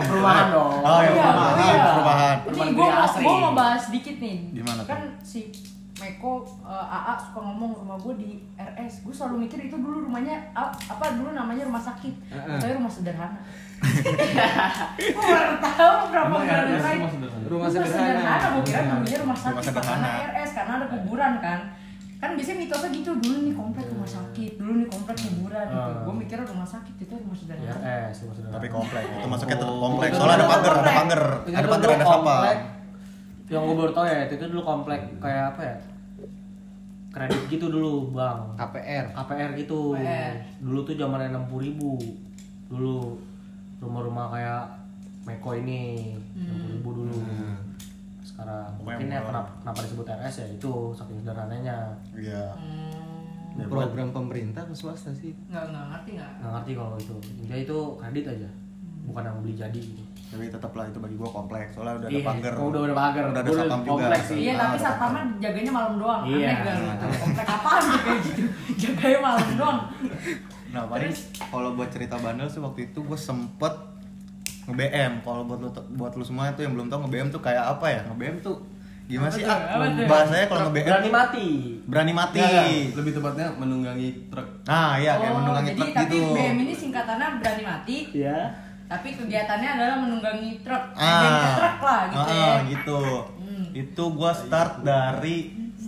Perumahan 0.00 0.46
dong. 0.48 0.72
oh 0.80 0.98
ya 0.98 1.10
Iya, 1.10 1.22
perumahan 1.22 1.56
iya. 1.58 1.84
perumahan 1.90 2.36
Nih 2.48 2.68
gue 2.72 2.88
mau, 3.20 3.36
mau 3.38 3.52
bahas 3.52 3.82
dikit 3.88 4.16
nih. 4.18 4.36
Gimana 4.54 4.80
tuh? 4.80 4.88
Kan 4.88 5.00
si 5.20 5.52
Meko 5.94 6.32
eh, 6.62 6.72
AA 6.88 7.12
suka 7.18 7.40
ngomong 7.42 7.70
rumah 7.76 7.98
gue 7.98 8.14
di 8.16 8.30
RS. 8.54 9.02
Gue 9.02 9.12
selalu 9.12 9.44
mikir 9.44 9.58
itu 9.60 9.74
dulu 9.74 10.06
rumahnya 10.06 10.38
a- 10.52 10.70
apa 10.70 11.04
dulu 11.12 11.32
namanya 11.32 11.64
rumah 11.64 11.82
sakit. 11.82 12.14
Tapi 12.30 12.72
rumah 12.72 12.88
sederhana. 12.88 13.40
Gue 14.98 15.22
baru 15.24 15.54
tahu 15.60 15.96
berapa 16.08 16.34
bulan 16.34 16.66
lain. 16.72 17.00
rumah 17.00 17.10
sederhana? 17.10 17.46
Rumah 17.46 17.68
sederhana. 17.68 18.48
Gue 18.48 18.62
kira 18.64 18.80
dulunya 18.88 19.18
rumah 19.20 19.36
sakit 19.36 19.52
Rumah 19.52 19.64
sederhana. 19.64 20.06
karena 20.06 20.30
RS 20.32 20.50
karena 20.52 20.72
ada 20.74 20.86
kuburan 20.88 21.32
kan. 21.38 21.60
Kan 22.18 22.34
biasanya 22.34 22.58
mitosnya 22.58 22.90
gitu 22.90 23.10
dulu 23.14 23.38
nih 23.40 23.54
komplek 23.54 23.86
rumah 23.88 24.10
sakit, 24.10 24.52
dulu 24.58 24.72
nih 24.76 24.88
komplek 24.88 25.16
kuburan 25.16 25.64
gitu. 25.64 25.78
Ah. 25.88 26.02
Gue 26.02 26.14
mikirnya 26.16 26.46
rumah 26.46 26.66
sakit 26.66 26.94
itu 26.98 27.14
rumah 27.14 27.30
Ya, 27.30 27.40
sederhana. 27.40 27.78
eh, 27.80 28.06
semua 28.10 28.34
sudah. 28.34 28.50
tapi 28.50 28.66
komplek 28.68 29.04
itu 29.06 29.26
masuknya 29.28 29.56
tetap 29.56 29.70
Oh. 29.70 29.80
komplek 29.80 30.08
Itu 30.08 30.18
soalnya 30.18 30.34
ada 30.34 30.46
pagar 30.48 30.72
ada 30.74 30.92
pagar 30.92 31.22
ada 31.46 31.68
pagar 31.68 31.88
ada 31.88 32.04
komplek. 32.04 32.56
Yang 33.48 33.62
gue 33.62 33.76
baru 33.76 33.92
tau 33.92 34.04
ya, 34.04 34.18
itu 34.26 34.44
dulu 34.44 34.62
komplek 34.62 35.00
kayak 35.16 35.44
apa 35.48 35.62
ya? 35.62 35.76
Kredit 37.08 37.42
gitu 37.48 37.66
dulu, 37.68 38.12
Bang. 38.12 38.52
KPR. 38.54 39.04
KPR 39.10 39.50
gitu. 39.56 39.96
KPR. 39.96 40.34
Dulu 40.60 40.78
tuh 40.84 40.94
zamannya 40.94 41.32
60 41.32 41.56
ribu. 41.62 41.96
Dulu 42.68 43.16
rumah-rumah 43.78 44.26
kayak 44.28 44.62
Meko 45.24 45.50
ini 45.56 46.12
60 46.34 46.74
ribu 46.74 46.88
dulu. 46.94 47.16
Sekarang 48.48 48.72
Pokoknya 48.74 48.96
mungkin 48.98 49.08
ya 49.10 49.20
kenapa, 49.22 49.50
kenapa 49.58 49.78
disebut 49.82 50.06
RS 50.08 50.34
ya 50.36 50.46
itu 50.50 50.70
saking 50.92 51.18
sederhananya. 51.18 51.76
iya 52.14 52.44
Hmm, 52.54 52.96
Ya, 53.56 53.66
Program 53.66 54.08
pemerintah 54.08 54.62
apa 54.62 54.70
swasta 54.72 55.10
sih? 55.10 55.34
nggak 55.44 55.64
nggak 55.66 55.84
ngerti 55.88 56.10
nggak? 56.14 56.30
Nggak 56.38 56.52
ngerti 56.52 56.70
kalau 56.74 56.94
itu. 56.96 57.14
Dia 57.42 57.56
itu 57.58 57.78
kredit 57.96 58.24
aja. 58.28 58.48
Bukan 59.02 59.22
yang 59.22 59.36
beli 59.38 59.54
jadi 59.54 59.80
gitu. 59.80 60.02
tapi 60.28 60.44
tetaplah 60.46 60.84
itu 60.84 61.00
bagi 61.00 61.16
gua 61.16 61.30
komplek 61.32 61.72
soalnya 61.72 61.94
udah 61.96 62.04
ada 62.04 62.12
Iya, 62.12 62.20
pagar 62.22 62.52
oh, 62.54 62.68
udah 62.68 62.80
ada 62.82 62.92
pagar. 62.94 63.22
udah 63.26 63.40
ada 63.40 63.48
satpam 63.50 63.80
juga 63.80 63.92
kompleks 63.96 64.24
sih. 64.26 64.36
Iya, 64.38 64.52
Ah, 64.52 64.58
tapi 64.58 64.68
ada 64.68 64.78
satpamnya 64.78 65.22
jaganya 65.38 65.72
malam 65.72 65.92
doang. 65.96 66.22
Iya. 66.22 66.36
Aneh 66.36 66.56
gak 66.60 66.74
lu 66.74 66.84
tuh? 66.92 67.08
Komplek 67.18 67.46
apaan 67.48 67.82
tuh 67.82 67.98
kayak 67.98 68.18
gitu? 68.22 68.42
Jaganya 68.78 69.18
malam 69.18 69.46
doang. 69.54 69.78
Nah 70.68 70.82
paling 70.84 71.12
kalau 71.42 71.68
buat 71.72 71.88
cerita 71.88 72.16
bandel 72.16 72.44
sih 72.46 72.60
waktu 72.60 72.80
itu 72.86 72.98
gue 73.00 73.18
sempet 73.18 73.74
nge-BM 74.68 75.12
Kalau 75.20 75.42
buat 75.42 75.58
lu 75.58 75.68
buat 75.96 76.12
lu 76.12 76.22
semua 76.22 76.48
itu 76.48 76.60
yang 76.60 76.76
belum 76.76 76.86
tahu 76.86 77.08
nge-BM 77.08 77.28
tuh 77.28 77.40
kayak 77.40 77.64
apa 77.72 77.86
ya? 77.88 78.00
Nge-BM 78.06 78.36
tuh 78.38 78.56
gimana 79.08 79.32
sih? 79.32 79.40
ah 79.40 79.80
bahasanya 80.04 80.46
kalau 80.46 80.68
nge 80.68 80.72
BM 80.74 80.84
Berani 80.84 81.08
mati. 81.10 81.46
berani 81.88 82.12
mati. 82.12 82.36
Nggak, 82.36 82.52
nggak. 82.52 82.96
lebih 83.00 83.12
tepatnya 83.16 83.46
menunggangi 83.56 84.08
truk. 84.28 84.48
Nah 84.68 85.00
iya 85.00 85.12
kayak 85.16 85.32
menunggangi 85.32 85.64
Oh, 85.64 85.72
jadi 85.72 85.80
truk 85.80 85.96
tapi 85.96 86.04
gitu. 86.12 86.20
BM 86.36 86.56
ini 86.60 86.72
singkatannya 86.76 87.28
berani 87.40 87.62
mati, 87.64 87.96
Iya. 88.12 88.38
tapi 88.84 89.08
kegiatannya 89.16 89.68
adalah 89.72 89.96
menunggangi 89.98 90.50
truk, 90.60 90.84
ah. 90.92 91.56
Truk 91.56 91.78
lah 91.80 92.00
gitu 92.06 92.20
ah, 92.20 92.36
ya. 92.36 92.52
gitu. 92.68 93.00
Hmm. 93.40 93.64
itu 93.72 94.02
gua 94.12 94.32
start 94.32 94.84
dari 94.84 95.36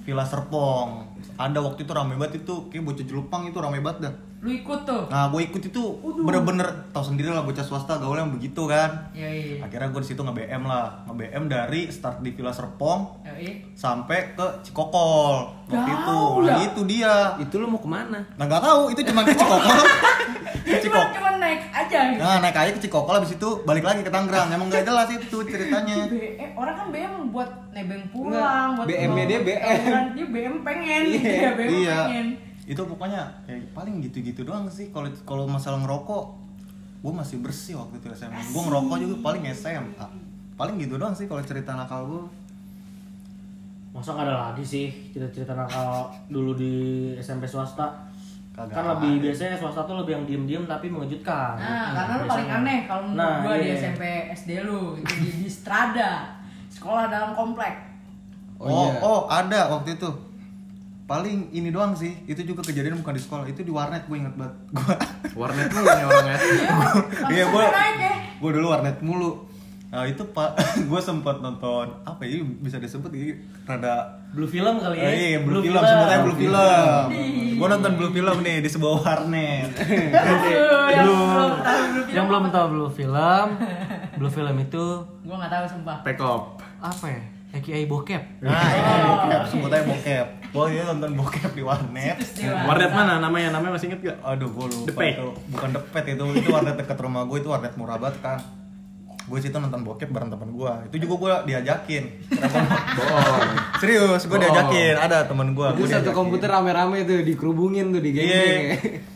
Villa 0.01 0.25
Serpong. 0.25 0.89
Ada 1.37 1.61
waktu 1.61 1.85
itu 1.85 1.93
rame 1.93 2.17
banget 2.17 2.41
itu. 2.41 2.73
Kayak 2.73 2.85
bocah 2.89 3.05
jelupang 3.05 3.43
itu 3.45 3.59
rame 3.61 3.85
banget 3.85 3.99
dah 4.09 4.15
Lu 4.41 4.49
ikut 4.49 4.89
tuh. 4.89 5.05
nah 5.13 5.29
gue 5.29 5.45
ikut 5.45 5.61
itu 5.61 5.83
bener-bener 6.25 6.65
tau 6.97 7.05
sendiri 7.05 7.29
lah 7.29 7.45
bocah 7.45 7.61
swasta 7.61 8.01
gaulnya 8.01 8.25
yang 8.25 8.33
begitu 8.33 8.65
kan. 8.65 9.13
Ya 9.13 9.29
iya. 9.29 9.61
akhirnya 9.61 9.93
gue 9.93 10.01
di 10.01 10.09
situ 10.09 10.21
nge 10.25 10.33
BM 10.33 10.63
lah. 10.65 11.05
Nge 11.05 11.15
BM 11.21 11.45
dari 11.45 11.93
start 11.93 12.25
di 12.25 12.33
Villa 12.33 12.49
Serpong 12.49 13.21
Ya 13.21 13.37
iya. 13.37 13.53
sampai 13.77 14.33
ke 14.33 14.47
Cikokol. 14.65 15.69
Waktu 15.69 15.91
itu. 15.93 16.21
Nah 16.41 16.59
itu 16.65 16.81
dia. 16.89 17.37
Itu 17.37 17.61
lu 17.61 17.69
mau 17.69 17.85
ke 17.85 17.89
mana? 17.89 18.25
nah 18.41 18.45
nggak 18.49 18.65
tahu. 18.65 18.83
Itu 18.97 19.01
cuma 19.13 19.29
ke 19.29 19.37
Cikokol. 19.37 19.81
Ke 20.61 20.77
Cuma 20.83 21.05
Cikokol. 21.05 21.15
cuma 21.15 21.31
naik 21.41 21.63
aja 21.73 21.99
gitu. 22.11 22.21
nah 22.21 22.37
naik 22.43 22.57
aja 22.57 22.71
ke 22.75 22.81
Cikokol 22.83 23.15
habis 23.23 23.33
itu 23.33 23.49
balik 23.65 23.85
lagi 23.85 24.01
ke 24.03 24.11
Tangerang. 24.13 24.49
Emang 24.51 24.67
nggak 24.73 24.85
jelas 24.89 25.09
itu 25.13 25.39
ceritanya. 25.47 26.07
BM, 26.11 26.51
orang 26.57 26.75
kan 26.75 26.87
BM 26.91 27.13
buat 27.29 27.51
nebeng 27.73 28.05
pulang, 28.09 28.77
buat 28.77 28.87
BM-nya 28.89 29.25
dia 29.29 29.41
BM. 29.45 30.05
Dia 30.17 30.27
BM 30.27 30.55
pengen. 30.65 31.03
Gitu 31.13 31.29
ya, 31.29 31.51
BM 31.55 31.71
iya. 31.71 31.99
pengen. 32.09 32.27
Itu 32.71 32.79
pokoknya 32.79 33.27
kayak 33.43 33.75
paling 33.75 33.99
gitu-gitu 33.99 34.47
doang 34.47 34.71
sih 34.71 34.95
kalau 34.95 35.11
kalau 35.27 35.45
masalah 35.51 35.83
ngerokok 35.83 36.25
gue 37.03 37.13
masih 37.13 37.43
bersih 37.43 37.75
waktu 37.75 37.99
itu 37.99 38.07
SMA 38.15 38.39
gue 38.39 38.63
ngerokok 38.63 38.97
juga 38.97 39.17
paling 39.27 39.43
SMA 39.51 40.07
paling 40.55 40.79
gitu 40.79 40.95
doang 40.95 41.11
sih 41.11 41.27
kalau 41.27 41.43
cerita 41.43 41.75
nakal 41.75 42.07
gue 42.07 42.23
Masa 43.91 44.15
nggak 44.15 44.23
ada 44.23 44.55
lagi 44.55 44.63
sih 44.63 44.87
cerita-cerita 45.11 45.59
nakal 45.59 46.07
dulu 46.31 46.55
di 46.55 46.75
SMP 47.19 47.43
swasta? 47.43 47.91
Kagak 48.55 48.71
kan 48.71 48.85
lebih 48.87 49.19
biasanya 49.27 49.59
swasta 49.59 49.83
tuh 49.83 49.99
lebih 49.99 50.15
yang 50.15 50.25
diem-diem 50.31 50.63
tapi 50.63 50.87
mengejutkan. 50.87 51.59
Nah, 51.59 51.91
karena 51.91 52.13
lu 52.15 52.23
Biasanya. 52.23 52.31
paling 52.31 52.51
aneh 52.55 52.79
kalau 52.87 53.03
menurut 53.03 53.19
Nah, 53.19 53.43
gua 53.43 53.55
di 53.59 53.67
iya. 53.67 53.75
SMP 53.75 54.03
SD 54.31 54.51
lu 54.63 54.95
itu 54.95 55.15
di, 55.19 55.29
di 55.43 55.49
Strada, 55.51 56.11
sekolah 56.71 57.11
dalam 57.11 57.35
komplek. 57.35 57.75
oh 58.63 58.71
Oh, 58.71 58.91
oh, 59.03 59.21
iya. 59.27 59.43
ada 59.43 59.61
waktu 59.75 59.99
itu 59.99 60.07
paling 61.11 61.51
ini 61.51 61.75
doang 61.75 61.91
sih 61.99 62.15
itu 62.31 62.39
juga 62.47 62.63
kejadian 62.63 63.03
bukan 63.03 63.19
di 63.19 63.23
sekolah 63.27 63.43
itu 63.51 63.67
di 63.67 63.75
warnet 63.75 64.07
gue 64.07 64.15
inget 64.15 64.31
banget 64.39 64.55
gue 65.35 65.41
warnet 65.43 65.67
lu 65.67 65.83
nih 65.83 66.05
orangnya 66.07 66.39
iya 67.35 67.45
gue 67.51 67.65
ya. 67.67 68.15
gue 68.39 68.51
dulu 68.55 68.67
warnet 68.71 68.97
mulu 69.03 69.43
nah 69.91 70.07
itu 70.07 70.23
pak 70.31 70.55
gue 70.91 71.01
sempat 71.03 71.43
nonton 71.43 71.91
apa 72.07 72.23
ya 72.23 72.47
bisa 72.63 72.79
disebut 72.79 73.11
ini 73.11 73.43
rada 73.67 74.23
Blue 74.31 74.47
film 74.47 74.79
kali 74.79 74.95
ya? 74.95 75.11
Eh, 75.11 75.15
iya, 75.35 75.39
blue, 75.43 75.59
film, 75.59 75.75
sebutnya 75.83 76.23
blue 76.23 76.39
film. 76.39 77.07
Gue 77.59 77.67
nonton 77.67 77.93
blue 77.99 78.15
film 78.15 78.37
nih 78.47 78.63
di 78.63 78.71
sebuah 78.71 79.03
warnet. 79.03 79.75
Blue, 81.03 81.27
belum 81.35 81.55
tahu 81.59 81.83
dulu 81.91 82.03
yang 82.15 82.27
belum 82.31 82.45
tahu 82.55 82.67
blue 82.71 82.91
film, 82.95 83.47
blue 84.23 84.31
film 84.31 84.55
itu 84.63 84.85
Gua 85.27 85.35
nggak 85.35 85.51
tahu 85.51 85.65
sumpah. 85.67 85.99
pekop 86.07 86.63
apa 86.79 87.07
ya? 87.11 87.23
AKA 87.59 87.91
bokep. 87.91 88.23
Nah, 88.47 88.55
iya, 88.55 88.95
bokep, 89.11 89.41
sebutnya 89.51 89.83
bokep. 89.83 90.27
Gue 90.51 90.65
dia 90.69 90.83
nonton 90.85 91.15
bokep 91.15 91.53
di 91.53 91.63
warnet. 91.63 92.19
Warnet 92.43 92.91
mana 92.91 93.19
namanya 93.19 93.49
namanya 93.53 93.79
masih 93.79 93.87
inget 93.89 94.01
gak 94.05 94.19
Aduh, 94.21 94.49
gue 94.49 94.67
lupa 94.69 94.89
Depet. 94.91 95.15
itu. 95.15 95.29
Bukan 95.49 95.69
depet 95.71 96.05
itu, 96.09 96.25
itu 96.35 96.49
warnet 96.49 96.75
dekat 96.75 96.99
rumah 96.99 97.23
gue 97.23 97.39
itu 97.39 97.47
warnet 97.47 97.75
murah 97.75 97.97
banget 97.97 98.19
kan. 98.19 98.39
Gue 99.23 99.39
situ 99.39 99.55
nonton 99.55 99.81
bokep 99.81 100.11
bareng 100.11 100.27
temen 100.27 100.51
gue. 100.51 100.73
Itu 100.91 100.97
juga 101.01 101.15
gue 101.17 101.33
diajakin. 101.47 102.05
bohong 102.97 103.49
Serius, 103.79 104.23
gue 104.25 104.39
diajakin. 104.39 104.95
Ada 104.99 105.23
temen 105.25 105.55
gue. 105.55 105.67
Itu 105.73 105.87
satu 105.87 106.11
komputer 106.11 106.51
rame-rame 106.51 107.07
tuh 107.07 107.23
dikerubungin 107.23 107.91
tuh 107.91 108.03
di 108.03 108.11
Iya. 108.11 108.19
geng-geng. 108.19 108.71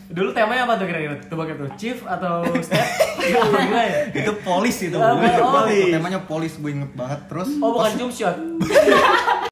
Dulu 0.07 0.31
temanya 0.31 0.63
apa 0.63 0.79
tuh 0.79 0.87
kira-kira? 0.87 1.19
Tuh 1.19 1.35
bokep 1.35 1.57
tuh 1.57 1.69
chief 1.75 1.99
atau 2.01 2.47
step? 2.59 2.79
Ya? 3.25 4.05
itu 4.13 4.31
polis 4.45 4.77
itu. 4.79 4.93
Oh, 4.93 5.17
oh. 5.17 5.65
Temanya 5.65 6.21
polis 6.21 6.55
gue 6.55 6.69
inget 6.69 6.93
banget. 6.93 7.25
Terus 7.25 7.57
Oh 7.57 7.73
bukan 7.73 7.89
pas- 7.89 7.97
jump 7.97 8.13
shot. 8.13 8.37